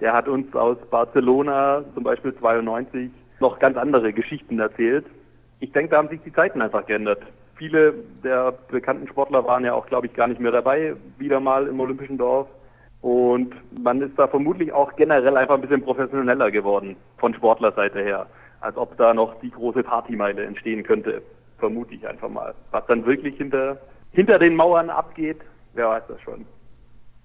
Der 0.03 0.13
hat 0.13 0.29
uns 0.29 0.55
aus 0.55 0.77
Barcelona 0.91 1.85
zum 1.95 2.05
Beispiel 2.05 2.37
92 2.37 3.11
noch 3.41 3.59
ganz 3.61 3.79
andere 3.79 4.13
Geschichten 4.13 4.59
erzählt. 4.59 5.07
Ich 5.61 5.73
denke, 5.73 5.93
da 5.93 5.97
haben 5.97 6.09
sich 6.09 6.21
die 6.21 6.35
Zeiten 6.35 6.61
einfach 6.61 6.85
geändert 6.85 7.23
viele 7.57 7.95
der 8.23 8.53
bekannten 8.69 9.09
Sportler 9.09 9.45
waren 9.45 9.65
ja 9.65 9.75
auch, 9.75 9.87
glaube 9.87 10.07
ich, 10.07 10.15
gar 10.15 10.27
nicht 10.27 10.41
mehr 10.41 10.53
dabei, 10.53 10.95
wieder 11.19 11.41
mal 11.41 11.67
im 11.67 11.81
Olympischen 11.81 12.19
Dorf. 12.19 12.49
Und 13.01 13.55
man 13.83 14.01
ist 14.01 14.17
da 14.17 14.29
vermutlich 14.29 14.73
auch 14.73 14.95
generell 14.95 15.37
einfach 15.37 15.57
ein 15.57 15.61
bisschen 15.61 15.83
professioneller 15.83 16.51
geworden 16.51 16.97
von 17.19 17.35
Sportlerseite 17.35 18.01
her, 18.01 18.27
als 18.61 18.77
ob 18.77 18.97
da 18.97 19.13
noch 19.13 19.41
die 19.41 19.51
große 19.51 19.83
Partymeile 19.83 20.45
entstehen 20.45 20.85
könnte, 20.85 21.23
vermute 21.59 21.95
ich 21.95 22.07
einfach 22.07 22.29
mal. 22.29 22.55
Was 22.71 22.87
dann 22.87 23.05
wirklich 23.05 23.37
hinter, 23.37 23.79
hinter 24.13 24.39
den 24.39 24.55
Mauern 24.55 24.89
abgeht, 24.89 25.39
wer 25.75 25.89
weiß 25.89 26.05
das 26.09 26.21
schon. 26.21 26.47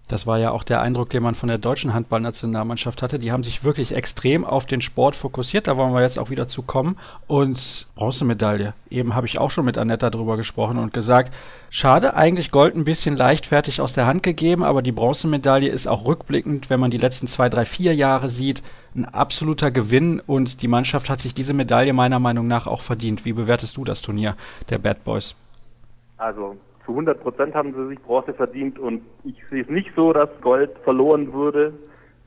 Das 0.07 0.25
war 0.25 0.39
ja 0.39 0.51
auch 0.51 0.63
der 0.63 0.81
Eindruck, 0.81 1.09
den 1.09 1.21
man 1.21 1.35
von 1.35 1.49
der 1.49 1.57
deutschen 1.57 1.93
Handballnationalmannschaft 1.93 3.01
hatte. 3.01 3.19
Die 3.19 3.33
haben 3.33 3.43
sich 3.43 3.65
wirklich 3.65 3.93
extrem 3.93 4.45
auf 4.45 4.65
den 4.65 4.79
Sport 4.79 5.17
fokussiert. 5.17 5.67
Da 5.67 5.75
wollen 5.75 5.93
wir 5.93 6.01
jetzt 6.01 6.17
auch 6.17 6.29
wieder 6.29 6.47
zu 6.47 6.61
kommen. 6.61 6.97
Und 7.27 7.87
Bronzemedaille. 7.95 8.73
Eben 8.89 9.15
habe 9.15 9.27
ich 9.27 9.37
auch 9.37 9.51
schon 9.51 9.65
mit 9.65 9.77
Annetta 9.77 10.09
drüber 10.09 10.37
gesprochen 10.37 10.77
und 10.77 10.93
gesagt, 10.93 11.33
schade, 11.69 12.15
eigentlich 12.15 12.51
Gold 12.51 12.75
ein 12.75 12.85
bisschen 12.85 13.17
leichtfertig 13.17 13.81
aus 13.81 13.91
der 13.91 14.05
Hand 14.05 14.23
gegeben, 14.23 14.63
aber 14.63 14.81
die 14.81 14.93
Bronzemedaille 14.93 15.69
ist 15.69 15.87
auch 15.87 16.05
rückblickend, 16.05 16.69
wenn 16.69 16.79
man 16.79 16.91
die 16.91 16.97
letzten 16.97 17.27
zwei, 17.27 17.49
drei, 17.49 17.65
vier 17.65 17.93
Jahre 17.93 18.29
sieht, 18.29 18.63
ein 18.95 19.05
absoluter 19.05 19.71
Gewinn 19.71 20.21
und 20.21 20.61
die 20.61 20.69
Mannschaft 20.69 21.09
hat 21.09 21.19
sich 21.19 21.33
diese 21.33 21.53
Medaille 21.53 21.91
meiner 21.91 22.19
Meinung 22.19 22.47
nach 22.47 22.65
auch 22.65 22.81
verdient. 22.81 23.25
Wie 23.25 23.33
bewertest 23.33 23.75
du 23.75 23.83
das 23.83 24.01
Turnier 24.01 24.37
der 24.69 24.77
Bad 24.77 25.03
Boys? 25.03 25.35
Also 26.17 26.55
zu 26.87 26.93
100 26.93 27.21
Prozent 27.21 27.53
haben 27.53 27.73
sie 27.73 27.87
sich 27.89 27.99
Bronze 27.99 28.33
verdient 28.33 28.79
und 28.79 29.01
ich 29.25 29.35
sehe 29.51 29.61
es 29.61 29.69
nicht 29.69 29.91
so, 29.95 30.13
dass 30.13 30.29
Gold 30.41 30.71
verloren 30.85 31.33
würde, 31.33 31.73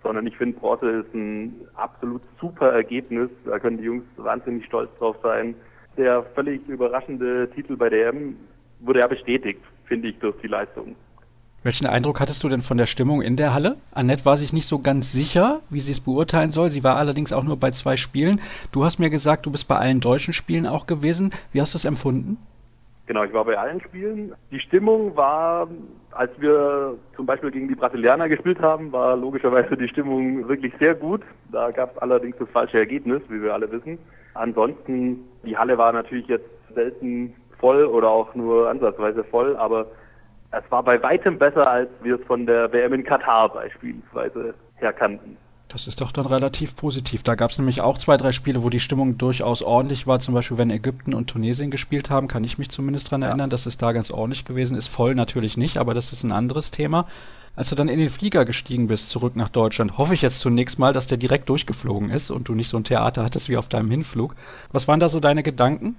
sondern 0.03 0.27
ich 0.27 0.37
finde 0.37 0.61
Bronze 0.61 0.91
ist 0.91 1.15
ein 1.15 1.55
absolut 1.75 2.21
super 2.39 2.71
Ergebnis. 2.71 3.31
Da 3.47 3.59
können 3.59 3.79
die 3.79 3.85
Jungs 3.85 4.05
wahnsinnig 4.19 4.67
stolz 4.67 4.91
drauf 4.99 5.17
sein. 5.23 5.55
Der 5.97 6.23
völlig 6.35 6.61
überraschende 6.69 7.51
Titel 7.55 7.77
bei 7.77 7.89
der 7.89 8.11
EM 8.11 8.37
wurde 8.81 9.01
ja 9.01 9.07
bestätigt, 9.07 9.61
finde 9.87 10.09
ich, 10.09 10.19
durch 10.19 10.37
die 10.43 10.47
Leistung. 10.47 10.95
Welchen 11.63 11.87
Eindruck 11.87 12.21
hattest 12.21 12.45
du 12.45 12.49
denn 12.49 12.63
von 12.63 12.77
der 12.77 12.87
Stimmung 12.87 13.23
in 13.23 13.37
der 13.37 13.53
Halle? 13.53 13.77
Annette 13.93 14.25
war 14.27 14.37
sich 14.37 14.53
nicht 14.53 14.67
so 14.67 14.79
ganz 14.79 15.13
sicher, 15.13 15.61
wie 15.71 15.81
sie 15.81 15.93
es 15.93 16.01
beurteilen 16.01 16.51
soll. 16.51 16.71
Sie 16.71 16.85
war 16.85 16.97
allerdings 16.97 17.33
auch 17.33 17.45
nur 17.45 17.59
bei 17.59 17.71
zwei 17.71 17.97
Spielen. 17.97 18.41
Du 18.73 18.85
hast 18.85 18.99
mir 18.99 19.11
gesagt, 19.11 19.45
du 19.45 19.51
bist 19.51 19.69
bei 19.69 19.77
allen 19.77 20.01
deutschen 20.01 20.35
Spielen 20.35 20.67
auch 20.67 20.87
gewesen. 20.87 21.31
Wie 21.53 21.61
hast 21.61 21.75
du 21.75 21.79
es 21.79 21.85
empfunden? 21.85 22.39
Genau, 23.11 23.25
ich 23.25 23.33
war 23.33 23.45
bei 23.45 23.59
allen 23.59 23.81
Spielen. 23.81 24.37
Die 24.53 24.61
Stimmung 24.61 25.17
war, 25.17 25.67
als 26.13 26.31
wir 26.41 26.97
zum 27.17 27.27
Beispiel 27.27 27.51
gegen 27.51 27.67
die 27.67 27.75
Brasilianer 27.75 28.29
gespielt 28.29 28.61
haben, 28.61 28.93
war 28.93 29.17
logischerweise 29.17 29.77
die 29.77 29.89
Stimmung 29.89 30.47
wirklich 30.47 30.73
sehr 30.79 30.95
gut. 30.95 31.23
Da 31.51 31.73
gab 31.73 31.91
es 31.91 31.99
allerdings 31.99 32.37
das 32.39 32.49
falsche 32.51 32.79
Ergebnis, 32.79 33.21
wie 33.29 33.43
wir 33.43 33.53
alle 33.53 33.69
wissen. 33.73 33.99
Ansonsten, 34.35 35.25
die 35.43 35.59
Halle 35.59 35.77
war 35.77 35.91
natürlich 35.91 36.29
jetzt 36.29 36.49
selten 36.73 37.35
voll 37.59 37.85
oder 37.85 38.09
auch 38.11 38.33
nur 38.37 38.71
ansatzweise 38.71 39.25
voll, 39.25 39.57
aber 39.57 39.87
es 40.53 40.63
war 40.71 40.85
bei 40.85 41.03
weitem 41.03 41.37
besser, 41.37 41.69
als 41.69 41.91
wir 42.05 42.15
es 42.15 42.25
von 42.27 42.47
der 42.47 42.73
WM 42.73 42.93
in 42.93 43.03
Katar 43.03 43.49
beispielsweise 43.49 44.55
her 44.77 44.93
kannten. 44.93 45.37
Das 45.73 45.87
ist 45.87 46.01
doch 46.01 46.11
dann 46.11 46.27
relativ 46.27 46.75
positiv. 46.75 47.23
Da 47.23 47.37
gab 47.37 47.53
es 47.53 47.59
nämlich 47.59 47.81
auch 47.81 47.97
zwei, 47.97 48.17
drei 48.17 48.33
Spiele, 48.33 48.65
wo 48.65 48.71
die 48.71 48.81
Stimmung 48.81 49.19
durchaus 49.19 49.63
ordentlich 49.63 50.09
war. 50.09 50.19
Zum 50.19 50.35
Beispiel, 50.35 50.59
wenn 50.59 50.69
Ägypten 50.71 51.15
und 51.15 51.31
Tunesien 51.31 51.71
gespielt 51.71 52.11
haben, 52.11 52.27
kann 52.27 52.43
ich 52.43 52.59
mich 52.59 52.71
zumindest 52.71 53.07
daran 53.07 53.23
ja. 53.23 53.29
erinnern, 53.29 53.51
dass 53.51 53.67
es 53.67 53.77
da 53.77 53.93
ganz 53.93 54.11
ordentlich 54.11 54.45
gewesen 54.45 54.77
ist. 54.77 54.89
Voll 54.89 55.15
natürlich 55.15 55.57
nicht, 55.57 55.79
aber 55.79 55.95
das 55.95 56.13
ist 56.13 56.25
ein 56.25 56.33
anderes 56.33 56.73
Thema. 56.73 57.07
Als 57.55 57.71
du 57.71 57.77
dann 57.77 57.89
in 57.89 58.01
den 58.01 58.11
Flieger 58.11 58.45
gestiegen 58.45 58.89
bist, 58.89 59.11
zurück 59.11 59.37
nach 59.37 59.49
Deutschland, 59.49 59.97
hoffe 59.97 60.15
ich 60.15 60.23
jetzt 60.23 60.41
zunächst 60.41 60.81
mal, 60.81 60.93
dass 60.93 61.07
der 61.07 61.19
direkt 61.19 61.49
durchgeflogen 61.49 62.11
ist 62.11 62.33
und 62.33 62.49
du 62.49 62.55
nicht 62.55 62.69
so 62.69 62.77
ein 62.77 62.85
Theater 62.85 63.23
hattest 63.23 63.49
wie 63.49 63.57
auf 63.57 63.69
deinem 63.69 63.93
Hinflug. 63.93 64.35
Was 64.73 64.89
waren 64.89 64.99
da 64.99 65.09
so 65.09 65.21
deine 65.21 65.45
Gedanken? 65.45 65.95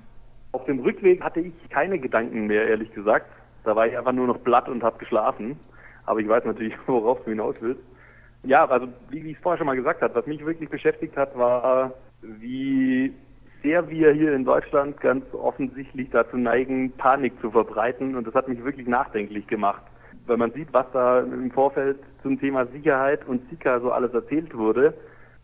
Auf 0.51 0.65
dem 0.65 0.79
Rückweg 0.79 1.21
hatte 1.21 1.39
ich 1.39 1.53
keine 1.69 1.97
Gedanken 1.97 2.47
mehr, 2.47 2.67
ehrlich 2.67 2.93
gesagt. 2.93 3.27
Da 3.63 3.73
war 3.73 3.88
ich 3.88 3.97
einfach 3.97 4.12
nur 4.12 4.27
noch 4.27 4.39
blatt 4.39 4.67
und 4.67 4.84
habe 4.84 4.97
geschlafen. 4.97 5.57
Aber 6.05 6.19
ich 6.19 6.27
weiß 6.27 6.43
natürlich, 6.43 6.73
worauf 6.88 7.23
du 7.23 7.29
hinaus 7.29 7.55
willst. 7.62 7.81
Ja, 8.43 8.65
also 8.65 8.88
wie, 9.10 9.23
wie 9.23 9.32
ich 9.32 9.38
es 9.38 9.43
vorher 9.43 9.58
schon 9.58 9.67
mal 9.67 9.75
gesagt 9.75 10.01
habe, 10.01 10.15
was 10.15 10.25
mich 10.25 10.43
wirklich 10.45 10.69
beschäftigt 10.69 11.15
hat, 11.15 11.38
war, 11.38 11.93
wie 12.21 13.13
sehr 13.62 13.88
wir 13.89 14.12
hier 14.12 14.34
in 14.34 14.45
Deutschland 14.45 14.99
ganz 14.99 15.23
offensichtlich 15.34 16.10
dazu 16.10 16.38
neigen, 16.38 16.91
Panik 16.93 17.39
zu 17.41 17.51
verbreiten. 17.51 18.15
Und 18.15 18.25
das 18.25 18.34
hat 18.34 18.47
mich 18.47 18.63
wirklich 18.63 18.88
nachdenklich 18.88 19.45
gemacht. 19.47 19.84
Weil 20.25 20.38
man 20.38 20.51
sieht, 20.51 20.73
was 20.73 20.86
da 20.91 21.19
im 21.19 21.51
Vorfeld 21.51 21.99
zum 22.23 22.39
Thema 22.39 22.65
Sicherheit 22.67 23.27
und 23.27 23.47
Zika 23.49 23.80
so 23.80 23.91
alles 23.91 24.13
erzählt 24.13 24.56
wurde 24.56 24.93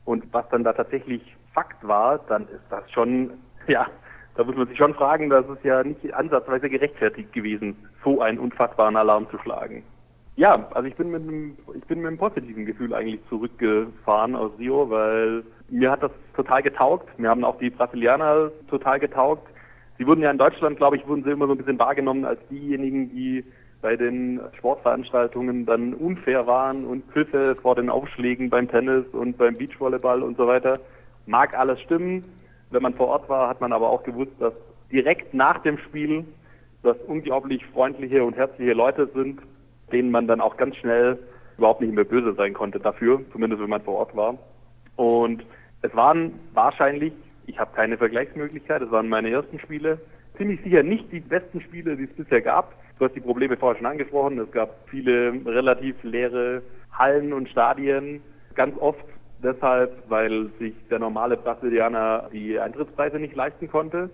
und 0.05 0.23
was 0.33 0.47
dann 0.49 0.63
da 0.63 0.73
tatsächlich 0.73 1.35
Fakt 1.53 1.87
war, 1.87 2.19
dann 2.27 2.43
ist 2.43 2.63
das 2.69 2.89
schon, 2.91 3.31
ja, 3.67 3.87
da 4.35 4.43
muss 4.43 4.55
man 4.55 4.67
sich 4.67 4.77
schon 4.77 4.93
fragen, 4.93 5.29
das 5.29 5.47
ist 5.49 5.63
ja 5.63 5.83
nicht 5.83 6.13
ansatzweise 6.13 6.69
gerechtfertigt 6.69 7.33
gewesen, 7.33 7.75
so 8.03 8.21
einen 8.21 8.37
unfassbaren 8.37 8.95
Alarm 8.95 9.27
zu 9.29 9.37
schlagen. 9.39 9.83
Ja, 10.37 10.67
also 10.75 10.87
ich 10.87 10.95
bin 10.95 11.09
mit 11.09 11.23
einem, 11.23 11.57
ich 11.73 11.83
bin 11.85 11.97
mit 11.97 12.07
einem 12.07 12.19
positiven 12.19 12.67
Gefühl 12.67 12.93
eigentlich 12.93 13.19
zurückgefahren 13.27 14.35
aus 14.35 14.51
Rio, 14.59 14.87
weil 14.87 15.43
mir 15.67 15.89
hat 15.89 16.03
das 16.03 16.11
total 16.35 16.61
getaugt. 16.61 17.07
Mir 17.17 17.29
haben 17.29 17.43
auch 17.43 17.57
die 17.57 17.71
Brasilianer 17.71 18.51
total 18.69 18.99
getaugt. 18.99 19.47
Sie 19.97 20.05
wurden 20.05 20.21
ja 20.21 20.29
in 20.29 20.37
Deutschland, 20.37 20.77
glaube 20.77 20.95
ich, 20.95 21.07
wurden 21.07 21.23
sie 21.23 21.31
immer 21.31 21.47
so 21.47 21.53
ein 21.53 21.57
bisschen 21.57 21.79
wahrgenommen 21.79 22.23
als 22.23 22.39
diejenigen, 22.51 23.09
die 23.09 23.43
bei 23.81 23.95
den 23.95 24.39
Sportveranstaltungen 24.59 25.65
dann 25.65 25.95
unfair 25.95 26.45
waren 26.45 26.85
und 26.85 27.05
Pfiffe 27.11 27.55
vor 27.59 27.73
den 27.73 27.89
Aufschlägen 27.89 28.51
beim 28.51 28.69
Tennis 28.69 29.05
und 29.13 29.39
beim 29.39 29.57
Beachvolleyball 29.57 30.21
und 30.21 30.37
so 30.37 30.45
weiter. 30.45 30.79
Mag 31.25 31.57
alles 31.57 31.81
stimmen. 31.81 32.23
Wenn 32.69 32.83
man 32.83 32.93
vor 32.93 33.07
Ort 33.07 33.27
war, 33.27 33.49
hat 33.49 33.59
man 33.59 33.73
aber 33.73 33.89
auch 33.89 34.03
gewusst, 34.03 34.33
dass 34.37 34.53
direkt 34.91 35.33
nach 35.33 35.63
dem 35.63 35.79
Spiel 35.79 36.25
das 36.83 36.97
unglaublich 37.07 37.65
freundliche 37.73 38.23
und 38.23 38.35
herzliche 38.35 38.73
Leute 38.73 39.09
sind, 39.15 39.39
denen 39.91 40.11
man 40.11 40.27
dann 40.27 40.41
auch 40.41 40.57
ganz 40.57 40.75
schnell 40.77 41.19
überhaupt 41.57 41.81
nicht 41.81 41.93
mehr 41.93 42.03
böse 42.03 42.33
sein 42.33 42.53
konnte 42.53 42.79
dafür, 42.79 43.21
zumindest 43.31 43.61
wenn 43.61 43.69
man 43.69 43.81
vor 43.81 43.95
Ort 43.95 44.15
war. 44.15 44.37
Und 44.95 45.43
es 45.81 45.95
waren 45.95 46.33
wahrscheinlich, 46.53 47.13
ich 47.45 47.59
habe 47.59 47.75
keine 47.75 47.97
Vergleichsmöglichkeit, 47.97 48.81
es 48.81 48.91
waren 48.91 49.09
meine 49.09 49.29
ersten 49.29 49.59
Spiele, 49.59 49.99
ziemlich 50.37 50.61
sicher 50.61 50.83
nicht 50.83 51.11
die 51.11 51.19
besten 51.19 51.61
Spiele, 51.61 51.97
die 51.97 52.03
es 52.03 52.13
bisher 52.13 52.41
gab. 52.41 52.73
Du 52.99 53.05
hast 53.05 53.15
die 53.15 53.21
Probleme 53.21 53.57
vorher 53.57 53.77
schon 53.77 53.87
angesprochen. 53.87 54.39
Es 54.39 54.51
gab 54.51 54.87
viele 54.89 55.33
relativ 55.45 55.95
leere 56.03 56.61
Hallen 56.91 57.33
und 57.33 57.49
Stadien. 57.49 58.21
Ganz 58.55 58.75
oft 58.79 59.03
deshalb, 59.43 60.09
weil 60.09 60.49
sich 60.59 60.73
der 60.89 60.99
normale 60.99 61.37
Brasilianer 61.37 62.29
die 62.31 62.59
Eintrittspreise 62.59 63.19
nicht 63.19 63.35
leisten 63.35 63.67
konnte. 63.67 64.09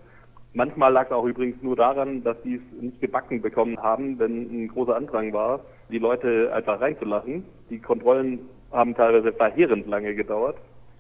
Manchmal 0.56 0.94
lag 0.94 1.08
es 1.08 1.12
auch 1.12 1.26
übrigens 1.26 1.62
nur 1.64 1.76
daran, 1.76 2.24
dass 2.24 2.38
sie 2.44 2.56
es 2.56 2.82
nicht 2.82 3.02
gebacken 3.02 3.42
bekommen 3.42 3.78
haben, 3.82 4.20
wenn 4.20 4.64
ein 4.64 4.68
großer 4.68 4.96
Andrang 4.96 5.34
war, 5.34 5.62
die 5.90 5.98
Leute 5.98 6.54
einfach 6.54 6.80
reinzulassen. 6.80 7.44
Die 7.72 7.80
Kontrollen 7.80 8.40
haben 8.72 8.94
teilweise 8.94 9.34
verheerend 9.34 9.88
lange 9.88 10.14
gedauert. 10.14 10.58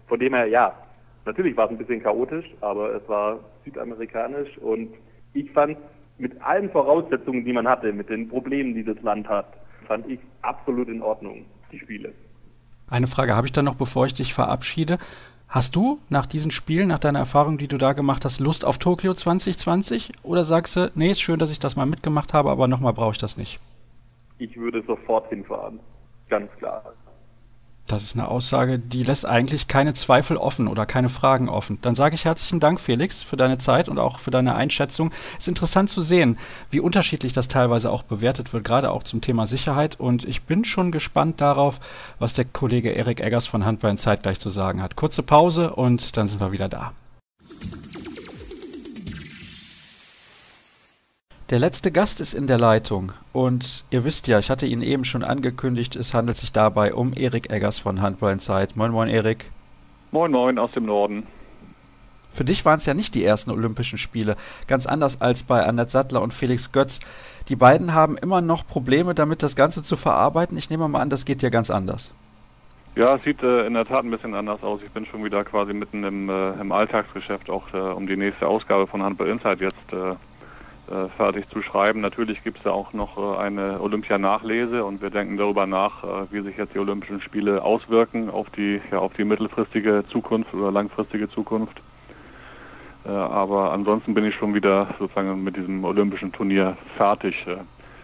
Von 0.08 0.20
dem 0.20 0.34
her, 0.34 0.48
ja, 0.48 0.74
natürlich 1.26 1.56
war 1.56 1.66
es 1.66 1.72
ein 1.72 1.78
bisschen 1.78 2.02
chaotisch, 2.02 2.46
aber 2.62 2.96
es 2.96 3.08
war 3.08 3.40
südamerikanisch 3.64 4.58
und 4.58 4.90
ich 5.34 5.52
fand 5.52 5.78
mit 6.18 6.40
allen 6.42 6.70
Voraussetzungen, 6.72 7.46
die 7.46 7.54
man 7.54 7.68
hatte, 7.68 7.94
mit 7.94 8.10
den 8.10 8.30
Problemen, 8.30 8.74
die 8.74 8.84
das 8.84 9.00
Land 9.02 9.28
hat, 9.28 9.48
fand 9.88 10.08
ich 10.08 10.20
absolut 10.42 10.88
in 10.88 11.02
Ordnung, 11.02 11.46
die 11.72 11.80
Spiele. 11.80 12.14
Eine 12.88 13.08
Frage 13.08 13.36
habe 13.36 13.48
ich 13.48 13.54
dann 13.54 13.66
noch, 13.66 13.76
bevor 13.76 14.06
ich 14.06 14.14
dich 14.14 14.34
verabschiede. 14.34 14.98
Hast 15.54 15.76
du 15.76 16.00
nach 16.10 16.26
diesen 16.26 16.50
Spielen, 16.50 16.88
nach 16.88 16.98
deiner 16.98 17.20
Erfahrung, 17.20 17.60
die 17.60 17.68
du 17.68 17.78
da 17.78 17.94
gemacht 17.94 18.26
hast, 18.26 18.40
Lust 18.40 18.66
auf 18.66 18.80
Tokio 18.80 19.14
2020? 19.14 20.12
Oder 20.24 20.44
sagst 20.46 20.76
du, 20.76 20.92
nee, 20.96 21.12
ist 21.12 21.22
schön, 21.22 21.38
dass 21.38 21.52
ich 21.52 21.60
das 21.60 21.76
mal 21.76 21.86
mitgemacht 21.86 22.34
habe, 22.34 22.50
aber 22.50 22.68
nochmal 22.68 22.94
brauche 22.94 23.12
ich 23.12 23.20
das 23.20 23.38
nicht? 23.38 23.60
Ich 24.40 24.58
würde 24.58 24.82
sofort 24.82 25.30
hinfahren. 25.30 25.80
Ganz 26.28 26.52
klar. 26.58 26.94
Das 27.88 28.04
ist 28.04 28.16
eine 28.16 28.30
Aussage, 28.30 28.80
die 28.80 29.04
lässt 29.04 29.26
eigentlich 29.26 29.68
keine 29.68 29.94
Zweifel 29.94 30.38
offen 30.38 30.70
oder 30.70 30.86
keine 30.86 31.10
Fragen 31.10 31.50
offen. 31.50 31.80
Dann 31.82 31.96
sage 31.96 32.16
ich 32.16 32.24
herzlichen 32.24 32.62
Dank, 32.62 32.80
Felix, 32.80 33.22
für 33.22 33.36
deine 33.36 33.58
Zeit 33.58 33.90
und 33.90 34.00
auch 34.00 34.20
für 34.20 34.32
deine 34.32 34.56
Einschätzung. 34.56 35.12
Es 35.34 35.44
ist 35.44 35.50
interessant 35.50 35.90
zu 35.90 36.02
sehen, 36.02 36.38
wie 36.70 36.80
unterschiedlich 36.80 37.34
das 37.34 37.50
teilweise 37.50 37.92
auch 37.92 38.04
bewertet 38.04 38.54
wird, 38.54 38.64
gerade 38.64 38.90
auch 38.90 39.04
zum 39.04 39.20
Thema 39.20 39.48
Sicherheit. 39.48 40.00
Und 40.00 40.24
ich 40.24 40.44
bin 40.44 40.64
schon 40.64 40.94
gespannt 40.94 41.42
darauf, 41.42 41.82
was 42.20 42.34
der 42.34 42.46
Kollege 42.46 42.92
Erik 42.92 43.20
Eggers 43.20 43.48
von 43.48 43.66
Handball 43.66 43.92
in 43.92 43.98
Zeit 43.98 44.24
gleich 44.24 44.40
zu 44.40 44.50
sagen 44.50 44.82
hat. 44.82 44.96
Kurze 44.96 45.22
Pause 45.22 45.76
und 45.76 46.16
dann 46.16 46.30
sind 46.30 46.40
wir 46.40 46.54
wieder 46.54 46.70
da. 46.70 46.94
Der 51.54 51.60
letzte 51.60 51.92
Gast 51.92 52.20
ist 52.20 52.34
in 52.34 52.48
der 52.48 52.58
Leitung 52.58 53.12
und 53.32 53.86
ihr 53.92 54.04
wisst 54.04 54.28
ja, 54.28 54.40
ich 54.40 54.50
hatte 54.50 54.66
ihn 54.66 54.82
eben 54.82 55.06
schon 55.06 55.24
angekündigt, 55.24 55.96
es 55.96 56.16
handelt 56.16 56.36
sich 56.36 56.52
dabei 56.52 56.96
um 56.96 57.14
Erik 57.14 57.52
Eggers 57.52 57.78
von 57.78 58.02
Handball 58.02 58.40
Zeit. 58.40 58.76
Moin 58.76 58.90
moin 58.90 59.08
Erik. 59.08 59.52
Moin 60.10 60.32
moin 60.32 60.58
aus 60.58 60.72
dem 60.72 60.88
Norden. 60.88 61.28
Für 62.32 62.44
dich 62.44 62.66
waren 62.66 62.80
es 62.80 62.88
ja 62.88 62.96
nicht 62.96 63.14
die 63.14 63.24
ersten 63.24 63.52
Olympischen 63.52 64.00
Spiele, 64.00 64.36
ganz 64.66 64.88
anders 64.88 65.22
als 65.22 65.44
bei 65.44 65.64
Annette 65.64 65.92
Sattler 65.92 66.24
und 66.24 66.34
Felix 66.34 66.72
Götz. 66.72 67.00
Die 67.50 67.56
beiden 67.56 67.94
haben 67.94 68.18
immer 68.18 68.42
noch 68.42 68.66
Probleme 68.66 69.14
damit, 69.14 69.44
das 69.44 69.56
Ganze 69.56 69.84
zu 69.84 69.96
verarbeiten. 69.96 70.58
Ich 70.58 70.72
nehme 70.72 70.88
mal 70.88 71.02
an, 71.02 71.12
das 71.12 71.24
geht 71.24 71.44
ja 71.44 71.50
ganz 71.50 71.70
anders. 71.70 72.16
Ja, 72.96 73.18
es 73.18 73.24
sieht 73.26 73.44
äh, 73.44 73.68
in 73.68 73.76
der 73.76 73.86
Tat 73.86 74.04
ein 74.04 74.10
bisschen 74.10 74.34
anders 74.34 74.64
aus. 74.64 74.82
Ich 74.84 74.90
bin 74.90 75.06
schon 75.06 75.24
wieder 75.24 75.44
quasi 75.44 75.74
mitten 75.74 76.04
im, 76.04 76.30
äh, 76.30 76.54
im 76.54 76.72
Alltagsgeschäft, 76.72 77.52
auch 77.52 77.72
äh, 77.76 77.78
um 77.78 78.08
die 78.08 78.18
nächste 78.18 78.48
Ausgabe 78.48 78.88
von 78.88 79.04
Handball 79.04 79.28
Insight 79.28 79.62
jetzt 79.62 80.18
äh, 80.92 81.08
fertig 81.16 81.48
zu 81.50 81.62
schreiben. 81.62 82.02
Natürlich 82.02 82.44
gibt 82.44 82.58
es 82.58 82.64
da 82.64 82.72
auch 82.72 82.92
noch 82.92 83.18
äh, 83.18 83.40
eine 83.40 83.80
Olympianachlese 83.80 84.84
und 84.84 85.02
wir 85.02 85.12
denken 85.12 85.38
darüber 85.38 85.66
nach, 85.66 86.04
äh, 86.04 86.08
wie 86.32 86.42
sich 86.42 86.58
jetzt 86.58 86.76
die 86.76 86.80
Olympischen 86.80 87.22
Spiele 87.22 87.64
auswirken 87.64 88.30
auf 88.30 88.50
die, 88.50 88.82
ja, 88.92 89.00
auf 89.00 89.14
die 89.14 89.24
mittelfristige 89.24 90.04
Zukunft 90.12 90.54
oder 90.54 90.72
langfristige 90.72 91.30
Zukunft. 91.30 91.80
aber 93.06 93.74
ansonsten 93.74 94.14
bin 94.14 94.24
ich 94.24 94.36
schon 94.36 94.54
wieder 94.54 94.88
sozusagen 94.98 95.44
mit 95.44 95.58
diesem 95.58 95.84
olympischen 95.84 96.32
Turnier 96.32 96.78
fertig. 96.96 97.36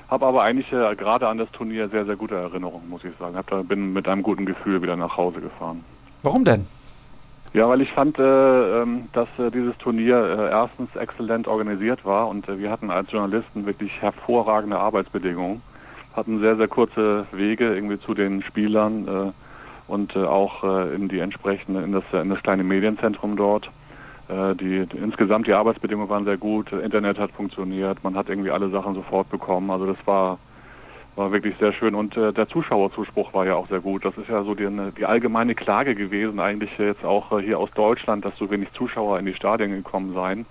Habe 0.10 0.26
aber 0.26 0.44
eigentlich 0.44 0.70
gerade 0.70 1.28
an 1.30 1.38
das 1.38 1.50
Turnier 1.52 1.88
sehr, 1.88 2.04
sehr 2.04 2.18
gute 2.18 2.36
Erinnerungen, 2.36 2.90
muss 2.90 3.06
ich 3.06 3.16
sagen. 3.18 3.38
Hab 3.38 3.48
da, 3.48 3.62
bin 3.62 3.94
mit 3.94 4.10
einem 4.10 4.24
guten 4.24 4.46
Gefühl 4.46 4.82
wieder 4.82 4.98
nach 4.98 5.16
Hause 5.16 5.40
gefahren. 5.40 5.86
Warum 6.22 6.44
denn? 6.44 6.68
Ja, 7.52 7.68
weil 7.68 7.82
ich 7.82 7.92
fand, 7.92 8.20
äh, 8.20 8.82
ähm, 8.82 9.10
dass 9.14 9.28
äh, 9.40 9.50
dieses 9.50 9.76
Turnier 9.80 10.18
äh, 10.18 10.52
erstens 10.52 10.96
exzellent 10.96 11.48
organisiert 11.48 12.06
war 12.06 12.28
und 12.28 12.48
wir 12.48 12.70
hatten 12.70 12.92
als 12.92 13.12
Journalisten 13.12 13.66
wirklich 13.66 13.92
hervorragende 14.02 14.78
Arbeitsbedingungen, 14.78 15.62
hatten 16.16 16.40
sehr, 16.42 16.58
sehr 16.58 16.68
kurze 16.68 17.26
Wege 17.32 17.74
irgendwie 17.74 18.00
zu 18.00 18.14
den 18.14 18.44
Spielern 18.44 19.34
und 19.88 20.18
auch 20.18 20.64
in 20.64 21.08
die 21.08 21.20
entsprechende, 21.20 21.84
in 21.84 21.92
das, 21.94 22.04
in 22.12 22.30
das 22.30 22.42
kleine 22.42 22.64
Medienzentrum 22.64 23.38
dort. 23.38 23.70
Die, 24.60 24.86
insgesamt 25.02 25.48
die 25.48 25.54
Arbeitsbedingungen 25.54 26.10
waren 26.10 26.26
sehr 26.26 26.38
gut, 26.38 26.72
Internet 26.74 27.20
hat 27.20 27.32
funktioniert, 27.32 28.04
man 28.04 28.16
hat 28.16 28.28
irgendwie 28.28 28.52
alle 28.52 28.70
Sachen 28.70 28.96
sofort 28.96 29.30
bekommen. 29.30 29.70
Also 29.70 29.86
das 29.86 29.98
war 30.06 30.40
war 31.20 31.34
wirklich 31.34 31.56
sehr 31.60 31.74
schön 31.74 31.96
und 31.96 32.16
äh, 32.16 32.32
der 32.32 32.48
Zuschauerzuspruch 32.48 33.34
war 33.34 33.46
ja 33.46 33.56
auch 33.56 33.68
sehr 33.68 33.82
gut. 33.82 34.06
Das 34.06 34.18
ist 34.18 34.30
ja 34.30 34.42
so 34.44 34.56
die, 34.56 34.68
die 34.98 35.06
allgemeine 35.06 35.54
Klage 35.54 35.94
gewesen, 35.94 36.40
eigentlich 36.40 36.72
jetzt 36.78 37.04
auch 37.04 37.38
äh, 37.38 37.44
hier 37.44 37.60
aus 37.60 37.70
Deutschland, 37.76 38.24
dass 38.24 38.36
so 38.38 38.50
wenig 38.50 38.72
Zuschauer 38.72 39.20
in 39.20 39.26
die 39.26 39.34
Stadien 39.34 39.72
gekommen 39.72 40.14
seien. 40.14 40.46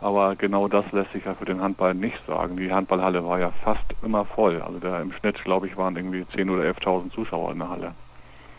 Aber 0.00 0.36
genau 0.36 0.68
das 0.68 0.84
lässt 0.92 1.12
sich 1.12 1.24
ja 1.24 1.34
für 1.34 1.46
den 1.46 1.60
Handball 1.60 1.94
nicht 1.94 2.18
sagen. 2.28 2.56
Die 2.56 2.72
Handballhalle 2.72 3.24
war 3.24 3.40
ja 3.40 3.50
fast 3.64 3.84
immer 4.04 4.24
voll. 4.24 4.62
Also 4.62 4.78
der, 4.78 5.00
im 5.00 5.12
Schnitt, 5.12 5.42
glaube 5.42 5.66
ich, 5.66 5.76
waren 5.76 5.96
irgendwie 5.96 6.22
10.000 6.22 6.54
oder 6.54 6.62
11.000 6.62 7.10
Zuschauer 7.10 7.50
in 7.50 7.58
der 7.58 7.70
Halle. 7.70 7.92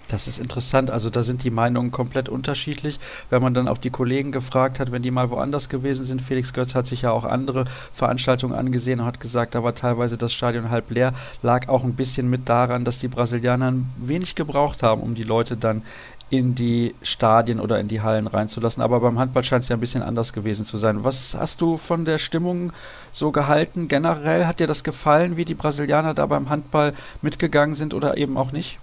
Das 0.08 0.28
ist 0.28 0.38
interessant. 0.38 0.92
Also 0.92 1.10
da 1.10 1.24
sind 1.24 1.44
die 1.44 1.50
Meinungen 1.50 1.92
komplett 1.92 2.30
unterschiedlich. 2.30 3.00
Wenn 3.32 3.42
man 3.42 3.56
dann 3.56 3.68
auch 3.68 3.80
die 3.80 3.90
Kollegen 3.90 4.32
gefragt 4.32 4.80
hat, 4.80 4.92
wenn 4.92 5.02
die 5.02 5.10
mal 5.10 5.32
woanders 5.32 5.68
gewesen 5.68 6.06
sind, 6.06 6.22
Felix 6.22 6.54
Götz 6.54 6.76
hat 6.76 6.86
sich 6.86 7.02
ja 7.02 7.12
auch 7.12 7.26
andere 7.26 7.66
Veranstaltungen 7.92 8.54
angesehen 8.54 9.00
und 9.00 9.08
hat 9.08 9.20
gesagt, 9.20 9.56
da 9.56 9.64
war 9.64 9.74
teilweise 9.74 10.18
das 10.18 10.32
Stadion 10.32 10.70
halb 10.70 10.92
leer. 10.92 11.14
Lag 11.42 11.70
auch 11.70 11.84
ein 11.84 11.96
bisschen 11.96 12.30
mit 12.30 12.48
daran, 12.48 12.84
dass 12.84 13.00
die 13.00 13.08
Brasilianer 13.08 13.74
wenig 13.98 14.36
gebraucht 14.36 14.84
haben, 14.84 15.02
um 15.02 15.16
die 15.16 15.24
Leute 15.24 15.58
dann 15.58 15.82
in 16.30 16.56
die 16.56 16.96
Stadien 17.02 17.60
oder 17.60 17.80
in 17.80 17.88
die 17.88 18.02
Hallen 18.02 18.28
reinzulassen. 18.28 18.84
Aber 18.84 19.00
beim 19.00 19.18
Handball 19.18 19.44
scheint 19.44 19.64
es 19.64 19.70
ja 19.70 19.76
ein 19.76 19.80
bisschen 19.80 20.04
anders 20.04 20.34
gewesen 20.34 20.66
zu 20.66 20.78
sein. 20.78 21.04
Was 21.04 21.36
hast 21.36 21.62
du 21.62 21.78
von 21.78 22.06
der 22.06 22.18
Stimmung 22.20 22.74
so 23.12 23.32
gehalten? 23.32 23.88
Generell 23.88 24.46
hat 24.46 24.60
dir 24.60 24.68
das 24.68 24.84
gefallen, 24.84 25.38
wie 25.38 25.46
die 25.46 25.54
Brasilianer 25.56 26.14
da 26.14 26.26
beim 26.26 26.50
Handball 26.50 26.94
mitgegangen 27.22 27.76
sind 27.76 27.94
oder 27.94 28.18
eben 28.18 28.38
auch 28.38 28.52
nicht? 28.52 28.80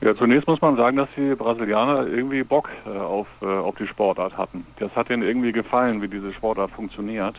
Ja, 0.00 0.14
zunächst 0.14 0.46
muss 0.46 0.60
man 0.60 0.76
sagen, 0.76 0.96
dass 0.96 1.08
die 1.16 1.34
Brasilianer 1.34 2.06
irgendwie 2.06 2.44
Bock 2.44 2.68
äh, 2.86 2.96
auf, 2.96 3.26
äh, 3.42 3.46
auf 3.46 3.74
die 3.76 3.88
Sportart 3.88 4.36
hatten. 4.36 4.64
Das 4.78 4.94
hat 4.94 5.10
ihnen 5.10 5.22
irgendwie 5.22 5.50
gefallen, 5.50 6.00
wie 6.00 6.08
diese 6.08 6.32
Sportart 6.32 6.70
funktioniert. 6.70 7.34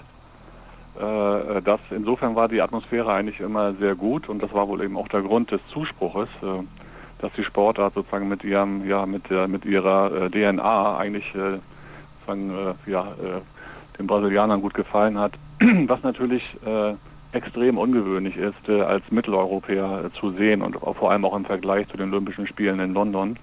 Äh, 1.00 1.58
äh 1.58 1.62
das, 1.62 1.80
insofern 1.90 2.36
war 2.36 2.50
die 2.50 2.62
Atmosphäre 2.62 3.14
eigentlich 3.14 3.40
immer 3.40 3.74
sehr 3.76 3.96
gut 3.96 4.28
und 4.28 4.44
das 4.44 4.54
war 4.54 4.68
wohl 4.68 4.82
eben 4.84 4.98
auch 4.98 5.08
der 5.08 5.22
Grund 5.22 5.52
des 5.52 5.62
Zuspruches, 5.72 6.28
äh, 6.42 6.64
dass 7.22 7.32
die 7.38 7.46
Sportart 7.46 7.94
sozusagen 7.94 8.28
mit 8.28 8.44
ihrem, 8.44 8.86
ja, 8.86 9.06
mit, 9.06 9.30
mit 9.48 9.64
ihrer 9.64 10.24
äh, 10.24 10.30
DNA 10.30 10.98
eigentlich 10.98 11.34
sozusagen, 11.34 12.76
ja, 12.86 13.08
den 13.98 14.08
Brasilianern 14.08 14.62
gut 14.62 14.74
gefallen 14.74 15.18
hat. 15.18 15.34
Was 15.88 16.04
natürlich 16.04 16.44
extrem 17.32 17.78
ungewöhnlich 17.78 18.38
ist, 18.38 18.68
äh, 18.68 18.82
als 18.82 19.04
Mitteleuropäer 19.12 20.06
äh, 20.06 20.20
zu 20.20 20.32
sehen 20.32 20.62
und 20.62 20.76
vor 20.78 21.12
allem 21.12 21.26
auch 21.26 21.36
im 21.36 21.46
Vergleich 21.46 21.88
zu 21.90 21.98
den 21.98 22.12
Olympischen 22.12 22.48
Spielen 22.48 22.80
in 22.80 22.94
London, 22.94 23.38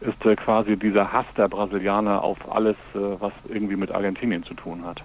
ist 0.00 0.24
äh, 0.24 0.36
quasi 0.36 0.76
dieser 0.76 1.12
Hass 1.12 1.26
der 1.36 1.48
Brasilianer 1.48 2.22
auf 2.22 2.38
alles, 2.50 2.76
was 2.94 3.32
irgendwie 3.48 3.76
mit 3.76 3.90
Argentinien 3.90 4.44
zu 4.44 4.54
tun 4.54 4.84
hat. 4.84 5.02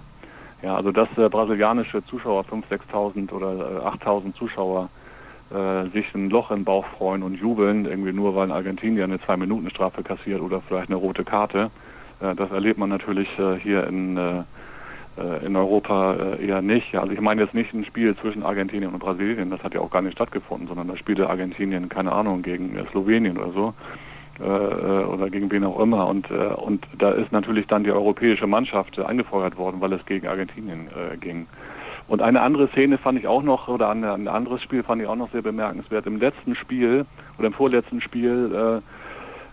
Ja, 0.62 0.76
also 0.76 0.92
dass 0.92 1.08
brasilianische 1.08 2.04
Zuschauer, 2.06 2.44
5.000, 2.44 2.82
6.000 2.92 3.32
oder 3.32 3.84
8.000 3.84 4.34
Zuschauer, 4.34 4.88
sich 5.92 6.14
ein 6.14 6.30
Loch 6.30 6.50
im 6.50 6.64
Bauch 6.64 6.86
freuen 6.96 7.22
und 7.22 7.34
jubeln, 7.34 7.84
irgendwie 7.84 8.12
nur 8.12 8.34
weil 8.34 8.50
Argentinier 8.50 9.04
eine 9.04 9.20
Zwei-Minuten-Strafe 9.20 10.02
kassiert 10.02 10.40
oder 10.40 10.62
vielleicht 10.62 10.88
eine 10.88 10.96
rote 10.96 11.24
Karte. 11.24 11.70
das 12.20 12.50
erlebt 12.52 12.78
man 12.78 12.88
natürlich 12.88 13.28
hier 13.62 13.86
in 13.86 14.44
in 15.44 15.56
Europa 15.56 16.14
äh, 16.14 16.46
eher 16.46 16.62
nicht. 16.62 16.94
Also 16.94 17.12
ich 17.12 17.20
meine 17.20 17.42
jetzt 17.42 17.54
nicht 17.54 17.72
ein 17.74 17.84
Spiel 17.84 18.16
zwischen 18.16 18.42
Argentinien 18.42 18.92
und 18.92 18.98
Brasilien, 18.98 19.50
das 19.50 19.62
hat 19.62 19.74
ja 19.74 19.80
auch 19.80 19.90
gar 19.90 20.02
nicht 20.02 20.14
stattgefunden, 20.14 20.68
sondern 20.68 20.88
da 20.88 20.96
spielte 20.96 21.28
Argentinien, 21.28 21.88
keine 21.88 22.12
Ahnung, 22.12 22.42
gegen 22.42 22.76
äh, 22.76 22.84
Slowenien 22.90 23.38
oder 23.38 23.52
so 23.52 23.74
oder 24.38 25.28
gegen 25.30 25.52
wen 25.52 25.62
auch 25.62 25.78
immer. 25.78 26.08
Und, 26.08 26.28
und 26.30 26.84
da 26.98 27.10
ist 27.10 27.30
natürlich 27.32 27.66
dann 27.66 27.84
die 27.84 27.92
europäische 27.92 28.46
Mannschaft 28.46 28.98
angefeuert 28.98 29.58
worden, 29.58 29.80
weil 29.80 29.92
es 29.92 30.04
gegen 30.06 30.26
Argentinien 30.26 30.88
ging. 31.20 31.46
Und 32.08 32.22
eine 32.22 32.40
andere 32.40 32.66
Szene 32.68 32.96
fand 32.96 33.18
ich 33.18 33.28
auch 33.28 33.42
noch, 33.42 33.68
oder 33.68 33.90
ein 33.90 34.26
anderes 34.26 34.62
Spiel 34.62 34.82
fand 34.82 35.02
ich 35.02 35.06
auch 35.06 35.16
noch 35.16 35.30
sehr 35.32 35.42
bemerkenswert. 35.42 36.06
Im 36.06 36.18
letzten 36.18 36.56
Spiel 36.56 37.04
oder 37.38 37.48
im 37.48 37.52
vorletzten 37.52 38.00
Spiel 38.00 38.82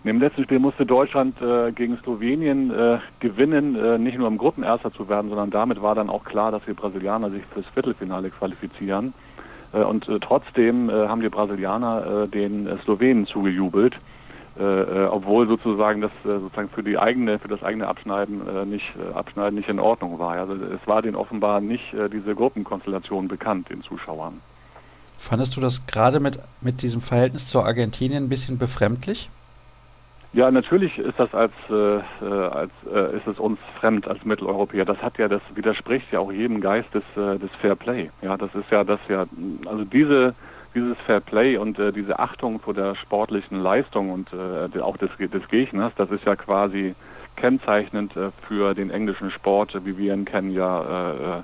im 0.04 0.20
letzten 0.20 0.44
Spiel 0.44 0.60
musste 0.60 0.86
Deutschland 0.86 1.42
äh, 1.42 1.72
gegen 1.72 1.98
Slowenien 2.00 2.72
äh, 2.72 3.00
gewinnen, 3.20 3.76
äh, 3.76 3.98
nicht 3.98 4.18
nur 4.18 4.28
im 4.28 4.38
Gruppenerster 4.38 4.92
zu 4.94 5.10
werden, 5.10 5.30
sondern 5.30 5.50
damit 5.50 5.82
war 5.82 5.96
dann 5.96 6.10
auch 6.10 6.24
klar, 6.24 6.52
dass 6.52 6.64
die 6.66 6.74
Brasilianer 6.74 7.30
sich 7.32 7.44
fürs 7.54 7.66
Viertelfinale 7.74 8.30
qualifizieren. 8.30 9.14
Äh, 9.74 9.84
und 9.84 10.08
äh, 10.08 10.20
trotzdem 10.20 10.90
äh, 10.90 11.08
haben 11.08 11.22
die 11.22 11.30
Brasilianer 11.30 12.28
den 12.28 12.70
Slowenen 12.84 13.28
zugejubelt, 13.28 13.96
obwohl 14.58 15.48
sozusagen 15.48 16.02
das 16.02 16.12
sozusagen 16.24 16.68
für 16.70 16.84
die 16.84 16.98
eigene, 16.98 17.40
für 17.40 17.48
das 17.48 17.64
eigene 17.64 17.88
Abschneiden 17.88 18.70
nicht 18.70 18.84
Abschneiden 19.14 19.56
nicht 19.56 19.70
in 19.70 19.80
Ordnung 19.80 20.20
war. 20.20 20.34
Also 20.34 20.54
es 20.54 20.86
war 20.86 21.02
denen 21.02 21.16
offenbar 21.16 21.62
nicht 21.62 21.84
diese 22.12 22.36
Gruppenkonstellation 22.36 23.30
bekannt, 23.30 23.70
den 23.70 23.84
Zuschauern. 23.84 24.42
Fandest 25.18 25.56
du 25.56 25.62
das 25.62 25.88
gerade 25.88 26.20
mit, 26.20 26.40
mit 26.60 26.82
diesem 26.82 27.00
Verhältnis 27.02 27.48
zur 27.48 27.66
Argentinien 27.66 28.26
ein 28.26 28.30
bisschen 28.30 28.58
befremdlich? 28.58 29.30
Ja, 30.32 30.52
natürlich 30.52 30.98
ist 31.00 31.18
das 31.20 31.34
als, 31.34 31.54
äh, 31.72 31.98
äh, 31.98 32.02
als 32.52 32.72
äh, 32.94 33.18
ist 33.18 33.26
es 33.26 33.40
uns 33.40 33.58
fremd 33.80 34.08
als 34.08 34.24
Mitteleuropäer. 34.24 34.86
Das 34.86 35.02
hat 35.02 35.18
ja, 35.18 35.28
das 35.28 35.42
widerspricht 35.56 36.12
ja 36.12 36.20
auch 36.20 36.32
jedem 36.32 36.62
Geist 36.62 36.94
des, 36.94 37.04
äh, 37.18 37.40
des 37.40 37.50
Fair 37.62 37.76
Play. 37.76 38.12
Ja, 38.22 38.38
das 38.38 38.54
ist 38.54 38.70
ja 38.70 38.84
das 38.84 39.00
ja, 39.08 39.26
also 39.66 39.84
diese 39.86 40.36
dieses 40.76 40.98
Fair 41.00 41.20
Play 41.20 41.58
und 41.58 41.80
äh, 41.80 41.92
diese 41.92 42.20
Achtung 42.20 42.60
vor 42.60 42.76
der 42.76 42.94
sportlichen 42.96 43.60
Leistung 43.60 44.12
und 44.12 44.30
äh, 44.32 44.80
auch 44.80 44.98
des, 44.98 45.10
des 45.18 45.48
Gegners, 45.50 45.94
das 45.96 46.12
ist 46.12 46.24
ja 46.26 46.36
quasi 46.36 46.94
kennzeichnend 47.36 48.16
äh, 48.16 48.30
für 48.48 48.76
den 48.76 48.92
englischen 48.92 49.32
Sport, 49.32 49.74
wie 49.84 49.98
wir 49.98 50.14
ihn 50.14 50.26
kennen 50.26 50.52
ja 50.52 50.82
äh, 50.82 51.14
äh 51.14 51.42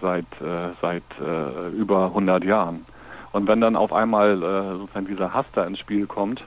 seit 0.00 0.24
äh, 0.40 0.70
seit 0.80 1.02
äh, 1.20 1.68
über 1.76 2.06
100 2.06 2.44
Jahren. 2.44 2.86
Und 3.32 3.48
wenn 3.48 3.60
dann 3.60 3.76
auf 3.76 3.92
einmal 3.92 4.42
äh, 4.42 4.78
sozusagen 4.78 5.06
dieser 5.06 5.34
Hass 5.34 5.44
da 5.52 5.64
ins 5.64 5.78
Spiel 5.78 6.06
kommt, 6.06 6.42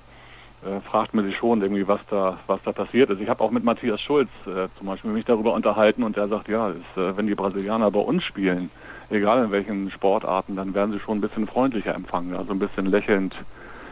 äh, 0.65 0.81
fragt 0.81 1.13
man 1.13 1.25
sich 1.25 1.37
schon 1.37 1.61
irgendwie, 1.61 1.87
was 1.87 1.99
da, 2.09 2.39
was 2.47 2.61
da 2.63 2.71
passiert 2.71 3.09
ist. 3.09 3.19
Ich 3.19 3.29
habe 3.29 3.43
auch 3.43 3.51
mit 3.51 3.63
Matthias 3.63 4.01
Schulz 4.01 4.29
äh, 4.45 4.67
zum 4.77 4.87
Beispiel 4.87 5.11
mich 5.11 5.25
darüber 5.25 5.53
unterhalten 5.53 6.03
und 6.03 6.17
er 6.17 6.27
sagt, 6.27 6.47
ja, 6.47 6.69
ist, 6.69 6.97
äh, 6.97 7.15
wenn 7.17 7.27
die 7.27 7.35
Brasilianer 7.35 7.91
bei 7.91 7.99
uns 7.99 8.23
spielen, 8.23 8.69
egal 9.09 9.45
in 9.45 9.51
welchen 9.51 9.91
Sportarten, 9.91 10.55
dann 10.55 10.73
werden 10.73 10.93
sie 10.93 10.99
schon 10.99 11.17
ein 11.17 11.21
bisschen 11.21 11.47
freundlicher 11.47 11.93
empfangen, 11.93 12.35
also 12.35 12.51
ein 12.51 12.59
bisschen 12.59 12.85
lächelnd, 12.85 13.35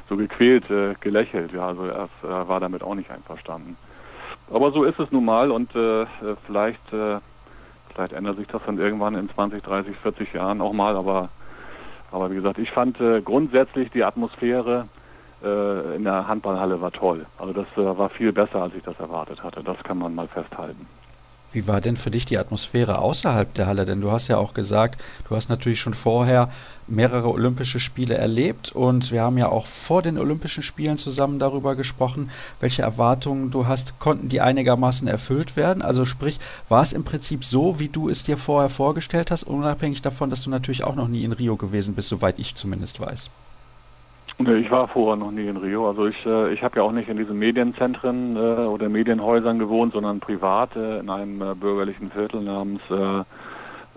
so 0.10 0.18
gequält, 0.18 0.70
äh, 0.70 0.96
gelächelt. 1.02 1.52
Ja, 1.54 1.68
also 1.68 1.86
er 1.86 2.10
äh, 2.24 2.48
war 2.48 2.60
damit 2.60 2.84
auch 2.84 2.96
nicht 2.96 3.12
einverstanden. 3.12 3.78
Aber 4.52 4.72
so 4.72 4.84
ist 4.84 5.00
es 5.00 5.12
nun 5.12 5.26
mal 5.26 5.52
und 5.52 5.76
äh, 5.76 6.06
vielleicht, 6.46 6.94
äh, 6.94 7.20
vielleicht 7.94 8.14
ändert 8.14 8.38
sich 8.38 8.48
das 8.48 8.62
dann 8.66 8.80
irgendwann 8.80 9.16
in 9.16 9.30
20, 9.30 9.64
30, 9.64 9.96
40 9.98 10.34
Jahren 10.34 10.62
auch 10.62 10.74
mal, 10.74 10.96
aber 10.96 11.30
aber 12.12 12.30
wie 12.30 12.36
gesagt, 12.36 12.60
ich 12.60 12.70
fand 12.72 13.00
äh, 13.00 13.22
grundsätzlich 13.22 13.90
die 13.92 14.04
Atmosphäre 14.04 14.90
äh, 15.44 15.96
in 15.96 16.04
der 16.04 16.28
Handballhalle 16.28 16.82
war 16.82 16.92
toll. 16.92 17.26
Also 17.38 17.54
das 17.54 17.68
äh, 17.76 17.98
war 17.98 18.10
viel 18.10 18.32
besser, 18.32 18.64
als 18.64 18.74
ich 18.76 18.84
das 18.84 19.00
erwartet 19.00 19.44
hatte. 19.44 19.64
Das 19.64 19.78
kann 19.84 19.98
man 19.98 20.14
mal 20.16 20.28
festhalten. 20.28 20.86
Wie 21.54 21.68
war 21.68 21.82
denn 21.82 21.98
für 21.98 22.12
dich 22.12 22.26
die 22.26 22.38
Atmosphäre 22.38 23.00
außerhalb 23.00 23.54
der 23.54 23.68
Halle? 23.68 23.84
Denn 23.84 24.00
du 24.00 24.10
hast 24.10 24.30
ja 24.30 24.38
auch 24.38 24.54
gesagt, 24.54 25.02
du 25.28 25.36
hast 25.36 25.50
natürlich 25.50 25.82
schon 25.82 25.94
vorher 25.94 26.50
mehrere 26.88 27.30
Olympische 27.30 27.82
Spiele 27.82 28.16
erlebt 28.16 28.72
und 28.72 29.12
wir 29.12 29.22
haben 29.22 29.38
ja 29.38 29.50
auch 29.50 29.66
vor 29.66 30.02
den 30.02 30.18
Olympischen 30.18 30.64
Spielen 30.64 30.98
zusammen 30.98 31.40
darüber 31.40 31.76
gesprochen, 31.76 32.30
welche 32.62 32.84
Erwartungen 32.84 33.52
du 33.52 33.68
hast. 33.68 34.00
Konnten 34.00 34.30
die 34.30 34.40
einigermaßen 34.40 35.10
erfüllt 35.10 35.58
werden? 35.58 35.82
Also 35.82 36.06
sprich, 36.06 36.40
war 36.70 36.84
es 36.84 36.94
im 36.94 37.04
Prinzip 37.04 37.44
so, 37.44 37.80
wie 37.80 37.90
du 37.90 38.08
es 38.08 38.24
dir 38.24 38.38
vorher 38.38 38.70
vorgestellt 38.70 39.30
hast, 39.30 39.44
unabhängig 39.44 40.02
davon, 40.02 40.30
dass 40.30 40.44
du 40.44 40.50
natürlich 40.50 40.86
auch 40.86 40.96
noch 40.96 41.10
nie 41.10 41.26
in 41.26 41.34
Rio 41.34 41.58
gewesen 41.58 41.96
bist, 41.96 42.08
soweit 42.08 42.40
ich 42.40 42.56
zumindest 42.56 43.02
weiß? 43.02 43.30
Nee, 44.38 44.56
ich 44.56 44.72
war 44.72 44.88
vorher 44.88 45.18
noch 45.18 45.32
nie 45.32 45.48
in 45.48 45.58
Rio. 45.58 45.88
Also 45.88 46.08
ich, 46.08 46.26
äh, 46.26 46.54
ich 46.54 46.64
habe 46.64 46.78
ja 46.78 46.84
auch 46.84 46.92
nicht 46.92 47.10
in 47.10 47.18
diesen 47.18 47.38
Medienzentren 47.38 48.36
äh, 48.36 48.40
oder 48.40 48.90
Medienhäusern 48.90 49.60
gewohnt, 49.60 49.94
sondern 49.94 50.20
privat 50.20 50.76
äh, 50.76 51.00
in 51.00 51.10
einem 51.10 51.42
äh, 51.42 51.54
bürgerlichen 51.54 52.10
Viertel 52.12 52.42
namens 52.42 52.82
äh, 52.90 53.20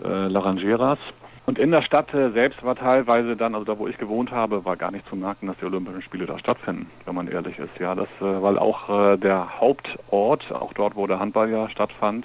äh, 0.06 0.28
Laranjeras. 0.28 0.98
Und 1.46 1.58
in 1.58 1.70
der 1.70 1.82
Stadt 1.82 2.10
selbst 2.10 2.62
war 2.64 2.74
teilweise 2.74 3.36
dann, 3.36 3.54
also 3.54 3.66
da 3.66 3.78
wo 3.78 3.86
ich 3.86 3.98
gewohnt 3.98 4.32
habe, 4.32 4.64
war 4.64 4.76
gar 4.76 4.90
nicht 4.90 5.06
zu 5.08 5.16
merken, 5.16 5.46
dass 5.46 5.58
die 5.58 5.66
Olympischen 5.66 6.00
Spiele 6.00 6.24
da 6.24 6.38
stattfinden, 6.38 6.86
wenn 7.04 7.14
man 7.14 7.28
ehrlich 7.28 7.58
ist. 7.58 7.78
Ja, 7.78 7.94
das, 7.94 8.08
weil 8.18 8.58
auch 8.58 9.18
der 9.18 9.60
Hauptort, 9.60 10.50
auch 10.50 10.72
dort, 10.72 10.96
wo 10.96 11.06
der 11.06 11.20
Handball 11.20 11.50
ja 11.50 11.68
stattfand, 11.68 12.24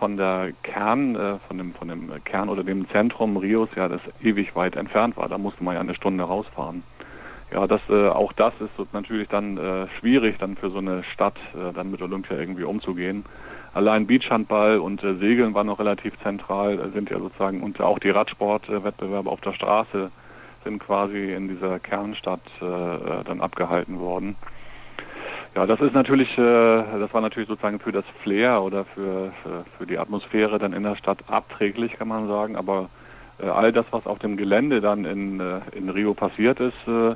von 0.00 0.16
der 0.16 0.50
Kern, 0.64 1.38
von 1.46 1.56
dem, 1.56 1.72
von 1.74 1.86
dem 1.86 2.10
Kern 2.24 2.48
oder 2.48 2.64
dem 2.64 2.88
Zentrum 2.90 3.36
Rios, 3.36 3.68
ja, 3.76 3.86
das 3.86 4.00
ewig 4.20 4.56
weit 4.56 4.74
entfernt 4.74 5.16
war. 5.16 5.28
Da 5.28 5.38
musste 5.38 5.62
man 5.62 5.76
ja 5.76 5.80
eine 5.80 5.94
Stunde 5.94 6.24
rausfahren 6.24 6.82
ja, 7.52 7.66
das, 7.66 7.80
äh, 7.88 8.08
auch 8.08 8.32
das 8.32 8.52
ist 8.60 8.92
natürlich 8.92 9.28
dann 9.28 9.56
äh, 9.56 9.86
schwierig, 9.98 10.36
dann 10.38 10.56
für 10.56 10.70
so 10.70 10.78
eine 10.78 11.04
Stadt 11.04 11.36
äh, 11.54 11.72
dann 11.72 11.90
mit 11.90 12.02
Olympia 12.02 12.36
irgendwie 12.36 12.64
umzugehen. 12.64 13.24
Allein 13.72 14.06
Beachhandball 14.06 14.78
und 14.78 15.02
äh, 15.04 15.14
Segeln 15.16 15.54
waren 15.54 15.66
noch 15.66 15.78
relativ 15.78 16.18
zentral, 16.22 16.80
äh, 16.80 16.90
sind 16.92 17.10
ja 17.10 17.18
sozusagen, 17.18 17.62
und 17.62 17.80
auch 17.80 17.98
die 17.98 18.10
Radsportwettbewerbe 18.10 19.30
auf 19.30 19.40
der 19.42 19.52
Straße 19.52 20.10
sind 20.64 20.80
quasi 20.80 21.32
in 21.32 21.48
dieser 21.48 21.78
Kernstadt 21.78 22.40
äh, 22.60 22.64
äh, 22.64 23.24
dann 23.24 23.40
abgehalten 23.40 24.00
worden. 24.00 24.36
Ja, 25.54 25.66
das 25.66 25.80
ist 25.80 25.94
natürlich, 25.94 26.28
äh, 26.36 26.42
das 26.42 27.14
war 27.14 27.20
natürlich 27.20 27.48
sozusagen 27.48 27.78
für 27.78 27.92
das 27.92 28.04
Flair 28.22 28.62
oder 28.62 28.84
für, 28.86 29.32
für, 29.42 29.64
für 29.78 29.86
die 29.86 29.98
Atmosphäre 29.98 30.58
dann 30.58 30.72
in 30.72 30.82
der 30.82 30.96
Stadt 30.96 31.18
abträglich, 31.28 31.92
kann 31.92 32.08
man 32.08 32.26
sagen, 32.26 32.56
aber 32.56 32.90
all 33.44 33.72
das, 33.72 33.86
was 33.90 34.06
auf 34.06 34.18
dem 34.18 34.36
Gelände 34.36 34.80
dann 34.80 35.04
in, 35.04 35.40
äh, 35.40 35.60
in 35.74 35.88
Rio 35.88 36.14
passiert 36.14 36.60
ist, 36.60 36.76
äh, 36.86 37.14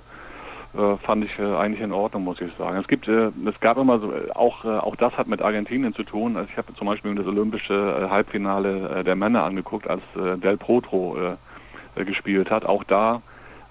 äh, 0.73 0.97
fand 0.99 1.25
ich 1.25 1.39
äh, 1.39 1.57
eigentlich 1.57 1.81
in 1.81 1.93
Ordnung, 1.93 2.25
muss 2.25 2.41
ich 2.41 2.53
sagen. 2.57 2.79
Es 2.79 2.87
gibt, 2.87 3.09
äh, 3.09 3.31
es 3.47 3.61
gab 3.61 3.77
immer 3.77 3.99
so, 3.99 4.13
äh, 4.13 4.31
auch, 4.33 4.65
äh, 4.65 4.69
auch 4.69 4.95
das 4.97 5.17
hat 5.17 5.27
mit 5.27 5.43
Argentinien 5.43 5.95
zu 5.95 6.05
tun. 6.05 6.37
Also 6.37 6.49
ich 6.51 6.57
habe 6.57 6.73
zum 6.75 6.87
Beispiel 6.87 7.15
das 7.15 7.27
olympische 7.27 7.75
äh, 7.75 8.09
Halbfinale 8.09 9.01
äh, 9.01 9.05
der 9.05 9.17
Männer 9.17 9.43
angeguckt, 9.43 9.89
als 9.89 10.03
äh, 10.15 10.37
Del 10.39 10.57
Potro 10.57 11.17
äh, 11.17 12.01
äh, 12.01 12.05
gespielt 12.05 12.51
hat. 12.51 12.65
Auch 12.65 12.85
da 12.85 13.21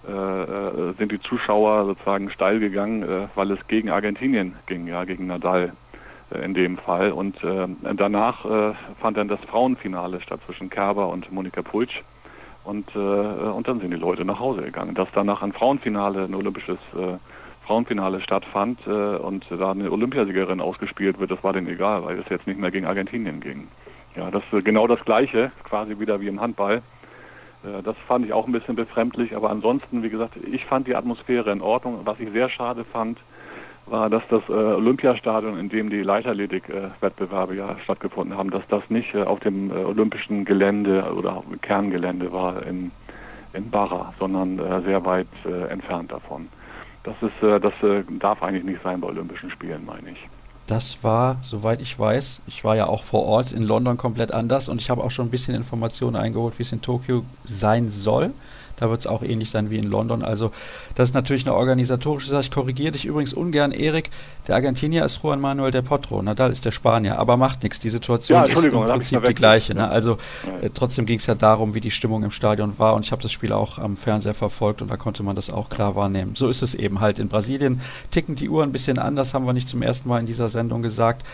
äh, 0.08 0.12
äh, 0.12 0.94
sind 0.98 1.12
die 1.12 1.22
Zuschauer 1.22 1.86
sozusagen 1.86 2.30
steil 2.32 2.60
gegangen, 2.60 3.04
äh, 3.04 3.28
weil 3.36 3.52
es 3.52 3.66
gegen 3.68 3.90
Argentinien 3.90 4.56
ging, 4.66 4.88
ja, 4.88 5.06
gegen 5.06 5.28
Nadal 5.28 5.72
äh, 6.32 6.44
in 6.44 6.54
dem 6.54 6.78
Fall. 6.78 7.14
Und 7.14 7.42
äh, 7.46 7.68
danach 7.96 8.44
äh, 8.44 8.74
fand 9.00 9.18
dann 9.18 9.30
das 9.30 9.40
Frauenfinale 9.42 10.20
statt 10.20 10.42
zwischen 10.46 10.70
Kerber 10.70 11.08
und 11.08 11.32
Monika 11.32 11.62
Pulc. 11.62 11.92
Und, 12.64 12.88
äh, 12.96 13.00
und 13.00 13.68
dann 13.68 13.80
sind 13.80 13.92
die 13.92 13.98
Leute 13.98 14.26
nach 14.26 14.40
Hause 14.40 14.62
gegangen. 14.62 14.96
Dass 14.96 15.08
danach 15.14 15.42
ein 15.42 15.54
Frauenfinale, 15.54 16.26
ein 16.26 16.36
olympisches 16.36 16.78
äh, 16.94 17.18
Frauenfinale 17.66 18.22
stattfand 18.22 18.80
äh, 18.88 18.90
und 18.90 19.46
da 19.50 19.72
eine 19.72 19.92
Olympiasiegerin 19.92 20.60
ausgespielt 20.60 21.20
wird, 21.20 21.32
das 21.32 21.44
war 21.44 21.54
denen 21.54 21.68
egal, 21.68 22.04
weil 22.04 22.20
es 22.20 22.30
jetzt 22.30 22.48
nicht 22.48 22.60
mehr 22.60 22.72
gegen 22.72 22.86
Argentinien 22.86 23.40
ging. 23.40 23.68
Ja, 24.16 24.32
das 24.32 24.44
ist 24.52 24.66
genau 24.66 24.88
das 24.88 25.04
Gleiche, 25.06 25.52
quasi 25.64 26.00
wieder 26.00 26.20
wie 26.20 26.28
im 26.28 26.42
Handball. 26.42 26.82
Äh, 27.64 27.84
das 27.84 27.96
fand 28.08 28.26
ich 28.26 28.34
auch 28.34 28.48
ein 28.48 28.52
bisschen 28.52 28.76
befremdlich, 28.76 29.36
aber 29.36 29.50
ansonsten, 29.50 30.04
wie 30.04 30.10
gesagt, 30.10 30.34
ich 30.38 30.66
fand 30.66 30.88
die 30.88 30.96
Atmosphäre 30.96 31.52
in 31.52 31.62
Ordnung. 31.62 32.02
Was 32.06 32.20
ich 32.20 32.32
sehr 32.32 32.50
schade 32.50 32.84
fand, 32.84 33.20
war, 33.92 34.10
dass 34.10 34.24
das 34.30 34.42
äh, 34.50 34.54
Olympiastadion, 34.54 35.58
in 35.58 35.70
dem 35.70 35.90
die 35.90 36.02
Leichtathletik-Wettbewerbe 36.02 37.56
ja 37.56 37.76
stattgefunden 37.84 38.38
haben, 38.38 38.50
dass 38.52 38.68
das 38.68 38.84
nicht 38.90 39.14
äh, 39.14 39.24
auf 39.24 39.40
dem 39.40 39.72
äh, 39.72 39.76
olympischen 39.76 40.46
Gelände 40.46 41.14
oder 41.14 41.44
Kerngelände 41.62 42.32
war 42.32 42.66
in, 42.66 42.92
in 43.54 43.70
Barra, 43.70 44.14
sondern 44.20 44.60
äh, 44.60 44.82
sehr 44.82 45.04
weit 45.06 45.28
äh, 45.46 45.68
entfernt 45.70 46.12
davon. 46.12 46.48
Das 47.04 47.16
ist, 47.22 47.44
äh, 47.44 47.60
das 47.60 47.74
äh, 47.82 48.04
darf 48.20 48.44
eigentlich 48.44 48.66
nicht 48.66 48.82
sein 48.84 49.02
bei 49.02 49.08
Olympischen 49.08 49.50
Spielen, 49.52 49.86
meine 49.86 50.12
ich. 50.12 50.28
Das 50.68 51.04
war, 51.04 51.38
soweit 51.42 51.82
ich 51.82 51.98
weiß, 51.98 52.42
ich 52.46 52.64
war 52.64 52.76
ja 52.76 52.86
auch 52.86 53.02
vor 53.02 53.26
Ort 53.26 53.52
in 53.52 53.64
London 53.64 53.98
komplett 53.98 54.32
anders 54.32 54.70
und 54.70 54.80
ich 54.80 54.92
habe 54.92 55.04
auch 55.04 55.10
schon 55.10 55.28
ein 55.28 55.32
bisschen 55.32 55.56
Informationen 55.56 56.16
eingeholt, 56.16 56.60
wie 56.60 56.64
es 56.64 56.72
in 56.72 56.82
Tokio 56.82 57.24
sein 57.44 57.90
soll. 57.90 58.32
Da 58.80 58.90
wird 58.90 59.02
es 59.02 59.08
auch 59.08 59.22
ähnlich 59.22 59.50
sein 59.50 59.70
wie 59.70 59.78
in 59.78 59.84
London. 59.84 60.24
Also 60.24 60.52
das 60.96 61.10
ist 61.10 61.16
natürlich 61.16 61.46
eine 61.46 61.56
organisatorische 61.56 62.30
Sache. 62.30 62.42
Ich 62.42 62.52
korrigiere 62.52 62.92
dich 62.94 63.06
übrigens 63.06 63.34
ungern, 63.34 63.72
Erik. 63.72 64.10
Der 64.48 64.56
Argentinier 64.56 65.06
ist 65.06 65.22
Juan 65.22 65.42
Manuel 65.42 65.72
de 65.72 65.82
Potro. 65.82 66.22
Nadal 66.22 66.52
ist 66.52 66.66
der 66.66 66.72
Spanier. 66.72 67.20
Aber 67.20 67.38
macht 67.38 67.64
nichts. 67.64 67.80
Die 67.80 67.90
Situation 67.90 68.40
ja, 68.40 68.46
ist 68.46 68.64
im 68.64 68.72
Prinzip 68.72 69.24
die 69.24 69.36
gleiche. 69.36 69.76
Ne? 69.76 69.90
Also 69.90 70.18
äh, 70.62 70.70
trotzdem 70.74 71.06
ging 71.06 71.20
es 71.20 71.26
ja 71.26 71.36
darum, 71.36 71.74
wie 71.74 71.82
die 71.82 71.92
Stimmung 71.92 72.24
im 72.24 72.32
Stadion 72.32 72.74
war. 72.78 72.96
Und 72.96 73.06
ich 73.06 73.12
habe 73.12 73.22
das 73.22 73.32
Spiel 73.32 73.52
auch 73.52 73.78
am 73.78 73.98
Fernseher 73.98 74.34
verfolgt 74.34 74.82
und 74.82 74.90
da 74.90 74.98
konnte 74.98 75.24
man 75.24 75.36
das 75.36 75.50
auch 75.50 75.70
klar 75.70 75.96
wahrnehmen. 75.96 76.36
So 76.36 76.48
ist 76.48 76.62
es 76.62 76.74
eben 76.74 77.02
halt. 77.02 77.20
In 77.20 77.28
Brasilien 77.28 77.82
ticken 78.12 78.36
die 78.36 78.50
Uhren 78.50 78.70
ein 78.70 78.72
bisschen 78.72 78.98
anders, 78.98 79.34
haben 79.34 79.46
wir 79.46 79.54
nicht 79.54 79.70
zum 79.70 79.82
ersten 79.82 80.08
Mal 80.08 80.20
in 80.20 80.26
dieser 80.26 80.50
Sendung 80.50 80.82
gesagt. 80.82 81.26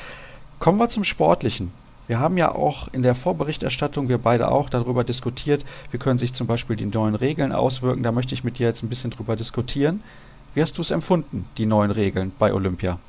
Kommen 0.59 0.79
wir 0.79 0.89
zum 0.89 1.03
Sportlichen. 1.03 1.71
Wir 2.07 2.19
haben 2.19 2.37
ja 2.37 2.53
auch 2.53 2.87
in 2.91 3.01
der 3.01 3.15
Vorberichterstattung, 3.15 4.09
wir 4.09 4.19
beide 4.19 4.51
auch, 4.51 4.69
darüber 4.69 5.03
diskutiert, 5.03 5.65
wie 5.91 5.97
können 5.97 6.19
sich 6.19 6.33
zum 6.33 6.45
Beispiel 6.45 6.75
die 6.75 6.85
neuen 6.85 7.15
Regeln 7.15 7.51
auswirken. 7.51 8.03
Da 8.03 8.11
möchte 8.11 8.35
ich 8.35 8.43
mit 8.43 8.59
dir 8.59 8.67
jetzt 8.67 8.83
ein 8.83 8.89
bisschen 8.89 9.09
drüber 9.09 9.35
diskutieren. 9.35 10.01
Wie 10.53 10.61
hast 10.61 10.77
du 10.77 10.81
es 10.81 10.91
empfunden, 10.91 11.47
die 11.57 11.65
neuen 11.65 11.91
Regeln 11.91 12.31
bei 12.37 12.53
Olympia? 12.53 12.99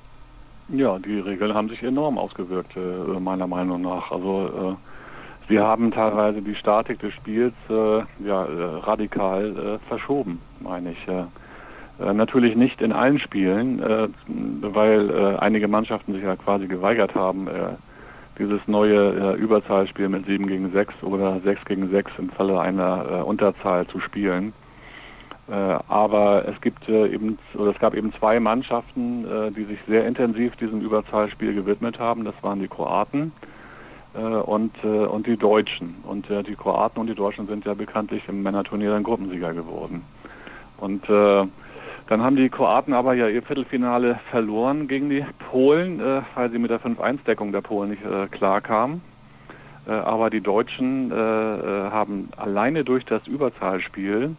Ja, 0.68 0.98
die 0.98 1.20
Regeln 1.20 1.54
haben 1.54 1.68
sich 1.68 1.82
enorm 1.82 2.18
ausgewirkt, 2.18 2.76
äh, 2.76 3.20
meiner 3.20 3.46
Meinung 3.46 3.82
nach. 3.82 4.10
Also 4.10 4.76
äh, 4.76 5.50
wir 5.50 5.62
haben 5.62 5.92
teilweise 5.92 6.42
die 6.42 6.56
Statik 6.56 6.98
des 6.98 7.12
Spiels 7.14 7.54
äh, 7.70 7.98
ja, 8.26 8.44
äh, 8.46 8.62
radikal 8.82 9.78
verschoben, 9.88 10.40
meine 10.60 10.92
ich. 10.92 10.98
Natürlich 11.98 12.56
nicht 12.56 12.82
in 12.82 12.92
allen 12.92 13.18
Spielen, 13.18 13.80
weil 14.60 15.38
einige 15.38 15.66
Mannschaften 15.66 16.12
sich 16.12 16.22
ja 16.22 16.36
quasi 16.36 16.66
geweigert 16.66 17.14
haben, 17.14 17.48
dieses 18.38 18.60
neue 18.66 19.34
äh, 19.34 19.40
Überzahlspiel 19.40 20.08
mit 20.08 20.26
7 20.26 20.46
gegen 20.46 20.70
6 20.72 21.02
oder 21.02 21.40
6 21.40 21.64
gegen 21.64 21.90
6 21.90 22.12
im 22.18 22.30
Falle 22.30 22.60
einer 22.60 23.06
äh, 23.08 23.22
Unterzahl 23.22 23.86
zu 23.86 24.00
spielen. 24.00 24.52
Äh, 25.48 25.52
aber 25.52 26.46
es 26.48 26.60
gibt 26.60 26.88
äh, 26.88 27.06
eben 27.08 27.38
oder 27.54 27.70
es 27.70 27.78
gab 27.78 27.94
eben 27.94 28.12
zwei 28.14 28.40
Mannschaften, 28.40 29.24
äh, 29.24 29.50
die 29.52 29.64
sich 29.64 29.78
sehr 29.86 30.06
intensiv 30.06 30.56
diesem 30.56 30.80
Überzahlspiel 30.80 31.54
gewidmet 31.54 31.98
haben. 31.98 32.24
Das 32.24 32.34
waren 32.42 32.60
die 32.60 32.68
Kroaten 32.68 33.32
äh, 34.14 34.20
und 34.20 34.72
äh, 34.82 34.88
und 34.88 35.26
die 35.26 35.36
Deutschen. 35.36 35.96
Und 36.02 36.28
äh, 36.30 36.42
die 36.42 36.56
Kroaten 36.56 37.00
und 37.00 37.06
die 37.06 37.14
Deutschen 37.14 37.46
sind 37.46 37.64
ja 37.64 37.74
bekanntlich 37.74 38.22
im 38.28 38.42
Männerturnier 38.42 38.90
dann 38.90 39.04
Gruppensieger 39.04 39.54
geworden. 39.54 40.02
Und 40.78 41.08
äh, 41.08 41.46
dann 42.08 42.22
haben 42.22 42.36
die 42.36 42.48
Kroaten 42.48 42.94
aber 42.94 43.14
ja 43.14 43.28
ihr 43.28 43.42
Viertelfinale 43.42 44.20
verloren 44.30 44.86
gegen 44.86 45.10
die 45.10 45.24
Polen, 45.50 46.00
äh, 46.00 46.22
weil 46.34 46.50
sie 46.50 46.58
mit 46.58 46.70
der 46.70 46.80
5-1-Deckung 46.80 47.52
der 47.52 47.62
Polen 47.62 47.90
nicht 47.90 48.04
äh, 48.04 48.28
klar 48.28 48.60
kamen. 48.60 49.02
Äh, 49.86 49.92
aber 49.92 50.30
die 50.30 50.40
Deutschen 50.40 51.10
äh, 51.10 51.14
äh, 51.14 51.90
haben 51.90 52.28
alleine 52.36 52.84
durch 52.84 53.04
das 53.04 53.26
Überzahlspiel, 53.26 54.36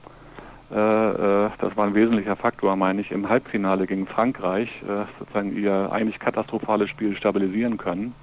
äh, 0.69 0.73
das 0.73 1.75
war 1.75 1.85
ein 1.85 1.95
wesentlicher 1.95 2.35
Faktor, 2.35 2.75
meine 2.75 3.01
ich, 3.01 3.11
im 3.11 3.29
Halbfinale 3.29 3.87
gegen 3.87 4.05
Frankreich 4.05 4.69
sozusagen 5.17 5.55
ihr 5.55 5.89
eigentlich 5.91 6.19
katastrophales 6.19 6.89
Spiel 6.89 7.15
stabilisieren 7.15 7.77
können. 7.77 8.13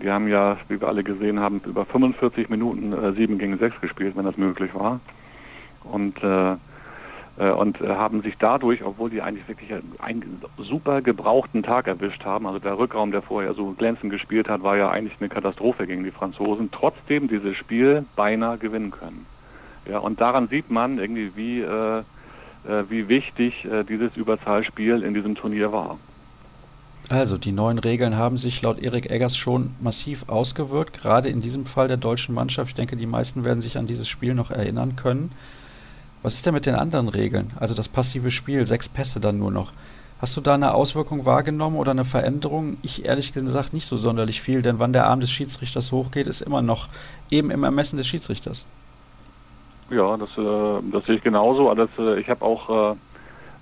die 0.00 0.10
haben 0.10 0.28
ja, 0.28 0.58
wie 0.68 0.80
wir 0.80 0.86
alle 0.86 1.02
gesehen 1.02 1.40
haben, 1.40 1.60
über 1.66 1.84
45 1.84 2.48
Minuten 2.48 2.94
7 3.14 3.38
gegen 3.38 3.58
6 3.58 3.80
gespielt, 3.80 4.16
wenn 4.16 4.24
das 4.24 4.36
möglich 4.36 4.74
war. 4.74 5.00
Und 5.82 6.22
äh, 6.22 6.56
und 7.36 7.80
äh, 7.82 7.88
haben 7.88 8.22
sich 8.22 8.34
dadurch, 8.38 8.82
obwohl 8.82 9.10
die 9.10 9.20
eigentlich 9.20 9.46
wirklich 9.46 9.70
einen 9.98 10.42
super 10.56 11.02
gebrauchten 11.02 11.62
Tag 11.62 11.86
erwischt 11.86 12.24
haben, 12.24 12.46
also 12.46 12.58
der 12.58 12.78
Rückraum, 12.78 13.12
der 13.12 13.20
vorher 13.20 13.52
so 13.52 13.72
glänzend 13.72 14.10
gespielt 14.10 14.48
hat, 14.48 14.62
war 14.62 14.76
ja 14.76 14.90
eigentlich 14.90 15.16
eine 15.20 15.28
Katastrophe 15.28 15.86
gegen 15.86 16.02
die 16.02 16.10
Franzosen, 16.10 16.70
trotzdem 16.70 17.28
dieses 17.28 17.56
Spiel 17.56 18.06
beinahe 18.16 18.56
gewinnen 18.56 18.90
können. 18.90 19.26
Ja, 19.88 19.98
und 19.98 20.20
daran 20.20 20.48
sieht 20.48 20.70
man 20.70 20.98
irgendwie, 20.98 21.36
wie, 21.36 21.60
äh, 21.60 21.98
äh, 21.98 22.04
wie 22.88 23.08
wichtig 23.08 23.64
äh, 23.64 23.84
dieses 23.84 24.16
Überzahlspiel 24.16 25.02
in 25.02 25.12
diesem 25.12 25.34
Turnier 25.34 25.72
war. 25.72 25.98
Also, 27.08 27.38
die 27.38 27.52
neuen 27.52 27.78
Regeln 27.78 28.16
haben 28.16 28.36
sich 28.36 28.62
laut 28.62 28.80
Erik 28.80 29.10
Eggers 29.10 29.36
schon 29.36 29.74
massiv 29.80 30.28
ausgewirkt, 30.28 31.02
gerade 31.02 31.28
in 31.28 31.40
diesem 31.40 31.64
Fall 31.64 31.86
der 31.86 31.98
deutschen 31.98 32.34
Mannschaft. 32.34 32.70
Ich 32.70 32.74
denke, 32.74 32.96
die 32.96 33.06
meisten 33.06 33.44
werden 33.44 33.62
sich 33.62 33.78
an 33.78 33.86
dieses 33.86 34.08
Spiel 34.08 34.34
noch 34.34 34.50
erinnern 34.50 34.96
können. 34.96 35.30
Was 36.26 36.34
ist 36.34 36.44
denn 36.44 36.54
mit 36.54 36.66
den 36.66 36.74
anderen 36.74 37.08
Regeln? 37.08 37.52
Also 37.60 37.72
das 37.72 37.88
passive 37.88 38.32
Spiel, 38.32 38.66
sechs 38.66 38.88
Pässe 38.88 39.20
dann 39.20 39.38
nur 39.38 39.52
noch. 39.52 39.72
Hast 40.20 40.36
du 40.36 40.40
da 40.40 40.54
eine 40.54 40.74
Auswirkung 40.74 41.24
wahrgenommen 41.24 41.76
oder 41.76 41.92
eine 41.92 42.04
Veränderung? 42.04 42.78
Ich 42.82 43.04
ehrlich 43.04 43.32
gesagt 43.32 43.72
nicht 43.72 43.86
so 43.86 43.96
sonderlich 43.96 44.42
viel, 44.42 44.60
denn 44.60 44.80
wann 44.80 44.92
der 44.92 45.06
Arm 45.06 45.20
des 45.20 45.30
Schiedsrichters 45.30 45.92
hochgeht, 45.92 46.26
ist 46.26 46.40
immer 46.40 46.62
noch 46.62 46.88
eben 47.30 47.52
im 47.52 47.62
Ermessen 47.62 47.96
des 47.96 48.08
Schiedsrichters. 48.08 48.66
Ja, 49.88 50.16
das, 50.16 50.30
äh, 50.36 50.90
das 50.90 51.04
sehe 51.04 51.14
ich 51.14 51.22
genauso. 51.22 51.72
Das, 51.76 51.90
äh, 51.96 52.18
ich 52.18 52.28
habe 52.28 52.44
auch 52.44 52.96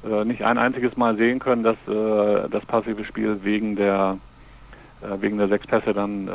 äh, 0.06 0.10
äh, 0.10 0.24
nicht 0.24 0.42
ein 0.42 0.56
einziges 0.56 0.96
Mal 0.96 1.18
sehen 1.18 1.40
können, 1.40 1.64
dass 1.64 1.76
äh, 1.86 2.48
das 2.48 2.64
passive 2.64 3.04
Spiel 3.04 3.40
wegen 3.42 3.76
der 3.76 4.16
äh, 5.02 5.20
wegen 5.20 5.36
der 5.36 5.48
sechs 5.48 5.66
Pässe 5.66 5.92
dann 5.92 6.30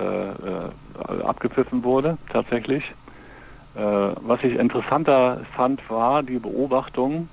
abgepfiffen 1.24 1.84
wurde, 1.84 2.20
tatsächlich. 2.32 2.84
Äh, 3.76 3.80
was 3.80 4.44
ich 4.44 4.56
interessanter 4.56 5.42
fand, 5.56 5.88
war 5.90 6.24
die 6.24 6.40
Beobachtung, 6.40 7.30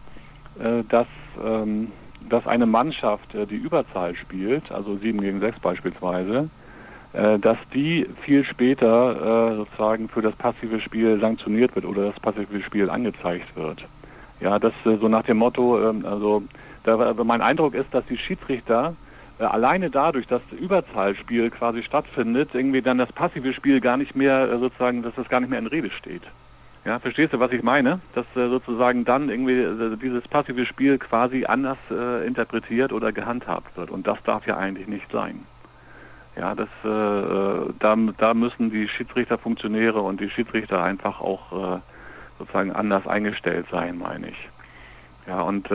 äh, 0.59 0.83
dass, 0.89 1.07
ähm, 1.43 1.91
dass 2.29 2.47
eine 2.47 2.67
Mannschaft, 2.67 3.35
äh, 3.35 3.47
die 3.47 3.57
Überzahl 3.57 4.15
spielt, 4.17 4.71
also 4.71 4.97
7 4.97 5.21
gegen 5.21 5.41
6 5.41 5.59
beispielsweise, 5.61 6.51
dass 7.13 7.57
die 7.73 8.07
viel 8.25 8.45
später 8.45 9.57
sozusagen 9.57 10.11
für 10.11 10.21
das 10.21 10.37
passive 10.37 10.81
Spiel 10.81 11.19
sanktioniert 11.19 11.75
wird 11.75 11.87
oder 11.87 12.13
das 12.13 12.21
passive 12.21 12.61
Spiel 12.61 12.91
angezeigt 12.91 13.57
wird. 13.57 13.83
Ja, 14.41 14.59
das 14.59 14.75
so 14.85 15.09
nach 15.09 15.23
dem 15.23 15.39
Motto, 15.39 15.81
ähm, 15.81 16.05
also 16.05 16.43
da, 16.85 17.15
mein 17.25 17.41
Eindruck 17.41 17.75
ist, 17.75 17.87
dass 17.95 18.05
die 18.05 18.19
Schiedsrichter 18.19 18.91
äh, 18.91 19.06
alleine 19.39 19.91
dadurch, 19.91 20.27
dass 20.27 20.43
das 20.51 20.59
Überzahlspiel 20.59 21.51
quasi 21.51 21.83
stattfindet, 21.83 22.51
irgendwie 22.55 22.83
dann 22.83 22.99
das 22.99 23.13
passive 23.13 23.53
Spiel 23.53 23.81
gar 23.81 23.97
nicht 23.97 24.17
mehr 24.17 24.51
äh, 24.51 24.59
sozusagen, 24.59 25.03
dass 25.03 25.15
das 25.15 25.29
gar 25.29 25.41
nicht 25.41 25.51
mehr 25.51 25.59
in 25.59 25.67
Rede 25.67 25.91
steht. 25.91 26.23
Ja, 26.85 27.01
verstehst 27.01 27.33
du, 27.33 27.41
was 27.41 27.51
ich 27.51 27.63
meine? 27.63 28.01
Dass 28.15 28.25
äh, 28.37 28.49
sozusagen 28.49 29.05
dann 29.05 29.29
irgendwie 29.29 29.59
äh, 29.59 29.97
dieses 29.97 30.27
passive 30.29 30.65
Spiel 30.67 30.99
quasi 30.99 31.45
anders 31.45 31.79
äh, 31.91 32.27
interpretiert 32.27 32.93
oder 32.93 33.13
gehandhabt 33.13 33.77
wird. 33.77 33.91
Und 33.91 34.07
das 34.07 34.23
darf 34.23 34.47
ja 34.47 34.57
eigentlich 34.57 34.87
nicht 34.87 35.11
sein. 35.11 35.41
Ja, 36.37 36.55
das, 36.55 36.69
äh, 36.85 37.73
da, 37.79 37.97
da 38.19 38.35
müssen 38.35 38.71
die 38.71 38.89
Schiedsrichterfunktionäre 38.89 40.01
und 40.01 40.21
die 40.21 40.31
Schiedsrichter 40.31 40.83
einfach 40.83 41.21
auch 41.21 41.81
sozusagen 42.39 42.73
anders 42.73 43.07
eingestellt 43.07 43.67
sein, 43.71 43.97
meine 43.97 44.29
ich. 44.29 44.49
Ja, 45.27 45.41
und 45.41 45.69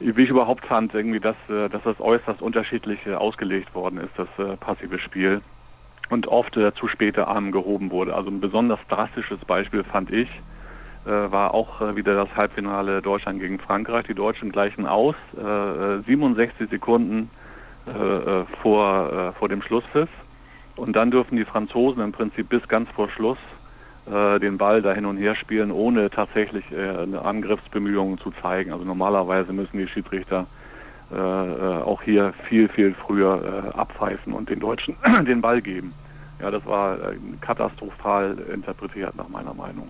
wie 0.00 0.22
ich 0.22 0.30
überhaupt 0.30 0.66
fand, 0.66 0.94
irgendwie, 0.94 1.20
dass, 1.20 1.36
äh, 1.48 1.68
dass 1.68 1.82
das 1.82 2.00
äußerst 2.00 2.40
unterschiedlich 2.40 3.04
äh, 3.06 3.14
ausgelegt 3.14 3.74
worden 3.74 3.98
ist, 3.98 4.12
das 4.16 4.28
äh, 4.38 4.56
passive 4.56 4.98
Spiel. 4.98 5.42
Und 6.10 6.26
oft 6.26 6.54
zu 6.54 6.88
späte 6.88 7.28
Armen 7.28 7.52
gehoben 7.52 7.90
wurde. 7.90 8.14
Also 8.14 8.30
ein 8.30 8.40
besonders 8.40 8.78
drastisches 8.88 9.40
Beispiel 9.40 9.84
fand 9.84 10.10
ich, 10.10 10.26
war 11.04 11.52
auch 11.52 11.94
wieder 11.96 12.14
das 12.14 12.34
Halbfinale 12.34 13.02
Deutschland 13.02 13.40
gegen 13.40 13.58
Frankreich. 13.58 14.06
Die 14.06 14.14
Deutschen 14.14 14.50
gleichen 14.50 14.86
aus, 14.86 15.16
67 15.36 16.70
Sekunden 16.70 17.28
vor, 18.62 19.34
vor 19.38 19.48
dem 19.50 19.60
Schlusspfiff. 19.60 20.08
Und 20.76 20.96
dann 20.96 21.10
dürfen 21.10 21.36
die 21.36 21.44
Franzosen 21.44 22.02
im 22.02 22.12
Prinzip 22.12 22.48
bis 22.48 22.66
ganz 22.68 22.88
vor 22.92 23.10
Schluss 23.10 23.36
den 24.38 24.58
Ball 24.58 24.82
da 24.82 24.92
hin 24.92 25.04
und 25.04 25.16
her 25.18 25.34
spielen, 25.34 25.70
ohne 25.70 26.10
tatsächlich 26.10 26.64
äh, 26.72 27.02
eine 27.02 27.22
Angriffsbemühungen 27.22 28.18
zu 28.18 28.30
zeigen. 28.42 28.72
Also 28.72 28.84
normalerweise 28.84 29.52
müssen 29.52 29.78
die 29.78 29.88
Schiedsrichter 29.88 30.46
äh, 31.12 31.16
äh 31.16 31.82
auch 31.82 32.02
hier 32.02 32.32
viel, 32.48 32.68
viel 32.68 32.94
früher 32.94 33.72
äh, 33.74 33.78
abpfeifen 33.78 34.32
und 34.32 34.50
den 34.50 34.60
Deutschen 34.60 34.96
den 35.26 35.40
Ball 35.40 35.60
geben. 35.60 35.92
Ja, 36.40 36.50
das 36.50 36.64
war 36.66 36.94
äh, 36.94 37.16
katastrophal 37.40 38.38
interpretiert 38.52 39.16
nach 39.16 39.28
meiner 39.28 39.54
Meinung. 39.54 39.88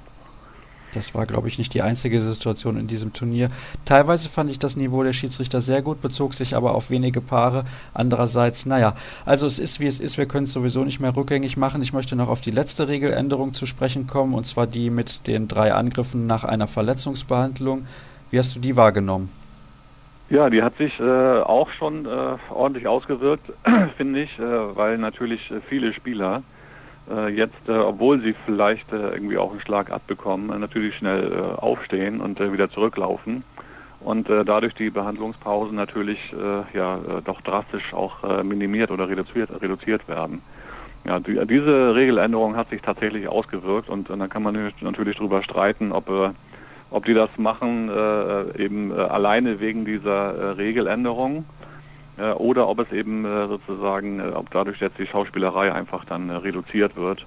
Das 0.95 1.15
war, 1.15 1.27
glaube 1.27 1.49
ich, 1.49 1.59
nicht 1.59 1.75
die 1.75 1.83
einzige 1.83 2.23
Situation 2.23 2.79
in 2.79 2.87
diesem 2.87 3.13
Turnier. 3.13 3.51
Teilweise 3.85 4.29
fand 4.29 4.51
ich 4.51 4.59
das 4.59 4.77
Niveau 4.77 5.03
der 5.03 5.13
Schiedsrichter 5.13 5.61
sehr 5.61 5.83
gut, 5.83 6.01
bezog 6.01 6.35
sich 6.35 6.57
aber 6.57 6.75
auf 6.75 6.89
wenige 6.89 7.21
Paare. 7.21 7.65
Andererseits, 7.93 8.65
naja, 8.65 8.95
also 9.27 9.47
es 9.47 9.59
ist 9.59 9.81
wie 9.81 9.87
es 9.87 10.01
ist, 10.01 10.17
wir 10.17 10.27
können 10.27 10.45
es 10.45 10.53
sowieso 10.53 10.85
nicht 10.85 11.01
mehr 11.01 11.15
rückgängig 11.15 11.57
machen. 11.57 11.83
Ich 11.83 11.93
möchte 11.93 12.17
noch 12.17 12.29
auf 12.29 12.41
die 12.41 12.51
letzte 12.51 12.89
Regeländerung 12.89 13.53
zu 13.53 13.67
sprechen 13.67 14.07
kommen, 14.07 14.33
und 14.33 14.45
zwar 14.45 14.67
die 14.67 14.91
mit 14.91 15.27
den 15.27 15.47
drei 15.47 15.75
Angriffen 15.75 16.27
nach 16.27 16.45
einer 16.45 16.67
Verletzungsbehandlung. 16.67 17.87
Wie 18.31 18.39
hast 18.39 18.57
du 18.57 18.61
die 18.61 18.77
wahrgenommen? 18.77 19.31
Ja, 20.31 20.51
die 20.51 20.63
hat 20.63 20.77
sich 20.77 20.99
äh, 21.01 21.41
auch 21.41 21.71
schon 21.79 22.05
äh, 22.05 22.37
ordentlich 22.51 22.87
ausgewirkt, 22.87 23.51
finde 23.97 24.23
ich, 24.23 24.39
äh, 24.39 24.77
weil 24.77 24.99
natürlich 24.99 25.51
äh, 25.51 25.61
viele 25.69 25.95
Spieler 25.95 26.43
jetzt, 27.29 27.69
äh, 27.69 27.73
obwohl 27.73 28.21
sie 28.21 28.35
vielleicht 28.45 28.93
äh, 28.93 29.11
irgendwie 29.11 29.39
auch 29.39 29.51
einen 29.51 29.61
Schlag 29.61 29.91
abbekommen, 29.91 30.51
äh, 30.51 30.59
natürlich 30.59 30.97
schnell 30.97 31.33
äh, 31.33 31.61
aufstehen 31.61 32.21
und 32.21 32.41
äh, 32.41 32.53
wieder 32.53 32.71
zurücklaufen 32.71 33.45
und 34.01 34.29
äh, 34.29 34.45
dadurch 34.45 34.75
die 34.75 34.91
Behandlungspausen 34.91 35.75
natürlich 35.75 36.19
äh, 36.33 36.77
ja 36.77 36.97
äh, 36.97 37.23
doch 37.25 37.41
drastisch 37.41 37.93
auch 37.93 38.23
äh, 38.25 38.45
minimiert 38.45 38.91
oder 38.91 39.09
reduziert 39.09 39.51
reduziert 39.61 40.07
werden. 40.09 40.43
Ja, 41.05 41.21
die, 41.21 41.39
diese 41.47 41.95
Regeländerung 41.95 42.57
hat 42.57 42.69
sich 42.71 42.83
tatsächlich 42.83 43.29
ausgewirkt 43.29 43.89
und, 43.89 44.11
und 44.11 44.19
dann 44.19 44.29
kann 44.29 44.43
man 44.43 44.73
natürlich 44.81 45.17
darüber 45.17 45.43
streiten, 45.43 45.93
ob 45.93 46.09
äh, 46.09 46.31
ob 46.91 47.05
die 47.05 47.15
das 47.15 47.31
machen 47.37 47.91
äh, 47.91 48.63
eben 48.63 48.91
äh, 48.91 48.95
alleine 48.95 49.61
wegen 49.61 49.85
dieser 49.85 50.35
äh, 50.35 50.51
Regeländerung 50.53 51.45
äh, 51.45 51.58
oder 52.33 52.69
ob 52.69 52.81
es 52.81 52.93
eben 52.93 53.25
äh, 53.25 53.47
sozusagen, 53.49 54.21
äh, 54.21 54.33
ob 54.35 54.51
dadurch 54.51 54.81
jetzt 54.81 54.99
die 54.99 55.07
Schauspielerei 55.07 55.73
einfach 55.73 56.05
dann 56.05 56.31
äh, 56.31 56.35
reduziert 56.35 56.97
wird. 56.97 57.25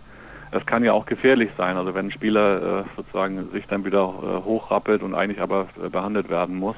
Es 0.51 0.65
kann 0.65 0.83
ja 0.83 0.91
auch 0.91 1.05
gefährlich 1.05 1.49
sein, 1.57 1.77
also 1.77 1.93
wenn 1.93 2.07
ein 2.07 2.11
Spieler 2.11 2.81
äh, 2.81 2.83
sozusagen 2.97 3.49
sich 3.51 3.65
dann 3.67 3.85
wieder 3.85 4.01
äh, 4.01 4.45
hochrappelt 4.45 5.01
und 5.01 5.15
eigentlich 5.15 5.41
aber 5.41 5.67
äh, 5.83 5.89
behandelt 5.89 6.29
werden 6.29 6.57
muss, 6.57 6.75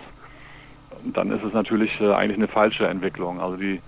dann 1.05 1.31
ist 1.31 1.43
es 1.43 1.53
natürlich 1.53 1.99
äh, 1.99 2.13
eigentlich 2.13 2.37
eine 2.37 2.47
falsche 2.47 2.87
Entwicklung. 2.87 3.41
Also 3.41 3.57
die, 3.57 3.81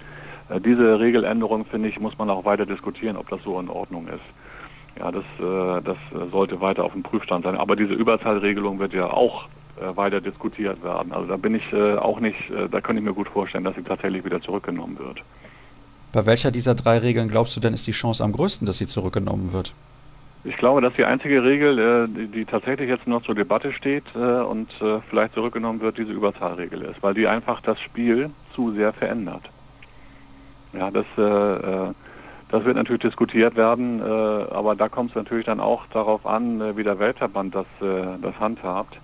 äh, 0.49 0.59
diese 0.59 0.99
Regeländerung, 0.99 1.65
finde 1.65 1.89
ich, 1.89 1.99
muss 1.99 2.17
man 2.17 2.29
auch 2.29 2.45
weiter 2.45 2.65
diskutieren, 2.65 3.17
ob 3.17 3.29
das 3.29 3.43
so 3.43 3.59
in 3.59 3.69
Ordnung 3.69 4.07
ist. 4.07 4.99
Ja, 4.99 5.11
das, 5.11 5.23
äh, 5.39 5.81
das 5.83 5.97
sollte 6.31 6.61
weiter 6.61 6.83
auf 6.83 6.93
dem 6.93 7.03
Prüfstand 7.03 7.45
sein. 7.45 7.55
Aber 7.55 7.75
diese 7.75 7.93
Überzahlregelung 7.93 8.79
wird 8.79 8.93
ja 8.93 9.07
auch 9.07 9.45
äh, 9.45 9.49
weiter 9.77 10.21
diskutiert 10.21 10.83
werden. 10.83 11.11
Also 11.11 11.27
da 11.27 11.37
bin 11.37 11.55
ich 11.55 11.73
äh, 11.73 11.95
auch 11.95 12.19
nicht, 12.19 12.49
äh, 12.49 12.69
da 12.69 12.81
kann 12.81 12.97
ich 12.97 13.03
mir 13.03 13.13
gut 13.13 13.27
vorstellen, 13.27 13.63
dass 13.63 13.75
sie 13.75 13.83
tatsächlich 13.83 14.23
wieder 14.23 14.41
zurückgenommen 14.41 14.97
wird. 14.99 15.21
Bei 16.13 16.25
welcher 16.25 16.51
dieser 16.51 16.75
drei 16.75 16.99
Regeln 16.99 17.27
glaubst 17.27 17.55
du 17.55 17.59
denn, 17.59 17.73
ist 17.73 17.87
die 17.87 17.91
Chance 17.91 18.23
am 18.23 18.31
größten, 18.31 18.65
dass 18.65 18.77
sie 18.77 18.87
zurückgenommen 18.87 19.51
wird? 19.51 19.73
Ich 20.47 20.57
glaube, 20.57 20.79
dass 20.79 20.93
die 20.93 21.05
einzige 21.05 21.43
Regel, 21.43 21.79
äh, 21.79 22.27
die, 22.27 22.45
tatsächlich 22.45 22.87
jetzt 22.87 23.07
noch 23.07 23.23
zur 23.23 23.33
Debatte 23.33 23.73
steht 23.73 24.03
äh, 24.15 24.19
und 24.19 24.69
äh, 24.79 24.99
vielleicht 25.09 25.33
zurückgenommen 25.33 25.81
wird, 25.81 25.97
diese 25.97 26.11
Überzahlregel 26.11 26.83
ist, 26.83 27.01
weil 27.01 27.15
die 27.15 27.25
einfach 27.25 27.61
das 27.61 27.79
Spiel 27.81 28.29
zu 28.53 28.71
sehr 28.71 28.93
verändert. 28.93 29.41
Ja, 30.73 30.91
das, 30.91 31.05
das 31.15 32.65
wird 32.65 32.75
natürlich 32.75 33.01
diskutiert 33.01 33.55
werden, 33.55 34.01
aber 34.01 34.75
da 34.75 34.89
kommt 34.89 35.11
es 35.11 35.15
natürlich 35.15 35.45
dann 35.45 35.61
auch 35.61 35.87
darauf 35.93 36.25
an, 36.25 36.75
wie 36.75 36.83
der 36.83 36.99
Weltverband 36.99 37.55
das, 37.55 37.65
das 37.79 38.39
handhabt. 38.41 38.97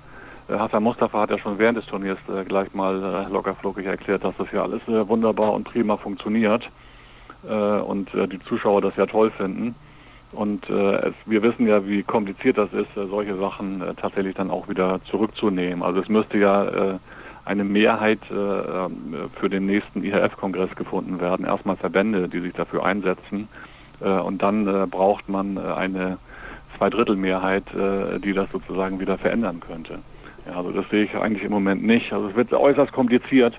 Äh, 0.52 0.60
Hassan 0.60 0.84
Mustafa 0.84 1.22
hat 1.22 1.30
ja 1.30 1.38
schon 1.38 1.58
während 1.58 1.78
des 1.78 1.86
Turniers 1.86 2.20
äh, 2.30 2.44
gleich 2.44 2.74
mal 2.74 3.26
äh, 3.28 3.32
lockerflockig 3.32 3.86
erklärt, 3.86 4.24
dass 4.24 4.36
das 4.38 4.52
ja 4.52 4.64
alles 4.64 4.82
wunderbar 4.88 5.54
und 5.54 5.64
prima 5.64 5.98
funktioniert 5.98 6.70
und 7.44 8.10
die 8.14 8.40
Zuschauer 8.42 8.82
das 8.82 8.96
ja 8.98 9.08
toll 9.08 9.32
finden. 9.32 9.74
Und 10.32 10.70
es, 10.70 11.16
wir 11.26 11.42
wissen 11.42 11.66
ja, 11.66 11.88
wie 11.88 12.04
kompliziert 12.04 12.60
das 12.60 12.72
ist, 12.72 12.94
solche 12.94 13.36
Sachen 13.36 13.84
tatsächlich 14.00 14.36
dann 14.36 14.52
auch 14.52 14.70
wieder 14.70 15.00
zurückzunehmen. 15.06 15.82
Also 15.82 16.02
es 16.02 16.08
müsste 16.08 16.38
ja 16.38 17.00
eine 17.44 17.64
Mehrheit 17.64 18.20
ähm, 18.30 19.16
für 19.40 19.50
den 19.50 19.66
nächsten 19.66 20.04
IHF-Kongress 20.04 20.76
gefunden 20.76 21.20
werden. 21.20 21.48
Erstmal 21.48 21.78
Verbände, 21.78 22.30
die 22.30 22.42
sich 22.42 22.54
dafür 22.54 22.86
einsetzen. 22.86 23.48
und 24.00 24.44
dann 24.44 24.88
braucht 24.92 25.28
man 25.28 25.58
eine 25.58 26.20
Zweidrittelmehrheit, 26.78 27.64
die 28.24 28.34
das 28.34 28.52
sozusagen 28.52 29.00
wieder 29.00 29.18
verändern 29.18 29.62
könnte. 29.62 29.98
Ja, 30.46 30.58
also 30.58 30.72
das 30.72 30.90
sehe 30.90 31.04
ich 31.04 31.16
eigentlich 31.16 31.44
im 31.44 31.52
Moment 31.52 31.84
nicht. 31.84 32.12
Also 32.14 32.30
es 32.30 32.36
wird 32.36 32.54
äußerst 32.54 32.92
kompliziert. 32.92 33.56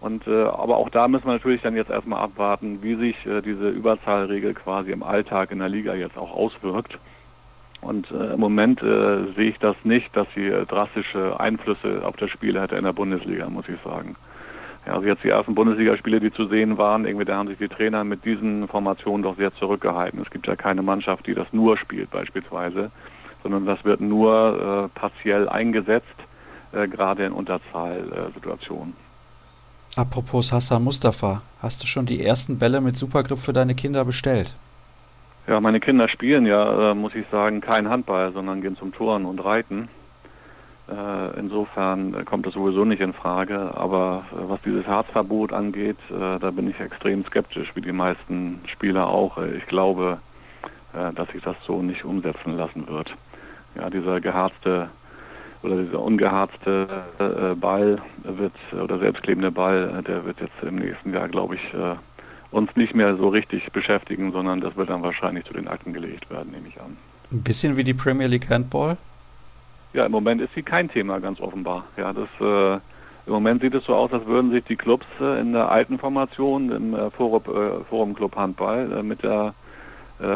Und 0.00 0.26
äh, 0.26 0.44
aber 0.44 0.76
auch 0.76 0.90
da 0.90 1.08
müssen 1.08 1.26
wir 1.26 1.32
natürlich 1.32 1.62
dann 1.62 1.74
jetzt 1.74 1.90
erstmal 1.90 2.22
abwarten, 2.22 2.82
wie 2.82 2.96
sich 2.96 3.26
äh, 3.26 3.40
diese 3.40 3.70
Überzahlregel 3.70 4.54
quasi 4.54 4.92
im 4.92 5.02
Alltag 5.02 5.50
in 5.52 5.58
der 5.58 5.68
Liga 5.68 5.94
jetzt 5.94 6.18
auch 6.18 6.32
auswirkt. 6.32 6.98
Und 7.80 8.10
äh, 8.10 8.34
im 8.34 8.40
Moment 8.40 8.82
äh, 8.82 9.32
sehe 9.36 9.50
ich 9.50 9.58
das 9.58 9.76
nicht, 9.84 10.14
dass 10.14 10.26
sie 10.34 10.46
äh, 10.46 10.66
drastische 10.66 11.38
Einflüsse 11.38 12.02
auf 12.04 12.16
das 12.16 12.30
Spiel 12.30 12.60
hätte 12.60 12.76
in 12.76 12.84
der 12.84 12.92
Bundesliga, 12.92 13.48
muss 13.48 13.68
ich 13.68 13.80
sagen. 13.82 14.16
Ja, 14.86 14.94
also 14.94 15.06
jetzt 15.06 15.24
die 15.24 15.30
ersten 15.30 15.54
Bundesligaspiele, 15.54 16.20
die 16.20 16.32
zu 16.32 16.46
sehen 16.46 16.78
waren, 16.78 17.06
irgendwie 17.06 17.24
da 17.24 17.36
haben 17.36 17.48
sich 17.48 17.58
die 17.58 17.68
Trainer 17.68 18.04
mit 18.04 18.24
diesen 18.24 18.68
Formationen 18.68 19.22
doch 19.22 19.36
sehr 19.36 19.52
zurückgehalten. 19.54 20.20
Es 20.22 20.30
gibt 20.30 20.46
ja 20.46 20.56
keine 20.56 20.82
Mannschaft, 20.82 21.26
die 21.26 21.34
das 21.34 21.52
nur 21.52 21.76
spielt 21.76 22.10
beispielsweise 22.10 22.90
sondern 23.46 23.64
das 23.64 23.84
wird 23.84 24.00
nur 24.00 24.88
äh, 24.92 24.98
partiell 24.98 25.48
eingesetzt, 25.48 26.16
äh, 26.72 26.88
gerade 26.88 27.24
in 27.24 27.32
Unterzahlsituationen. 27.32 28.94
Apropos 29.96 30.50
Hassan 30.50 30.82
Mustafa, 30.82 31.42
hast 31.62 31.80
du 31.80 31.86
schon 31.86 32.06
die 32.06 32.24
ersten 32.24 32.58
Bälle 32.58 32.80
mit 32.80 32.96
Supergrip 32.96 33.38
für 33.38 33.52
deine 33.52 33.76
Kinder 33.76 34.04
bestellt? 34.04 34.56
Ja, 35.46 35.60
meine 35.60 35.78
Kinder 35.78 36.08
spielen 36.08 36.44
ja, 36.44 36.90
äh, 36.90 36.94
muss 36.94 37.14
ich 37.14 37.24
sagen, 37.30 37.60
kein 37.60 37.88
Handball, 37.88 38.32
sondern 38.32 38.62
gehen 38.62 38.76
zum 38.76 38.92
Touren 38.92 39.24
und 39.24 39.38
Reiten. 39.44 39.88
Äh, 40.88 41.38
insofern 41.38 42.24
kommt 42.24 42.46
das 42.46 42.54
sowieso 42.54 42.84
nicht 42.84 43.00
in 43.00 43.12
Frage. 43.12 43.70
Aber 43.76 44.24
äh, 44.32 44.48
was 44.48 44.60
dieses 44.62 44.88
Harzverbot 44.88 45.52
angeht, 45.52 45.98
äh, 46.10 46.40
da 46.40 46.50
bin 46.50 46.68
ich 46.68 46.80
extrem 46.80 47.24
skeptisch, 47.24 47.70
wie 47.76 47.80
die 47.80 47.92
meisten 47.92 48.60
Spieler 48.66 49.06
auch. 49.06 49.38
Ich 49.38 49.66
glaube, 49.66 50.18
dass 51.14 51.28
sich 51.28 51.42
das 51.42 51.56
so 51.66 51.82
nicht 51.82 52.06
umsetzen 52.06 52.56
lassen 52.56 52.88
wird 52.88 53.12
ja, 53.76 53.90
dieser 53.90 54.20
geharzte 54.20 54.88
oder 55.62 55.82
dieser 55.82 56.00
ungeharzte 56.00 56.86
äh, 57.18 57.54
Ball 57.54 57.98
wird 58.22 58.52
oder 58.72 58.98
selbstklebende 58.98 59.50
Ball, 59.50 59.98
äh, 59.98 60.02
der 60.02 60.24
wird 60.24 60.40
jetzt 60.40 60.62
im 60.62 60.76
nächsten 60.76 61.12
Jahr, 61.12 61.28
glaube 61.28 61.56
ich, 61.56 61.74
äh, 61.74 61.96
uns 62.50 62.74
nicht 62.76 62.94
mehr 62.94 63.16
so 63.16 63.28
richtig 63.28 63.70
beschäftigen, 63.72 64.32
sondern 64.32 64.60
das 64.60 64.76
wird 64.76 64.90
dann 64.90 65.02
wahrscheinlich 65.02 65.44
zu 65.44 65.52
den 65.52 65.68
Akten 65.68 65.92
gelegt 65.92 66.30
werden, 66.30 66.52
nehme 66.52 66.68
ich 66.68 66.80
an. 66.80 66.96
Ein 67.32 67.42
bisschen 67.42 67.76
wie 67.76 67.84
die 67.84 67.94
Premier 67.94 68.28
League 68.28 68.48
Handball? 68.48 68.96
Ja, 69.92 70.06
im 70.06 70.12
Moment 70.12 70.40
ist 70.40 70.54
sie 70.54 70.62
kein 70.62 70.88
Thema, 70.88 71.18
ganz 71.18 71.40
offenbar. 71.40 71.84
Ja, 71.96 72.12
das 72.12 72.28
äh, 72.40 72.74
im 73.26 73.32
Moment 73.32 73.62
sieht 73.62 73.74
es 73.74 73.84
so 73.84 73.94
aus, 73.94 74.12
als 74.12 74.24
würden 74.26 74.52
sich 74.52 74.62
die 74.64 74.76
Clubs 74.76 75.06
in 75.18 75.52
der 75.52 75.68
alten 75.68 75.98
Formation, 75.98 76.70
im 76.70 77.10
Forum, 77.10 77.42
Forum 77.90 78.14
Club 78.14 78.36
Handball, 78.36 79.02
mit 79.02 79.24
der 79.24 79.52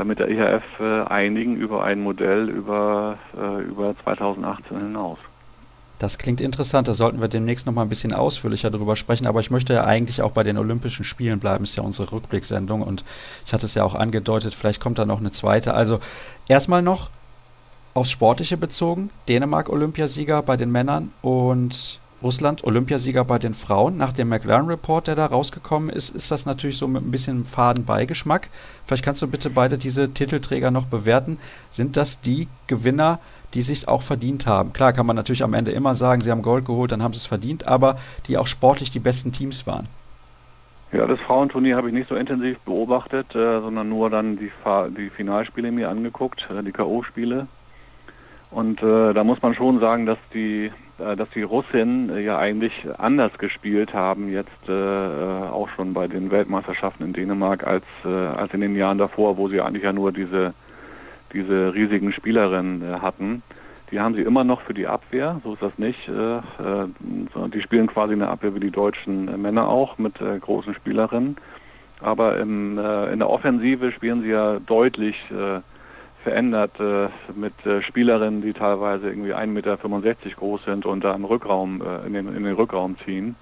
mit 0.05 0.19
der 0.19 0.29
IHF 0.29 0.63
äh, 0.81 1.03
einigen 1.05 1.57
über 1.57 1.85
ein 1.85 2.01
Modell 2.01 2.49
über, 2.49 3.19
äh, 3.37 3.63
über 3.63 3.95
2018 4.05 4.79
hinaus. 4.79 5.19
Das 5.99 6.17
klingt 6.17 6.41
interessant, 6.41 6.89
da 6.89 6.95
sollten 6.95 7.21
wir 7.21 7.29
demnächst 7.29 7.67
noch 7.67 7.75
mal 7.75 7.83
ein 7.83 7.91
bisschen 7.91 8.15
ausführlicher 8.15 8.71
darüber 8.71 8.97
sprechen, 8.97 9.27
aber 9.27 9.41
ich 9.41 9.51
möchte 9.51 9.75
ja 9.75 9.85
eigentlich 9.85 10.23
auch 10.23 10.31
bei 10.31 10.43
den 10.43 10.57
Olympischen 10.57 11.05
Spielen 11.05 11.41
bleiben, 11.41 11.65
ist 11.65 11.77
ja 11.77 11.83
unsere 11.83 12.11
Rückblicksendung 12.11 12.81
und 12.81 13.05
ich 13.45 13.53
hatte 13.53 13.67
es 13.67 13.75
ja 13.75 13.85
auch 13.85 13.95
angedeutet, 13.95 14.55
vielleicht 14.55 14.81
kommt 14.81 14.99
da 14.99 15.05
noch 15.05 15.21
eine 15.21 15.31
zweite. 15.31 15.75
Also 15.75 16.01
erstmal 16.49 16.81
noch 16.81 17.11
aufs 17.93 18.11
Sportliche 18.11 18.57
bezogen, 18.57 19.11
Dänemark 19.29 19.69
Olympiasieger 19.69 20.43
bei 20.43 20.57
den 20.57 20.73
Männern 20.73 21.13
und 21.21 22.01
Russland 22.23 22.65
Olympiasieger 22.65 23.25
bei 23.25 23.39
den 23.39 23.55
Frauen. 23.55 23.97
Nach 23.97 24.13
dem 24.13 24.29
McLaren-Report, 24.29 25.07
der 25.07 25.15
da 25.15 25.27
rausgekommen 25.27 25.91
ist, 25.91 26.11
ist 26.11 26.31
das 26.31 26.47
natürlich 26.47 26.77
so 26.77 26.87
mit 26.87 27.03
ein 27.03 27.11
bisschen 27.11 27.45
faden 27.45 27.85
Beigeschmack. 27.85 28.49
Vielleicht 28.87 29.05
kannst 29.05 29.23
du 29.23 29.27
bitte 29.27 29.51
beide 29.51 29.79
diese 29.79 30.13
Titelträger 30.13 30.71
noch 30.71 30.87
bewerten. 30.87 31.39
Sind 31.71 31.97
das 31.97 32.21
die 32.21 32.49
Gewinner, 32.67 33.21
die 33.55 33.63
sich 33.63 33.89
auch 33.89 34.03
verdient 34.03 34.47
haben? 34.47 34.73
Klar 34.73 34.93
kann 34.93 35.07
man 35.07 35.17
natürlich 35.17 35.43
am 35.43 35.55
Ende 35.55 35.71
immer 35.71 35.95
sagen, 35.95 36.21
sie 36.21 36.31
haben 36.31 36.43
Gold 36.43 36.67
geholt, 36.67 36.93
dann 36.93 37.03
haben 37.03 37.15
sie 37.15 37.19
es 37.19 37.27
verdient, 37.27 37.67
aber 37.67 37.99
die 38.27 38.37
auch 38.37 38.47
sportlich 38.47 38.91
die 38.91 39.01
besten 39.01 39.33
Teams 39.33 39.67
waren. 39.67 39.89
Ja, 40.93 41.07
das 41.07 41.21
Frauenturnier 41.21 41.77
habe 41.77 41.89
ich 41.89 41.95
nicht 41.95 42.09
so 42.09 42.17
intensiv 42.17 42.59
beobachtet, 42.61 43.35
äh, 43.35 43.61
sondern 43.61 43.89
nur 43.89 44.11
dann 44.11 44.37
die, 44.37 44.51
die 44.97 45.09
Finalspiele 45.09 45.71
mir 45.71 45.89
angeguckt, 45.89 46.49
äh, 46.51 46.63
die 46.65 46.73
K.O.-Spiele. 46.73 47.47
Und 48.51 48.83
äh, 48.83 49.13
da 49.15 49.23
muss 49.23 49.41
man 49.41 49.55
schon 49.55 49.79
sagen, 49.79 50.07
dass 50.07 50.19
die 50.35 50.73
dass 51.17 51.29
die 51.31 51.43
Russinnen 51.43 52.11
äh, 52.11 52.21
ja 52.21 52.39
eigentlich 52.39 52.73
anders 52.99 53.37
gespielt 53.39 53.95
haben, 53.95 54.31
jetzt 54.31 54.69
äh, 54.69 54.73
äh, 54.73 55.49
auch 55.49 55.69
schon 55.71 55.93
bei 55.93 56.09
den 56.09 56.31
Weltmeisterschaften 56.31 57.05
in 57.05 57.13
Dänemark, 57.13 57.67
als, 57.67 57.85
äh, 58.05 58.09
als 58.09 58.53
in 58.55 58.61
den 58.61 58.77
Jahren 58.77 58.99
davor, 58.99 59.37
wo 59.37 59.49
sie 59.49 59.61
eigentlich 59.61 59.85
ja 59.85 59.93
nur 59.93 60.13
diese, 60.13 60.55
diese 61.33 61.75
riesigen 61.75 62.13
Spielerinnen 62.13 62.83
äh, 62.83 63.01
hatten. 63.01 63.43
Die 63.91 63.99
haben 63.99 64.15
sie 64.15 64.23
immer 64.23 64.45
noch 64.45 64.61
für 64.63 64.75
die 64.75 64.87
Abwehr, 64.87 65.41
so 65.43 65.55
ist 65.55 65.63
das 65.63 65.77
nicht. 65.77 66.09
Äh, 66.09 66.37
äh, 66.39 66.89
die 67.53 67.61
spielen 67.61 67.89
quasi 67.89 68.13
eine 68.13 68.29
Abwehr 68.29 68.55
wie 68.55 68.61
die 68.61 68.71
deutschen 68.71 69.29
äh, 69.29 69.37
Männer 69.37 69.69
auch 69.69 69.99
mit 69.99 70.21
äh, 70.21 70.39
großen 70.39 70.75
Spielerinnen. 70.75 71.37
Aber 72.01 72.39
im, 72.39 72.79
äh, 72.79 73.13
in 73.13 73.19
der 73.19 73.29
Offensive 73.29 73.93
spielen 73.93 74.23
sie 74.23 74.31
ja 74.31 74.59
deutlich 74.61 75.17
äh, 75.31 75.61
verändert 76.23 76.79
äh, 76.81 77.09
mit 77.35 77.55
äh, 77.67 77.83
Spielerinnen, 77.83 78.43
die 78.43 78.53
teilweise 78.53 79.09
irgendwie 79.09 79.35
1,65 79.35 79.47
Meter 79.47 79.77
groß 80.37 80.65
sind 80.65 80.87
und 80.87 81.03
da 81.03 81.15
im 81.15 81.25
Rückraum, 81.25 81.83
äh, 81.83 82.07
in, 82.07 82.13
den, 82.13 82.29
in 82.35 82.45
den 82.45 82.55
Rückraum 82.55 82.97
ziehen 83.05 83.37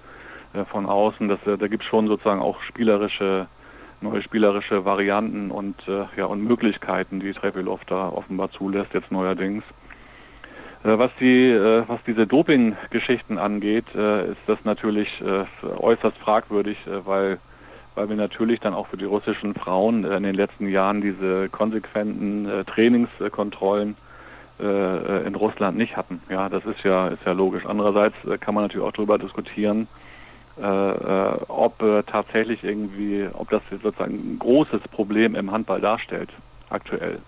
äh, 0.53 0.65
von 0.65 0.85
außen. 0.85 1.27
Das, 1.27 1.45
äh, 1.45 1.57
da 1.57 1.67
gibt 1.67 1.83
es 1.83 1.89
schon 1.89 2.07
sozusagen 2.07 2.41
auch 2.41 2.61
spielerische, 2.63 3.47
neue 4.01 4.21
spielerische 4.21 4.85
Varianten 4.85 5.51
und, 5.51 5.75
äh, 5.87 6.05
ja, 6.15 6.25
und 6.25 6.43
Möglichkeiten, 6.43 7.19
die 7.19 7.33
Trepilov 7.33 7.83
da 7.85 8.09
offenbar 8.09 8.51
zulässt, 8.51 8.93
jetzt 8.93 9.11
neuerdings. 9.11 9.63
Äh, 10.83 10.97
was 10.97 11.11
die, 11.19 11.49
äh, 11.49 11.83
was 11.87 11.99
diese 12.07 12.25
Doping-Geschichten 12.25 13.37
angeht, 13.37 13.85
äh, 13.95 14.31
ist 14.31 14.41
das 14.47 14.59
natürlich 14.63 15.21
äußerst 15.61 16.17
fragwürdig, 16.17 16.77
weil 17.05 17.39
weil 17.99 18.07
wir 18.07 18.15
natürlich 18.15 18.61
dann 18.61 18.73
auch 18.73 18.87
für 18.87 18.95
die 18.95 19.03
russischen 19.03 19.53
Frauen 19.55 20.05
äh, 20.05 20.15
in 20.15 20.23
den 20.23 20.33
letzten 20.33 20.69
Jahren 20.69 21.01
diese 21.01 21.49
konsequenten 21.49 22.47
äh, 22.47 22.63
Trainingskontrollen 22.63 23.97
äh, 24.57 25.27
in 25.27 25.35
Russland 25.35 25.77
nicht 25.77 25.97
hatten. 25.97 26.21
Ja, 26.29 26.47
das 26.47 26.63
ist 26.65 26.81
ja 26.85 27.09
ist 27.09 27.25
ja 27.25 27.33
logisch. 27.33 27.65
Andererseits 27.65 28.15
kann 28.39 28.55
man 28.55 28.63
natürlich 28.63 28.87
auch 28.87 28.93
darüber 28.93 29.17
diskutieren, 29.17 29.87
ob 31.47 31.79
tatsächlich 32.07 32.65
irgendwie, 32.65 33.25
ob 33.31 33.49
das 33.49 33.61
sozusagen 33.71 34.15
ein 34.15 34.39
großes 34.39 34.81
Problem 34.91 35.35
im 35.35 35.51
Handball 35.51 35.79
darstellt 35.79 36.29
aktuell 36.69 37.19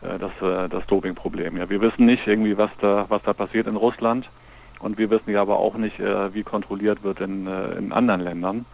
das 0.00 0.30
das 0.40 0.86
Dopingproblem. 0.86 1.56
Ja, 1.56 1.68
wir 1.68 1.80
wissen 1.80 2.06
nicht 2.06 2.28
irgendwie, 2.28 2.56
was 2.56 2.70
da 2.80 3.06
was 3.08 3.24
da 3.24 3.32
passiert 3.32 3.66
in 3.66 3.74
Russland 3.74 4.30
und 4.78 4.98
wir 4.98 5.10
wissen 5.10 5.32
ja 5.32 5.42
aber 5.42 5.58
auch 5.58 5.76
nicht, 5.76 5.98
wie 5.98 6.44
kontrolliert 6.44 7.02
wird 7.02 7.20
in 7.20 7.48
in 7.48 7.90
anderen 7.90 8.20
Ländern. 8.20 8.66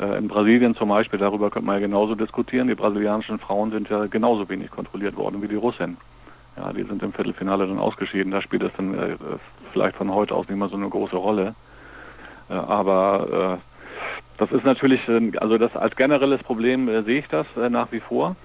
Äh, 0.00 0.18
in 0.18 0.28
Brasilien 0.28 0.74
zum 0.74 0.88
Beispiel, 0.88 1.18
darüber 1.18 1.50
könnte 1.50 1.66
man 1.66 1.76
ja 1.76 1.80
genauso 1.86 2.14
diskutieren. 2.14 2.68
Die 2.68 2.74
brasilianischen 2.74 3.38
Frauen 3.38 3.70
sind 3.70 3.88
ja 3.90 4.06
genauso 4.06 4.48
wenig 4.48 4.70
kontrolliert 4.70 5.16
worden 5.16 5.42
wie 5.42 5.48
die 5.48 5.56
Russen. 5.56 5.98
Ja, 6.56 6.72
die 6.72 6.82
sind 6.82 7.02
im 7.02 7.12
Viertelfinale 7.12 7.66
dann 7.66 7.78
ausgeschieden. 7.78 8.32
Da 8.32 8.40
spielt 8.40 8.62
es 8.62 8.72
dann 8.76 8.94
äh, 8.94 9.16
vielleicht 9.72 9.96
von 9.96 10.12
heute 10.12 10.34
aus 10.34 10.48
nicht 10.48 10.58
mehr 10.58 10.68
so 10.68 10.76
eine 10.76 10.88
große 10.88 11.16
Rolle. 11.16 11.54
Äh, 12.48 12.54
aber 12.54 13.58
äh, 13.60 13.80
das 14.38 14.50
ist 14.52 14.64
natürlich, 14.64 15.06
äh, 15.08 15.32
also 15.38 15.58
das 15.58 15.76
als 15.76 15.94
generelles 15.96 16.42
Problem 16.42 16.88
äh, 16.88 17.02
sehe 17.02 17.20
ich 17.20 17.28
das 17.28 17.46
nach 17.70 17.92
wie 17.92 18.00
vor. 18.00 18.36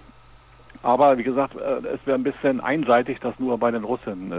Aber 0.83 1.17
wie 1.17 1.23
gesagt, 1.23 1.55
es 1.55 2.05
wäre 2.05 2.17
ein 2.17 2.23
bisschen 2.23 2.59
einseitig, 2.59 3.19
das 3.19 3.39
nur 3.39 3.57
bei 3.57 3.71
den 3.71 3.85
Russen 3.85 4.31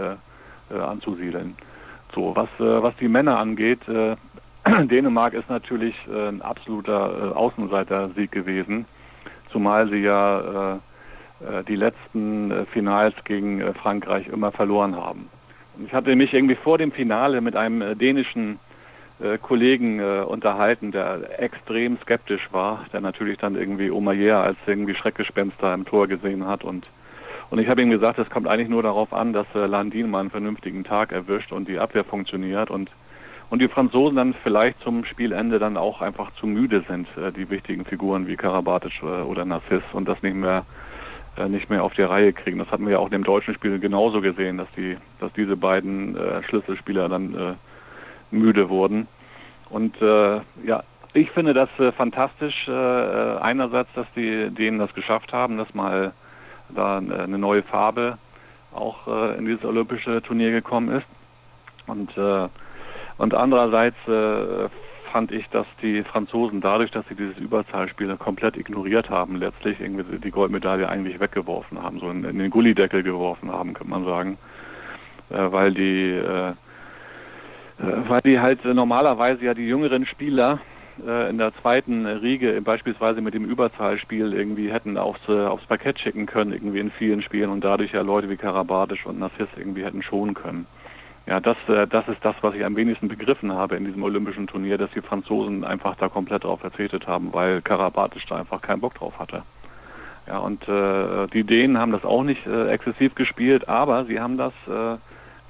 anzusiedeln. 0.69 1.57
So, 2.13 2.33
was, 2.35 2.47
was 2.57 2.95
die 2.97 3.09
Männer 3.09 3.37
angeht, 3.37 3.81
Dänemark 4.89 5.33
ist 5.33 5.49
natürlich 5.49 5.95
äh, 6.11 6.29
ein 6.29 6.41
absoluter 6.41 7.31
äh, 7.31 7.35
Außenseiter-Sieg 7.35 8.31
gewesen, 8.31 8.85
zumal 9.51 9.89
sie 9.89 9.97
ja 9.97 10.75
äh, 10.75 11.63
die 11.67 11.75
letzten 11.75 12.65
Finals 12.73 13.13
gegen 13.23 13.61
Frankreich 13.75 14.27
immer 14.27 14.51
verloren 14.51 14.95
haben. 14.95 15.29
Ich 15.85 15.93
hatte 15.93 16.15
mich 16.15 16.33
irgendwie 16.33 16.55
vor 16.55 16.79
dem 16.79 16.91
Finale 16.91 17.41
mit 17.41 17.55
einem 17.55 17.95
dänischen 17.95 18.57
Kollegen 19.43 19.99
unterhalten, 19.99 20.91
der 20.91 21.39
extrem 21.39 21.99
skeptisch 22.01 22.47
war, 22.51 22.85
der 22.91 23.01
natürlich 23.01 23.37
dann 23.37 23.55
irgendwie 23.55 23.91
Omayer 23.91 24.41
als 24.41 24.57
irgendwie 24.65 24.95
Schreckgespenster 24.95 25.75
im 25.75 25.85
Tor 25.85 26.07
gesehen 26.07 26.47
hat 26.47 26.63
und 26.63 26.87
und 27.51 27.59
ich 27.59 27.69
habe 27.69 27.83
ihm 27.83 27.91
gesagt, 27.91 28.17
es 28.17 28.31
kommt 28.31 28.47
eigentlich 28.47 28.67
nur 28.67 28.81
darauf 28.81 29.13
an, 29.13 29.31
dass 29.31 29.45
Landin 29.53 30.09
mal 30.09 30.21
einen 30.21 30.31
vernünftigen 30.31 30.83
Tag 30.83 31.11
erwischt 31.11 31.51
und 31.51 31.67
die 31.67 31.77
Abwehr 31.77 32.03
funktioniert 32.03 32.71
und 32.71 32.89
und 33.49 33.59
die 33.59 33.67
Franzosen 33.67 34.17
dann 34.17 34.33
vielleicht 34.43 34.79
zum 34.81 35.05
Spielende 35.05 35.59
dann 35.59 35.77
auch 35.77 36.01
einfach 36.01 36.31
zu 36.33 36.47
müde 36.47 36.83
sind, 36.87 37.07
äh, 37.17 37.31
die 37.31 37.49
wichtigen 37.49 37.85
Figuren 37.85 38.27
wie 38.27 38.35
Karabatic 38.35 39.01
äh, 39.01 39.05
oder 39.05 39.45
Narciss 39.45 39.83
und 39.93 40.07
das 40.07 40.21
nicht 40.21 40.35
mehr 40.35 40.65
äh, 41.37 41.47
nicht 41.47 41.69
mehr 41.69 41.83
auf 41.83 41.93
die 41.93 42.01
Reihe 42.01 42.33
kriegen. 42.33 42.59
Das 42.59 42.71
hatten 42.71 42.85
wir 42.85 42.93
ja 42.93 42.99
auch 42.99 43.07
in 43.07 43.11
dem 43.11 43.23
deutschen 43.23 43.53
Spiel 43.53 43.79
genauso 43.79 44.21
gesehen, 44.21 44.57
dass 44.57 44.67
die, 44.75 44.97
dass 45.19 45.31
diese 45.33 45.55
beiden 45.55 46.17
Schlüsselspieler 46.47 47.09
dann 47.09 47.57
müde 48.31 48.69
wurden. 48.69 49.07
Und 49.69 50.01
äh, 50.01 50.39
ja, 50.65 50.83
ich 51.13 51.31
finde 51.31 51.53
das 51.53 51.69
äh, 51.79 51.91
fantastisch. 51.91 52.67
Äh, 52.67 52.71
einerseits, 52.71 53.89
dass 53.93 54.07
die 54.15 54.49
denen 54.49 54.79
das 54.79 54.93
geschafft 54.93 55.33
haben, 55.33 55.57
dass 55.57 55.73
mal 55.73 56.13
da 56.69 56.97
eine 56.97 57.37
neue 57.37 57.63
Farbe 57.63 58.17
auch 58.73 59.07
äh, 59.07 59.37
in 59.37 59.45
dieses 59.45 59.63
olympische 59.63 60.21
Turnier 60.21 60.51
gekommen 60.51 60.89
ist. 60.89 61.07
Und 61.87 62.15
äh, 62.17 62.47
und 63.17 63.33
andererseits 63.33 63.97
äh, 64.07 64.69
fand 65.11 65.31
ich, 65.31 65.47
dass 65.49 65.65
die 65.81 66.03
Franzosen 66.03 66.61
dadurch, 66.61 66.91
dass 66.91 67.07
sie 67.07 67.15
dieses 67.15 67.37
Überzahlspiel 67.37 68.15
komplett 68.17 68.57
ignoriert 68.57 69.09
haben, 69.09 69.37
letztlich 69.37 69.79
irgendwie 69.79 70.19
die 70.19 70.31
Goldmedaille 70.31 70.87
eigentlich 70.87 71.19
weggeworfen 71.19 71.81
haben, 71.81 71.99
so 71.99 72.09
in, 72.09 72.23
in 72.23 72.37
den 72.37 72.51
Gullideckel 72.51 73.03
geworfen 73.03 73.51
haben, 73.51 73.73
könnte 73.73 73.89
man 73.89 74.05
sagen, 74.05 74.37
äh, 75.29 75.51
weil 75.51 75.73
die 75.73 76.11
äh, 76.11 76.49
äh 76.49 76.53
weil 77.79 78.21
die 78.21 78.39
halt 78.39 78.63
normalerweise 78.65 79.45
ja 79.45 79.53
die 79.53 79.67
jüngeren 79.67 80.05
Spieler 80.05 80.59
äh, 81.05 81.29
in 81.29 81.37
der 81.37 81.53
zweiten 81.61 82.05
Riege 82.05 82.61
beispielsweise 82.61 83.21
mit 83.21 83.33
dem 83.33 83.45
Überzahlspiel 83.45 84.33
irgendwie 84.33 84.71
hätten 84.71 84.97
aufs, 84.97 85.21
äh, 85.27 85.45
aufs 85.45 85.65
Parkett 85.65 85.99
schicken 85.99 86.25
können, 86.25 86.53
irgendwie 86.53 86.79
in 86.79 86.91
vielen 86.91 87.21
Spielen 87.21 87.49
und 87.49 87.63
dadurch 87.63 87.91
ja 87.91 88.01
Leute 88.01 88.29
wie 88.29 88.37
Karabadisch 88.37 89.05
und 89.05 89.19
Nassis 89.19 89.47
irgendwie 89.55 89.83
hätten 89.83 90.01
schonen 90.01 90.33
können. 90.33 90.65
Ja, 91.27 91.41
das, 91.41 91.57
äh, 91.67 91.85
das 91.87 92.07
ist 92.07 92.23
das, 92.23 92.35
was 92.41 92.55
ich 92.55 92.63
am 92.63 92.77
wenigsten 92.77 93.09
begriffen 93.09 93.51
habe 93.51 93.75
in 93.75 93.83
diesem 93.83 94.01
olympischen 94.01 94.47
Turnier, 94.47 94.77
dass 94.77 94.89
die 94.91 95.01
Franzosen 95.01 95.65
einfach 95.65 95.95
da 95.97 96.07
komplett 96.07 96.45
drauf 96.45 96.61
verzichtet 96.61 97.05
haben, 97.05 97.33
weil 97.33 97.61
Karabatic 97.61 98.25
da 98.29 98.37
einfach 98.37 98.61
keinen 98.61 98.79
Bock 98.79 98.95
drauf 98.95 99.19
hatte. 99.19 99.43
Ja, 100.25 100.39
und 100.39 100.67
äh, 100.69 101.27
die 101.27 101.43
Dänen 101.43 101.77
haben 101.77 101.91
das 101.91 102.05
auch 102.05 102.23
nicht 102.23 102.45
äh, 102.47 102.69
exzessiv 102.69 103.13
gespielt, 103.15 103.67
aber 103.67 104.05
sie 104.05 104.21
haben 104.21 104.37
das, 104.37 104.53
äh, 104.67 104.97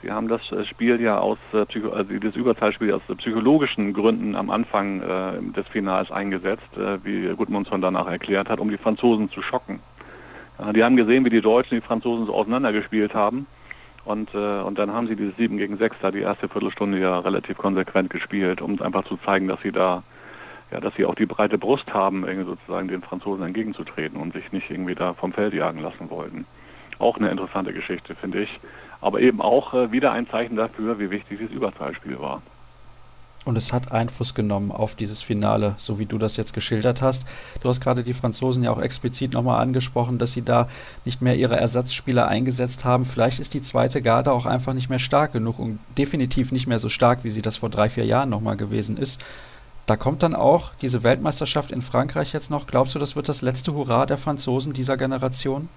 sie 0.02 0.12
haben 0.12 0.28
das 0.28 0.42
äh, 0.52 0.66
Spiel 0.66 1.00
ja 1.00 1.20
aus, 1.20 1.38
äh, 1.54 1.66
also 1.92 2.14
das 2.22 2.36
Überzahlspiel 2.36 2.94
aus 2.94 3.02
äh, 3.08 3.16
psychologischen 3.16 3.94
Gründen 3.94 4.36
am 4.36 4.50
Anfang 4.50 5.02
äh, 5.02 5.54
des 5.56 5.68
Finals 5.68 6.12
eingesetzt, 6.12 6.76
äh, 6.76 7.04
wie 7.04 7.36
Gudmundsson 7.36 7.82
danach 7.82 8.08
erklärt 8.08 8.50
hat, 8.50 8.60
um 8.60 8.70
die 8.70 8.78
Franzosen 8.78 9.30
zu 9.30 9.44
schocken. 9.44 9.80
Ja, 10.58 10.74
die 10.74 10.84
haben 10.84 10.96
gesehen, 10.96 11.24
wie 11.26 11.32
die 11.32 11.42
Deutschen 11.42 11.76
die 11.76 11.86
Franzosen 11.86 12.26
so 12.26 12.34
auseinandergespielt 12.34 13.14
haben 13.14 13.46
und, 14.08 14.34
äh, 14.34 14.62
und 14.62 14.80
dann 14.80 14.94
haben 14.94 15.08
sie 15.08 15.16
dieses 15.16 15.36
7 15.36 15.58
gegen 15.58 15.78
6 15.78 15.98
da 16.02 16.12
die 16.12 16.22
erste 16.22 16.48
Viertelstunde 16.48 17.00
ja 17.00 17.20
relativ 17.20 17.58
konsequent 17.58 18.10
gespielt, 18.10 18.62
um 18.62 18.82
einfach 18.82 19.04
zu 19.06 19.18
zeigen, 19.18 19.48
dass 19.48 19.62
sie 19.62 19.72
da, 19.72 20.04
ja, 20.72 20.80
dass 20.80 20.96
sie 20.96 21.06
auch 21.06 21.16
die 21.16 21.26
breite 21.26 21.58
Brust 21.58 21.94
haben, 21.94 22.26
irgendwie 22.26 22.48
sozusagen 22.48 22.88
den 22.88 23.02
Franzosen 23.02 23.46
entgegenzutreten 23.46 24.20
und 24.20 24.34
sich 24.34 24.52
nicht 24.52 24.70
irgendwie 24.70 24.96
da 24.96 25.14
vom 25.14 25.34
Feld 25.34 25.54
jagen 25.54 25.82
lassen 25.82 26.10
wollten. 26.10 26.46
Auch 27.00 27.18
eine 27.18 27.30
interessante 27.30 27.74
Geschichte, 27.74 28.16
finde 28.16 28.44
ich. 28.44 28.60
Aber 29.02 29.20
eben 29.20 29.42
auch 29.42 29.74
äh, 29.74 29.92
wieder 29.92 30.12
ein 30.14 30.28
Zeichen 30.28 30.56
dafür, 30.56 31.00
wie 31.00 31.12
wichtig 31.12 31.38
dieses 31.40 31.54
Überzahlspiel 31.54 32.20
war 32.20 32.42
und 33.48 33.58
es 33.58 33.72
hat 33.72 33.92
Einfluss 33.92 34.34
genommen 34.34 34.72
auf 34.72 34.96
dieses 34.96 35.22
Finale, 35.22 35.76
so 35.78 36.00
wie 36.00 36.06
du 36.06 36.18
das 36.18 36.38
jetzt 36.38 36.54
geschildert 36.54 37.02
hast. 37.02 37.26
Du 37.62 37.70
hast 37.70 37.82
gerade 37.82 38.04
die 38.04 38.14
Franzosen 38.14 38.64
ja 38.64 38.72
auch 38.72 38.82
explizit 38.82 39.34
nochmal 39.34 39.62
angesprochen, 39.62 40.18
dass 40.18 40.34
sie 40.34 40.42
da 40.42 40.68
nicht 41.06 41.22
mehr 41.22 41.36
ihre 41.36 41.58
Ersatzspieler 41.58 42.28
eingesetzt 42.28 42.86
haben. 42.86 43.06
Vielleicht 43.06 43.40
ist 43.40 43.54
die 43.54 43.62
zweite 43.62 44.02
Garde 44.02 44.32
auch 44.32 44.46
einfach 44.46 44.74
nicht 44.74 44.90
mehr 44.90 45.00
stark 45.00 45.34
genug 45.34 45.60
und 45.60 45.80
definitiv 45.98 46.52
nicht 46.52 46.68
mehr 46.68 46.80
so 46.80 46.90
stark, 46.90 47.24
wie 47.24 47.32
sie 47.32 47.42
das 47.42 47.58
vor 47.58 47.70
drei, 47.70 47.90
vier 47.90 48.06
Jahren 48.06 48.30
nochmal 48.30 48.58
gewesen 48.58 48.98
ist. 48.98 49.24
Da 49.86 49.96
kommt 49.96 50.22
dann 50.22 50.36
auch 50.36 50.74
diese 50.82 51.04
Weltmeisterschaft 51.04 51.72
in 51.72 51.82
Frankreich 51.82 52.34
jetzt 52.34 52.52
noch. 52.52 52.68
Glaubst 52.68 52.94
du, 52.94 53.00
das 53.00 53.16
wird 53.16 53.30
das 53.30 53.42
letzte 53.42 53.74
Hurra 53.74 54.06
der 54.06 54.18
Franzosen 54.18 54.74
dieser 54.74 54.98
Generation? 54.98 55.70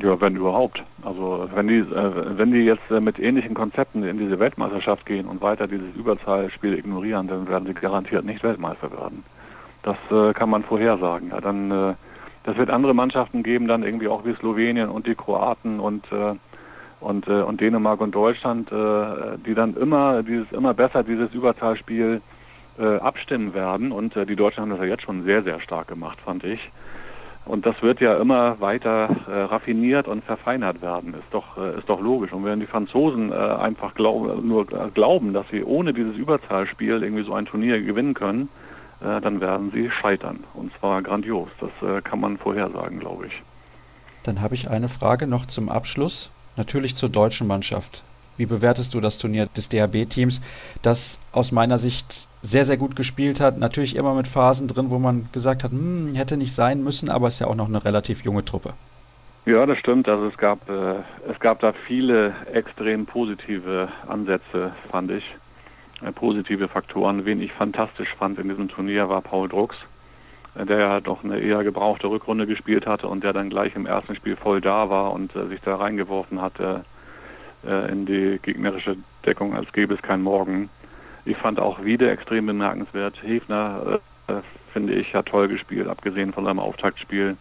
Ja, 0.00 0.20
wenn 0.20 0.36
überhaupt. 0.36 0.82
Also 1.02 1.48
wenn 1.54 1.68
die, 1.68 1.78
äh, 1.78 2.38
wenn 2.38 2.52
die 2.52 2.60
jetzt 2.60 2.90
äh, 2.90 3.00
mit 3.00 3.18
ähnlichen 3.18 3.54
Konzepten 3.54 4.04
in 4.04 4.18
diese 4.18 4.38
Weltmeisterschaft 4.38 5.04
gehen 5.04 5.26
und 5.26 5.42
weiter 5.42 5.66
dieses 5.66 5.94
Überzahlspiel 5.94 6.78
ignorieren, 6.78 7.28
dann 7.28 7.48
werden 7.48 7.66
sie 7.66 7.74
garantiert 7.74 8.24
nicht 8.24 8.42
Weltmeister 8.42 8.90
werden. 8.90 9.22
Das 9.82 9.96
äh, 10.10 10.32
kann 10.32 10.48
man 10.48 10.62
vorhersagen. 10.62 11.30
Ja, 11.30 11.40
dann 11.40 11.70
äh, 11.70 11.94
das 12.44 12.56
wird 12.56 12.70
andere 12.70 12.94
Mannschaften 12.94 13.42
geben, 13.42 13.68
dann 13.68 13.82
irgendwie 13.82 14.08
auch 14.08 14.24
wie 14.24 14.34
Slowenien 14.34 14.88
und 14.88 15.06
die 15.06 15.14
Kroaten 15.14 15.78
und 15.78 16.04
äh, 16.10 16.34
und 17.00 17.28
äh, 17.28 17.42
und 17.42 17.60
Dänemark 17.60 18.00
und 18.00 18.14
Deutschland, 18.14 18.70
die 18.70 19.54
dann 19.54 19.76
immer 19.76 20.22
dieses 20.22 20.50
immer 20.52 20.72
besser 20.72 21.02
dieses 21.02 21.34
Überzahlspiel 21.34 22.20
abstimmen 22.78 23.52
werden. 23.54 23.92
Und 23.92 24.14
die 24.14 24.36
Deutschen 24.36 24.62
haben 24.62 24.70
das 24.70 24.78
ja 24.78 24.86
jetzt 24.86 25.02
schon 25.02 25.24
sehr 25.24 25.42
sehr 25.42 25.60
stark 25.60 25.88
gemacht, 25.88 26.18
fand 26.24 26.44
ich. 26.44 26.60
Und 27.44 27.66
das 27.66 27.80
wird 27.82 28.00
ja 28.00 28.16
immer 28.18 28.60
weiter 28.60 29.08
äh, 29.28 29.32
raffiniert 29.42 30.06
und 30.06 30.22
verfeinert 30.24 30.80
werden, 30.80 31.14
ist 31.14 31.32
doch, 31.32 31.58
äh, 31.58 31.78
ist 31.78 31.88
doch 31.88 32.00
logisch. 32.00 32.32
Und 32.32 32.44
wenn 32.44 32.60
die 32.60 32.66
Franzosen 32.66 33.32
äh, 33.32 33.34
einfach 33.34 33.94
glaub, 33.94 34.42
nur 34.42 34.66
glauben, 34.66 35.32
dass 35.32 35.46
sie 35.50 35.64
ohne 35.64 35.92
dieses 35.92 36.16
Überzahlspiel 36.16 37.02
irgendwie 37.02 37.24
so 37.24 37.34
ein 37.34 37.46
Turnier 37.46 37.82
gewinnen 37.82 38.14
können, 38.14 38.48
äh, 39.00 39.20
dann 39.20 39.40
werden 39.40 39.72
sie 39.72 39.90
scheitern. 39.90 40.44
Und 40.54 40.72
zwar 40.78 41.02
grandios. 41.02 41.48
Das 41.60 41.70
äh, 41.88 42.00
kann 42.02 42.20
man 42.20 42.38
vorhersagen, 42.38 43.00
glaube 43.00 43.26
ich. 43.26 43.42
Dann 44.22 44.40
habe 44.40 44.54
ich 44.54 44.70
eine 44.70 44.88
Frage 44.88 45.26
noch 45.26 45.46
zum 45.46 45.68
Abschluss. 45.68 46.30
Natürlich 46.56 46.94
zur 46.94 47.08
deutschen 47.08 47.46
Mannschaft. 47.46 48.04
Wie 48.36 48.46
bewertest 48.46 48.94
du 48.94 49.00
das 49.00 49.18
Turnier 49.18 49.46
des 49.46 49.68
DHB-Teams, 49.68 50.40
das 50.82 51.20
aus 51.32 51.50
meiner 51.50 51.78
Sicht 51.78 52.28
sehr, 52.42 52.64
sehr 52.64 52.76
gut 52.76 52.96
gespielt 52.96 53.40
hat. 53.40 53.58
Natürlich 53.58 53.96
immer 53.96 54.14
mit 54.14 54.26
Phasen 54.26 54.68
drin, 54.68 54.90
wo 54.90 54.98
man 54.98 55.28
gesagt 55.32 55.64
hat, 55.64 55.70
hm, 55.70 56.14
hätte 56.14 56.36
nicht 56.36 56.52
sein 56.52 56.82
müssen, 56.82 57.08
aber 57.08 57.28
es 57.28 57.34
ist 57.34 57.40
ja 57.40 57.46
auch 57.46 57.54
noch 57.54 57.68
eine 57.68 57.84
relativ 57.84 58.24
junge 58.24 58.44
Truppe. 58.44 58.74
Ja, 59.46 59.64
das 59.66 59.78
stimmt. 59.78 60.08
Also 60.08 60.26
es 60.26 60.36
gab 60.36 60.68
äh, 60.68 60.96
es 61.28 61.38
gab 61.40 61.60
da 61.60 61.72
viele 61.72 62.34
extrem 62.52 63.06
positive 63.06 63.88
Ansätze, 64.06 64.72
fand 64.90 65.10
ich. 65.10 65.24
Äh, 66.04 66.12
positive 66.12 66.68
Faktoren. 66.68 67.24
Wen 67.24 67.40
ich 67.40 67.52
fantastisch 67.52 68.14
fand 68.18 68.38
in 68.38 68.48
diesem 68.48 68.68
Turnier 68.68 69.08
war 69.08 69.20
Paul 69.20 69.48
Drucks, 69.48 69.76
äh, 70.54 70.64
der 70.64 70.78
ja 70.78 71.00
doch 71.00 71.24
eine 71.24 71.40
eher 71.40 71.64
gebrauchte 71.64 72.08
Rückrunde 72.08 72.46
gespielt 72.46 72.86
hatte 72.86 73.08
und 73.08 73.24
der 73.24 73.32
dann 73.32 73.50
gleich 73.50 73.74
im 73.74 73.86
ersten 73.86 74.14
Spiel 74.14 74.36
voll 74.36 74.60
da 74.60 74.90
war 74.90 75.12
und 75.12 75.34
äh, 75.34 75.46
sich 75.46 75.60
da 75.60 75.76
reingeworfen 75.76 76.40
hatte 76.40 76.84
äh, 77.66 77.90
in 77.90 78.06
die 78.06 78.38
gegnerische 78.42 78.96
Deckung, 79.26 79.54
als 79.54 79.72
gäbe 79.72 79.94
es 79.94 80.02
kein 80.02 80.22
Morgen. 80.22 80.70
Ich 81.24 81.36
fand 81.36 81.60
auch 81.60 81.84
wieder 81.84 82.10
extrem 82.10 82.46
bemerkenswert. 82.46 83.22
Hefner, 83.22 84.00
äh, 84.26 84.32
finde 84.72 84.94
ich, 84.94 85.14
hat 85.14 85.26
toll 85.26 85.48
gespielt, 85.48 85.88
abgesehen 85.88 86.32
von 86.32 86.44
seinem 86.44 86.58
Auftaktspiel. 86.58 87.36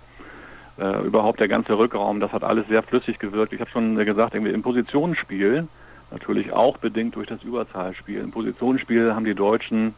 Äh, 0.77 1.05
überhaupt 1.05 1.39
der 1.39 1.47
ganze 1.47 1.77
Rückraum, 1.77 2.19
das 2.19 2.31
hat 2.31 2.43
alles 2.43 2.67
sehr 2.67 2.83
flüssig 2.83 3.19
gewirkt. 3.19 3.53
Ich 3.53 3.59
habe 3.59 3.69
schon 3.71 3.95
gesagt, 3.95 4.35
irgendwie 4.35 4.53
im 4.53 4.61
Positionsspiel, 4.61 5.67
natürlich 6.11 6.53
auch 6.53 6.77
bedingt 6.77 7.15
durch 7.15 7.27
das 7.27 7.43
Überzahlspiel. 7.43 8.19
Im 8.19 8.31
Positionsspiel 8.31 9.13
haben 9.13 9.25
die 9.25 9.35
Deutschen 9.35 9.95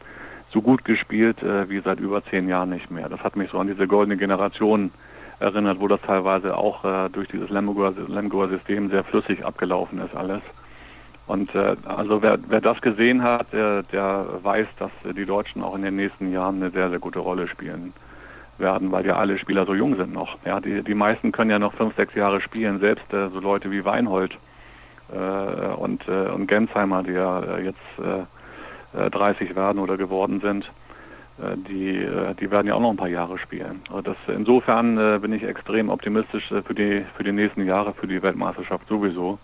so 0.52 0.62
gut 0.62 0.84
gespielt 0.84 1.42
äh, 1.42 1.68
wie 1.68 1.80
seit 1.80 2.00
über 2.00 2.24
zehn 2.24 2.48
Jahren 2.48 2.70
nicht 2.70 2.90
mehr. 2.90 3.08
Das 3.08 3.20
hat 3.20 3.36
mich 3.36 3.50
so 3.50 3.58
an 3.58 3.66
diese 3.66 3.86
goldene 3.86 4.16
Generation 4.16 4.92
erinnert, 5.40 5.80
wo 5.80 5.88
das 5.88 6.00
teilweise 6.02 6.56
auch 6.56 6.84
äh, 6.84 7.10
durch 7.10 7.28
dieses 7.28 7.50
Lemgoer-System 7.50 8.90
sehr 8.90 9.04
flüssig 9.04 9.44
abgelaufen 9.44 10.00
ist 10.00 10.14
alles. 10.14 10.42
Und 11.26 11.54
äh, 11.54 11.76
also 11.84 12.22
wer, 12.22 12.38
wer 12.48 12.60
das 12.60 12.80
gesehen 12.80 13.22
hat, 13.22 13.52
der, 13.52 13.82
der 13.84 14.26
weiß, 14.42 14.66
dass 14.78 14.90
die 15.16 15.24
Deutschen 15.24 15.62
auch 15.62 15.74
in 15.74 15.82
den 15.82 15.96
nächsten 15.96 16.32
Jahren 16.32 16.56
eine 16.56 16.70
sehr, 16.70 16.90
sehr 16.90 16.98
gute 16.98 17.20
Rolle 17.20 17.48
spielen 17.48 17.94
werden, 18.58 18.92
weil 18.92 19.06
ja 19.06 19.16
alle 19.16 19.38
Spieler 19.38 19.66
so 19.66 19.74
jung 19.74 19.96
sind 19.96 20.12
noch. 20.12 20.36
Ja, 20.44 20.60
die, 20.60 20.82
die 20.82 20.94
meisten 20.94 21.32
können 21.32 21.50
ja 21.50 21.58
noch 21.58 21.74
fünf, 21.74 21.96
sechs 21.96 22.14
Jahre 22.14 22.40
spielen, 22.40 22.78
selbst 22.78 23.12
äh, 23.12 23.28
so 23.30 23.40
Leute 23.40 23.70
wie 23.70 23.84
Weinhold 23.84 24.36
äh, 25.12 25.74
und, 25.76 26.06
äh, 26.08 26.28
und 26.28 26.46
Gensheimer, 26.46 27.02
die 27.02 27.12
ja 27.12 27.40
äh, 27.40 27.64
jetzt 27.64 27.78
äh, 28.94 29.10
30 29.10 29.50
äh, 29.50 29.56
werden 29.56 29.78
oder 29.78 29.96
geworden 29.96 30.40
sind, 30.40 30.70
äh, 31.38 31.56
die, 31.68 31.96
äh, 31.96 32.34
die 32.34 32.50
werden 32.50 32.66
ja 32.66 32.74
auch 32.74 32.80
noch 32.80 32.90
ein 32.90 32.96
paar 32.96 33.08
Jahre 33.08 33.38
spielen. 33.38 33.82
Also 33.88 34.02
das, 34.02 34.16
insofern 34.28 34.98
äh, 34.98 35.18
bin 35.18 35.32
ich 35.32 35.42
extrem 35.42 35.88
optimistisch 35.88 36.50
äh, 36.52 36.62
für, 36.62 36.74
die, 36.74 37.04
für 37.16 37.24
die 37.24 37.32
nächsten 37.32 37.66
Jahre, 37.66 37.92
für 37.94 38.06
die 38.06 38.22
Weltmeisterschaft 38.22 38.86
sowieso. 38.88 39.38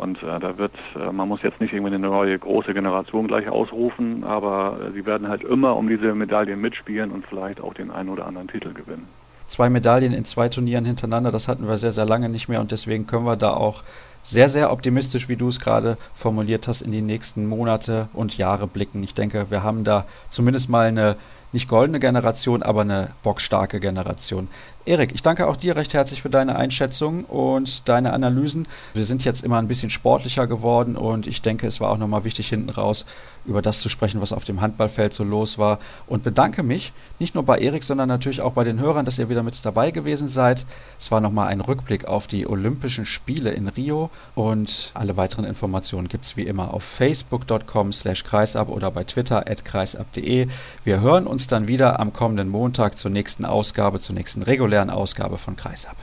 Und 0.00 0.22
äh, 0.22 0.40
da 0.40 0.56
wird, 0.56 0.72
äh, 0.96 1.12
man 1.12 1.28
muss 1.28 1.42
jetzt 1.42 1.60
nicht 1.60 1.74
irgendwie 1.74 1.94
eine 1.94 2.08
neue 2.08 2.38
große 2.38 2.72
Generation 2.72 3.28
gleich 3.28 3.50
ausrufen, 3.50 4.24
aber 4.24 4.78
äh, 4.80 4.92
sie 4.92 5.04
werden 5.04 5.28
halt 5.28 5.42
immer 5.42 5.76
um 5.76 5.88
diese 5.88 6.14
Medaillen 6.14 6.58
mitspielen 6.58 7.10
und 7.10 7.26
vielleicht 7.26 7.60
auch 7.60 7.74
den 7.74 7.90
einen 7.90 8.08
oder 8.08 8.26
anderen 8.26 8.48
Titel 8.48 8.72
gewinnen. 8.72 9.06
Zwei 9.46 9.68
Medaillen 9.68 10.14
in 10.14 10.24
zwei 10.24 10.48
Turnieren 10.48 10.86
hintereinander, 10.86 11.30
das 11.30 11.48
hatten 11.48 11.68
wir 11.68 11.76
sehr, 11.76 11.92
sehr 11.92 12.06
lange 12.06 12.30
nicht 12.30 12.48
mehr 12.48 12.62
und 12.62 12.72
deswegen 12.72 13.06
können 13.06 13.26
wir 13.26 13.36
da 13.36 13.52
auch 13.52 13.82
sehr, 14.22 14.48
sehr 14.48 14.72
optimistisch, 14.72 15.28
wie 15.28 15.36
du 15.36 15.48
es 15.48 15.60
gerade 15.60 15.98
formuliert 16.14 16.66
hast, 16.66 16.80
in 16.80 16.92
die 16.92 17.02
nächsten 17.02 17.46
Monate 17.46 18.08
und 18.14 18.38
Jahre 18.38 18.66
blicken. 18.66 19.02
Ich 19.02 19.12
denke, 19.12 19.50
wir 19.50 19.62
haben 19.62 19.84
da 19.84 20.06
zumindest 20.30 20.70
mal 20.70 20.88
eine 20.88 21.16
nicht 21.52 21.68
goldene 21.68 22.00
Generation, 22.00 22.62
aber 22.62 22.82
eine 22.82 23.10
bockstarke 23.22 23.80
Generation. 23.80 24.48
Erik, 24.86 25.12
ich 25.14 25.20
danke 25.20 25.46
auch 25.46 25.56
dir 25.56 25.76
recht 25.76 25.92
herzlich 25.92 26.22
für 26.22 26.30
deine 26.30 26.56
Einschätzung 26.56 27.24
und 27.24 27.86
deine 27.86 28.14
Analysen. 28.14 28.66
Wir 28.94 29.04
sind 29.04 29.26
jetzt 29.26 29.44
immer 29.44 29.58
ein 29.58 29.68
bisschen 29.68 29.90
sportlicher 29.90 30.46
geworden 30.46 30.96
und 30.96 31.26
ich 31.26 31.42
denke, 31.42 31.66
es 31.66 31.80
war 31.80 31.90
auch 31.90 31.98
nochmal 31.98 32.24
wichtig, 32.24 32.48
hinten 32.48 32.70
raus 32.70 33.04
über 33.44 33.62
das 33.62 33.80
zu 33.80 33.88
sprechen, 33.88 34.20
was 34.20 34.32
auf 34.32 34.44
dem 34.44 34.60
Handballfeld 34.60 35.12
so 35.12 35.24
los 35.24 35.58
war. 35.58 35.78
Und 36.06 36.22
bedanke 36.22 36.62
mich 36.62 36.92
nicht 37.18 37.34
nur 37.34 37.44
bei 37.44 37.58
Erik, 37.58 37.84
sondern 37.84 38.08
natürlich 38.08 38.40
auch 38.40 38.52
bei 38.52 38.64
den 38.64 38.80
Hörern, 38.80 39.04
dass 39.04 39.18
ihr 39.18 39.28
wieder 39.28 39.42
mit 39.42 39.64
dabei 39.64 39.90
gewesen 39.90 40.28
seid. 40.28 40.64
Es 40.98 41.10
war 41.10 41.20
nochmal 41.20 41.48
ein 41.48 41.60
Rückblick 41.60 42.06
auf 42.06 42.26
die 42.26 42.46
Olympischen 42.46 43.06
Spiele 43.06 43.50
in 43.50 43.68
Rio 43.68 44.10
und 44.34 44.92
alle 44.94 45.16
weiteren 45.16 45.44
Informationen 45.44 46.08
gibt 46.08 46.24
es 46.24 46.36
wie 46.36 46.42
immer 46.42 46.72
auf 46.74 46.84
facebook.com 46.84 47.92
slash 47.92 48.24
kreisab 48.24 48.68
oder 48.68 48.90
bei 48.90 49.04
twitter 49.04 49.50
at 49.50 49.64
kreisab.de. 49.64 50.48
Wir 50.84 51.00
hören 51.00 51.26
uns 51.26 51.46
dann 51.46 51.66
wieder 51.66 52.00
am 52.00 52.12
kommenden 52.12 52.48
Montag 52.48 52.96
zur 52.96 53.10
nächsten 53.10 53.44
Ausgabe, 53.44 54.00
zur 54.00 54.14
nächsten 54.14 54.42
regulären 54.70 54.90
Ausgabe 54.90 55.36
von 55.36 55.56
Kreisab. 55.56 55.96